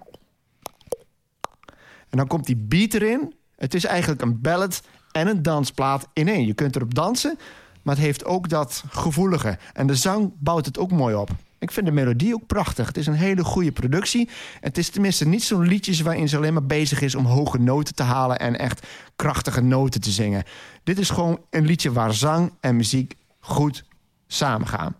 En 2.09 2.17
dan 2.17 2.27
komt 2.27 2.45
die 2.45 2.55
beat 2.55 2.93
erin. 2.93 3.33
Het 3.55 3.73
is 3.73 3.85
eigenlijk 3.85 4.21
een 4.21 4.41
ballad 4.41 4.81
en 5.11 5.27
een 5.27 5.41
dansplaat 5.41 6.07
in 6.13 6.27
één. 6.27 6.45
Je 6.45 6.53
kunt 6.53 6.75
erop 6.75 6.95
dansen, 6.95 7.37
maar 7.81 7.95
het 7.95 8.03
heeft 8.03 8.25
ook 8.25 8.49
dat 8.49 8.83
gevoelige. 8.89 9.57
En 9.73 9.87
de 9.87 9.95
zang 9.95 10.31
bouwt 10.37 10.65
het 10.65 10.77
ook 10.77 10.91
mooi 10.91 11.15
op. 11.15 11.29
Ik 11.61 11.71
vind 11.71 11.85
de 11.85 11.91
melodie 11.91 12.33
ook 12.33 12.47
prachtig. 12.47 12.87
Het 12.87 12.97
is 12.97 13.07
een 13.07 13.13
hele 13.13 13.43
goede 13.43 13.71
productie. 13.71 14.29
Het 14.59 14.77
is 14.77 14.89
tenminste 14.89 15.27
niet 15.27 15.43
zo'n 15.43 15.67
liedjes 15.67 16.01
waarin 16.01 16.29
ze 16.29 16.37
alleen 16.37 16.53
maar 16.53 16.65
bezig 16.65 17.01
is 17.01 17.15
om 17.15 17.25
hoge 17.25 17.57
noten 17.57 17.95
te 17.95 18.03
halen 18.03 18.39
en 18.39 18.59
echt 18.59 18.87
krachtige 19.15 19.61
noten 19.61 20.01
te 20.01 20.11
zingen. 20.11 20.43
Dit 20.83 20.99
is 20.99 21.09
gewoon 21.09 21.39
een 21.49 21.65
liedje 21.65 21.91
waar 21.91 22.13
zang 22.13 22.51
en 22.59 22.75
muziek 22.75 23.15
goed 23.39 23.83
samengaan. 24.27 24.95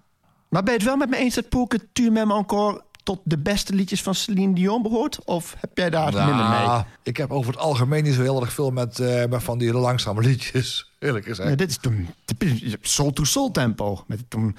Maar 0.50 0.64
ben 0.64 0.74
je 0.74 0.80
het 0.80 0.88
wel 0.88 0.98
met 0.98 1.10
me 1.10 1.18
eens 1.18 1.36
dat 1.36 1.68
que 1.68 1.92
tu 1.94 2.12
m'aimes 2.12 2.36
encore 2.36 2.82
tot 3.04 3.20
de 3.24 3.38
beste 3.38 3.74
liedjes 3.74 4.02
van 4.02 4.16
Celine 4.16 4.54
Dion 4.54 4.82
behoort? 4.82 5.26
Of 5.26 5.56
heb 5.60 5.78
jij 5.78 5.90
daar 5.90 6.14
minder 6.14 6.50
mee? 6.50 6.66
Nou, 6.66 6.84
ik 7.04 7.18
heb 7.18 7.32
over 7.32 7.52
het 7.52 7.62
algemeen 7.62 8.04
niet 8.04 8.14
zo 8.14 8.22
heel 8.22 8.42
erg 8.42 8.54
veel 8.54 8.72
met, 8.72 9.00
eh, 9.00 9.26
met 9.26 9.44
van 9.44 9.58
die 9.58 9.74
langzame 9.74 10.22
liedjes. 10.22 10.91
Eerlijk 11.02 11.26
gezegd. 11.26 11.50
Ja, 11.50 11.56
dit 11.56 11.70
is 11.70 11.78
toen 11.78 12.08
soul 12.82 13.12
to 13.14 13.24
soul 13.24 13.52
tempo. 13.52 14.04
Met 14.08 14.30
toen. 14.30 14.56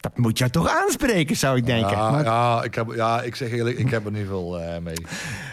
Dat 0.00 0.16
moet 0.18 0.38
jou 0.38 0.50
toch 0.50 0.68
aanspreken, 0.68 1.36
zou 1.36 1.56
ik 1.56 1.66
denken. 1.66 1.90
Ja, 1.90 2.10
Maar 2.10 2.24
ja, 2.24 2.62
ik 2.62 2.74
heb, 2.74 2.92
ja, 2.94 3.22
ik 3.22 3.36
zeg 3.36 3.50
eerlijk, 3.50 3.78
ik 3.78 3.90
heb 3.90 4.04
er 4.04 4.12
niet 4.12 4.26
veel 4.26 4.60
eh, 4.60 4.80
mee. 4.80 4.96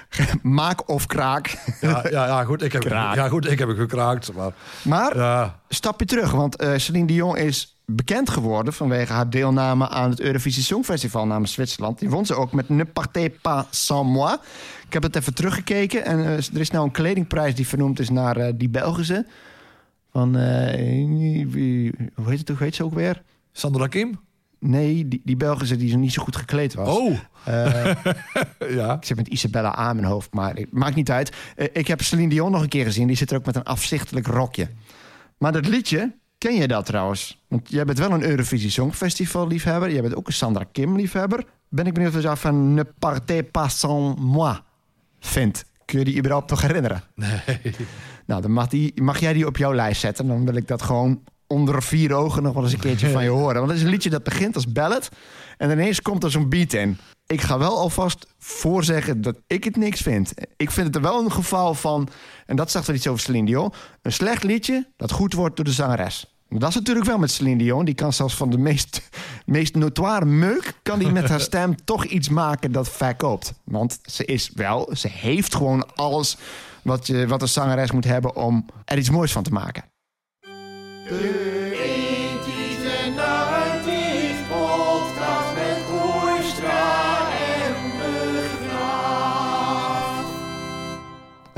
Maak 0.41 0.89
of 0.89 1.05
kraak. 1.05 1.57
Ja, 1.82 2.05
ja, 2.09 2.26
ja, 2.26 2.43
goed, 2.43 2.61
ik 2.61 2.72
heb, 2.74 2.82
Kraak. 2.82 3.15
ja, 3.15 3.28
goed, 3.28 3.51
ik 3.51 3.59
heb 3.59 3.68
het 3.68 3.78
gekraakt. 3.78 4.34
Maar, 4.34 4.51
Maar 4.82 5.18
ja, 5.18 5.59
stapje 5.70 6.05
terug, 6.05 6.32
want 6.32 6.55
eh 6.55 6.78
Celine 6.78 7.07
Dion 7.07 7.38
is 7.38 7.76
bekend 7.91 8.29
geworden 8.29 8.73
vanwege 8.73 9.13
haar 9.13 9.29
deelname 9.29 9.88
aan 9.89 10.09
het 10.09 10.19
Eurovisie 10.19 10.63
Songfestival 10.63 11.25
namens 11.27 11.53
Zwitserland. 11.53 11.99
Die 11.99 12.09
won 12.09 12.25
ze 12.25 12.35
ook 12.35 12.51
met 12.51 12.69
Ne 12.69 12.85
partez 12.85 13.29
pas 13.41 13.65
sans 13.69 14.09
moi. 14.11 14.33
Ik 14.88 14.93
heb 14.93 15.03
het 15.03 15.15
even 15.15 15.33
teruggekeken 15.33 16.05
en 16.05 16.19
eh, 16.19 16.31
er 16.33 16.59
is 16.59 16.71
nou 16.71 16.85
een 16.85 16.91
kledingprijs 16.91 17.55
die 17.55 17.67
vernoemd 17.67 17.99
is 17.99 18.09
naar 18.09 18.38
eh, 18.38 18.53
die 18.55 18.69
Belgische. 18.69 19.25
Van, 20.11 20.31
wie- 21.51 21.93
hoe 22.15 22.29
heet 22.29 22.39
het, 22.39 22.47
hoe 22.49 22.57
heet 22.57 22.75
ze 22.75 22.83
ook 22.83 22.93
weer? 22.93 23.21
Sandra 23.51 23.88
Kim? 23.88 24.19
Nee, 24.59 25.07
die, 25.07 25.21
die 25.23 25.38
Belgische 25.38 25.75
die 25.77 25.89
zo 25.89 25.97
niet 25.97 26.13
zo 26.13 26.23
goed 26.23 26.35
gekleed 26.35 26.73
was. 26.73 26.97
Oh, 26.97 27.17
ja. 28.77 28.93
ik 28.95 29.05
zit 29.05 29.17
met 29.17 29.27
Isabella 29.27 29.77
A 29.79 29.89
in 29.89 29.95
mijn 29.95 30.07
hoofd, 30.07 30.33
maar 30.33 30.57
maakt 30.69 30.95
niet 30.95 31.11
uit. 31.11 31.35
Ik 31.73 31.88
heb 31.88 32.01
Celine 32.01 32.29
Dion 32.29 32.51
nog 32.51 32.61
een 32.61 32.67
keer 32.69 32.85
gezien. 32.85 33.07
Die 33.07 33.15
zit 33.15 33.31
er 33.31 33.38
ook 33.38 33.45
met 33.45 33.55
een 33.55 33.63
afzichtelijk 33.63 34.27
rokje. 34.27 34.69
Maar 35.38 35.51
dat 35.51 35.67
liedje, 35.67 36.15
ken 36.38 36.55
je 36.55 36.67
dat 36.67 36.85
trouwens? 36.85 37.43
Want 37.47 37.69
jij 37.69 37.85
bent 37.85 37.97
wel 37.97 38.11
een 38.11 38.23
Eurovisie 38.23 38.69
Songfestival 38.69 39.47
liefhebber. 39.47 39.91
Jij 39.91 40.01
bent 40.01 40.15
ook 40.15 40.27
een 40.27 40.33
Sandra 40.33 40.65
Kim 40.71 40.95
liefhebber. 40.95 41.43
Ben 41.69 41.85
ik 41.85 41.93
benieuwd 41.93 42.13
wat 42.13 42.23
je 42.23 42.35
van 42.35 42.73
Ne 42.73 42.85
partez 42.99 43.43
pas 43.51 43.79
sans 43.79 44.19
moi 44.19 44.59
vindt. 45.19 45.65
Kun 45.85 45.99
je 45.99 46.05
die 46.05 46.17
überhaupt 46.17 46.49
nog 46.49 46.61
herinneren? 46.61 47.03
Nee. 47.15 47.39
Nou, 48.25 48.41
dan 48.41 48.51
mag, 48.51 48.67
die, 48.67 49.01
mag 49.01 49.19
jij 49.19 49.33
die 49.33 49.45
op 49.45 49.57
jouw 49.57 49.73
lijst 49.73 50.01
zetten. 50.01 50.27
Dan 50.27 50.45
wil 50.45 50.55
ik 50.55 50.67
dat 50.67 50.81
gewoon 50.81 51.23
onder 51.47 51.83
vier 51.83 52.13
ogen 52.13 52.43
nog 52.43 52.53
wel 52.53 52.63
eens 52.63 52.73
een 52.73 52.79
keertje 52.79 53.09
van 53.17 53.23
je 53.23 53.29
horen. 53.29 53.55
Want 53.55 53.67
het 53.67 53.77
is 53.77 53.83
een 53.83 53.89
liedje 53.89 54.09
dat 54.09 54.23
begint 54.23 54.55
als 54.55 54.71
ballad. 54.71 55.09
En 55.58 55.72
ineens 55.72 56.01
komt 56.01 56.24
er 56.24 56.32
zo'n 56.32 56.49
beat 56.49 56.74
in. 56.74 56.97
Ik 57.26 57.41
ga 57.41 57.58
wel 57.58 57.78
alvast 57.78 58.28
voorzeggen 58.39 59.22
dat 59.22 59.36
ik 59.47 59.64
het 59.64 59.76
niks 59.76 60.01
vind. 60.01 60.34
Ik 60.58 60.72
vind 60.72 60.88
het 60.88 60.95
er 60.95 61.01
wel 61.01 61.24
een 61.24 61.32
geval 61.32 61.74
van, 61.74 62.10
en 62.45 62.55
dat 62.55 62.72
zegt 62.72 62.88
wel 62.88 62.95
iets 62.95 63.08
over 63.08 63.22
Celine 63.22 63.45
Dion... 63.45 63.74
een 64.01 64.14
slecht 64.14 64.43
liedje 64.43 64.88
dat 64.95 65.12
goed 65.12 65.34
wordt 65.34 65.55
door 65.55 65.66
de 65.66 65.72
zangeres. 65.72 66.38
Dat 66.49 66.70
is 66.70 66.76
natuurlijk 66.76 67.05
wel 67.05 67.18
met 67.18 67.32
Celine 67.32 67.58
Dion. 67.58 67.86
Die 67.86 67.93
kan 67.93 68.14
zelfs 68.14 68.36
van 68.36 68.49
de 68.49 68.58
meest, 68.58 69.10
meest 69.45 69.76
notoire 69.76 70.26
meuk... 70.26 70.74
kan 70.84 70.99
die 70.99 71.12
met 71.12 71.30
haar 71.30 71.41
stem 71.51 71.76
toch 71.84 72.05
iets 72.05 72.30
maken 72.30 72.72
dat 72.72 72.89
verkoopt. 72.89 73.53
Want 73.64 73.99
ze 74.03 74.26
is 74.26 74.51
wel, 74.53 74.89
ze 74.93 75.08
heeft 75.08 75.55
gewoon 75.55 75.95
alles 75.95 76.38
wat, 76.82 77.08
je, 77.08 77.28
wat 77.28 77.41
een 77.41 77.47
zangeres 77.47 77.91
moet 77.91 78.05
hebben... 78.05 78.36
om 78.36 78.66
er 78.86 78.97
iets 78.97 79.10
moois 79.10 79.32
van 79.32 79.43
te 79.43 79.51
maken. 79.51 79.84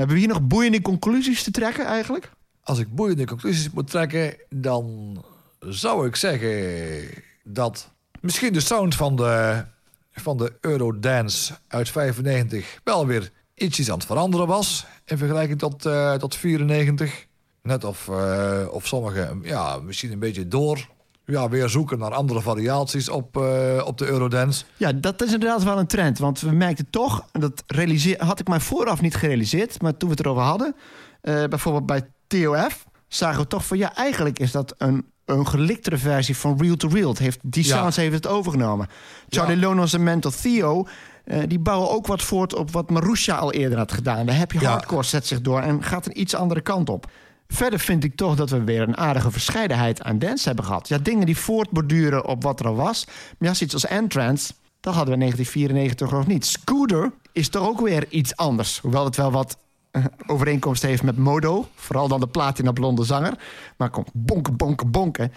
Hebben 0.00 0.18
we 0.18 0.24
hier 0.24 0.34
nog 0.34 0.46
boeiende 0.46 0.82
conclusies 0.82 1.42
te 1.42 1.50
trekken 1.50 1.84
eigenlijk? 1.84 2.30
Als 2.62 2.78
ik 2.78 2.94
boeiende 2.94 3.26
conclusies 3.26 3.70
moet 3.70 3.90
trekken, 3.90 4.36
dan 4.48 5.16
zou 5.58 6.06
ik 6.06 6.16
zeggen 6.16 7.08
dat 7.44 7.90
misschien 8.20 8.52
de 8.52 8.60
sound 8.60 8.94
van 8.94 9.16
de, 9.16 9.64
van 10.12 10.36
de 10.36 10.52
Eurodance 10.60 11.54
uit 11.68 11.90
95 11.90 12.80
wel 12.84 13.06
weer 13.06 13.30
ietsjes 13.54 13.90
aan 13.90 13.98
het 13.98 14.06
veranderen 14.06 14.46
was 14.46 14.86
in 15.04 15.18
vergelijking 15.18 15.58
tot, 15.58 15.86
eh, 15.86 16.14
tot 16.14 16.36
94. 16.36 17.26
Net 17.62 17.84
of, 17.84 18.08
eh, 18.08 18.66
of 18.70 18.86
sommigen 18.86 19.40
ja, 19.42 19.76
misschien 19.76 20.12
een 20.12 20.18
beetje 20.18 20.48
door 20.48 20.88
ja, 21.30 21.48
weer 21.48 21.68
zoeken 21.68 21.98
naar 21.98 22.14
andere 22.14 22.40
variaties 22.40 23.08
op, 23.08 23.36
eh, 23.36 23.82
op 23.86 23.98
de 23.98 24.06
Eurodance. 24.06 24.64
Ja, 24.76 24.92
dat 24.92 25.22
is 25.22 25.32
inderdaad 25.32 25.62
wel 25.62 25.78
een 25.78 25.86
trend. 25.86 26.18
Want 26.18 26.40
we 26.40 26.50
merkten 26.50 26.90
toch, 26.90 27.24
en 27.32 27.40
dat 27.40 27.62
realiseer, 27.66 28.24
had 28.24 28.40
ik 28.40 28.48
mij 28.48 28.60
vooraf 28.60 29.00
niet 29.00 29.14
gerealiseerd... 29.16 29.82
maar 29.82 29.96
toen 29.96 30.08
we 30.08 30.14
het 30.14 30.24
erover 30.24 30.42
hadden, 30.42 30.74
eh, 31.20 31.44
bijvoorbeeld 31.44 31.86
bij 31.86 32.02
TOF... 32.26 32.86
zagen 33.08 33.40
we 33.40 33.46
toch 33.46 33.66
van, 33.66 33.78
ja, 33.78 33.94
eigenlijk 33.94 34.38
is 34.38 34.50
dat 34.52 34.74
een, 34.78 35.06
een 35.24 35.46
geliktere 35.46 35.96
versie 35.98 36.36
van 36.36 36.58
Real 36.60 36.76
to 36.76 36.88
Real. 36.88 37.08
Het 37.08 37.18
heeft, 37.18 37.38
die 37.42 37.66
Ja. 37.66 37.76
sounds 37.76 37.96
heeft 37.96 38.14
het 38.14 38.26
overgenomen. 38.26 38.88
Charlie 39.28 39.56
Lonos 39.58 39.92
en 39.92 40.02
Mental 40.02 40.30
Theo... 40.42 40.86
eh, 41.24 41.38
die 41.46 41.58
bouwen 41.58 41.90
ook 41.90 42.06
wat 42.06 42.22
voort 42.22 42.54
op 42.54 42.70
wat 42.70 42.90
Marusha 42.90 43.36
al 43.36 43.52
eerder 43.52 43.78
had 43.78 43.92
gedaan. 43.92 44.26
Daar 44.26 44.36
heb 44.38 44.52
je 44.52 44.66
hardcore, 44.66 45.02
zet 45.02 45.26
zich 45.26 45.40
door 45.40 45.60
en 45.60 45.82
gaat 45.82 46.06
een 46.06 46.20
iets 46.20 46.34
andere 46.34 46.60
kant 46.60 46.88
op. 46.88 47.10
Verder 47.52 47.78
vind 47.78 48.04
ik 48.04 48.14
toch 48.14 48.36
dat 48.36 48.50
we 48.50 48.64
weer 48.64 48.82
een 48.82 48.96
aardige 48.96 49.30
verscheidenheid 49.30 50.02
aan 50.02 50.18
dance 50.18 50.46
hebben 50.46 50.64
gehad. 50.64 50.88
Ja, 50.88 50.98
dingen 50.98 51.26
die 51.26 51.36
voortborduren 51.36 52.26
op 52.26 52.42
wat 52.42 52.60
er 52.60 52.66
al 52.66 52.74
was. 52.74 53.06
Maar 53.38 53.48
ja, 53.48 53.54
zoiets 53.54 53.74
als 53.74 53.86
Entrance, 53.86 54.52
dat 54.80 54.94
hadden 54.94 55.18
we 55.18 55.24
in 55.24 55.30
1994 55.30 56.10
nog 56.10 56.26
niet. 56.26 56.46
Scooter 56.46 57.12
is 57.32 57.48
toch 57.48 57.68
ook 57.68 57.80
weer 57.80 58.06
iets 58.08 58.36
anders. 58.36 58.78
Hoewel 58.78 59.04
het 59.04 59.16
wel 59.16 59.30
wat 59.30 59.56
eh, 59.90 60.04
overeenkomst 60.26 60.82
heeft 60.82 61.02
met 61.02 61.16
Modo. 61.16 61.68
Vooral 61.74 62.08
dan 62.08 62.20
de 62.20 62.28
platina 62.28 62.72
blonde 62.72 63.04
zanger. 63.04 63.38
Maar 63.76 63.90
komt 63.90 64.10
bonken, 64.12 64.56
bonken, 64.56 64.90
bonken. 64.90 65.32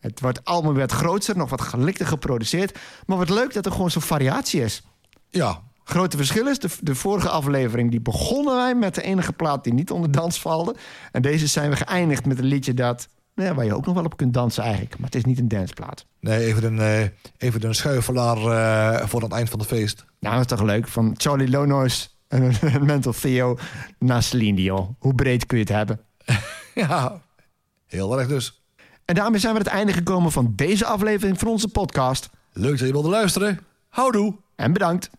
Het 0.00 0.20
wordt 0.20 0.44
allemaal 0.44 0.74
wat 0.74 0.92
groter, 0.92 1.36
nog 1.36 1.50
wat 1.50 1.60
gelikter 1.60 2.06
geproduceerd. 2.06 2.78
Maar 3.06 3.18
wat 3.18 3.28
leuk 3.28 3.52
dat 3.52 3.66
er 3.66 3.72
gewoon 3.72 3.90
zo'n 3.90 4.02
variatie 4.02 4.62
is. 4.62 4.82
Ja, 5.30 5.62
Grote 5.84 6.16
verschil 6.16 6.46
is, 6.46 6.58
de, 6.58 6.68
de 6.80 6.94
vorige 6.94 7.28
aflevering 7.28 7.90
die 7.90 8.00
begonnen 8.00 8.56
wij 8.56 8.74
met 8.74 8.94
de 8.94 9.02
enige 9.02 9.32
plaat 9.32 9.64
die 9.64 9.74
niet 9.74 9.90
onder 9.90 10.10
dans 10.10 10.40
valde. 10.40 10.74
En 11.12 11.22
deze 11.22 11.46
zijn 11.46 11.70
we 11.70 11.76
geëindigd 11.76 12.26
met 12.26 12.38
een 12.38 12.44
liedje 12.44 12.74
dat, 12.74 13.08
nou 13.34 13.48
ja, 13.48 13.54
waar 13.54 13.64
je 13.64 13.74
ook 13.74 13.86
nog 13.86 13.94
wel 13.94 14.04
op 14.04 14.16
kunt 14.16 14.34
dansen 14.34 14.62
eigenlijk. 14.62 14.94
Maar 14.96 15.06
het 15.06 15.14
is 15.14 15.24
niet 15.24 15.38
een 15.38 15.48
danceplaat. 15.48 16.06
nee, 16.20 16.44
even 16.46 16.64
een, 16.64 16.78
eh, 16.78 17.08
even 17.36 17.64
een 17.64 17.74
schuifelaar 17.74 18.36
eh, 18.36 19.06
voor 19.08 19.22
het 19.22 19.32
eind 19.32 19.50
van 19.50 19.58
het 19.58 19.68
feest. 19.68 20.04
Nou, 20.20 20.34
dat 20.36 20.50
is 20.50 20.56
toch 20.56 20.66
leuk. 20.66 20.88
Van 20.88 21.14
Charlie 21.16 21.50
Lonois 21.50 22.18
en 22.28 22.52
Mental 22.84 23.12
Theo 23.12 23.58
naar 23.98 24.22
Celine 24.22 24.56
Dion. 24.56 24.96
Hoe 24.98 25.14
breed 25.14 25.46
kun 25.46 25.58
je 25.58 25.64
het 25.64 25.72
hebben? 25.72 26.00
Ja, 26.74 27.20
heel 27.86 28.18
erg 28.18 28.28
dus. 28.28 28.62
En 29.04 29.14
daarmee 29.14 29.40
zijn 29.40 29.52
we 29.52 29.58
aan 29.58 29.64
het 29.64 29.74
einde 29.74 29.92
gekomen 29.92 30.32
van 30.32 30.52
deze 30.56 30.86
aflevering 30.86 31.38
van 31.38 31.48
onze 31.48 31.68
podcast. 31.68 32.30
Leuk 32.52 32.78
dat 32.78 32.86
je 32.86 32.92
wilde 32.92 33.08
luisteren. 33.08 33.60
Houdoe! 33.88 34.34
En 34.56 34.72
bedankt. 34.72 35.10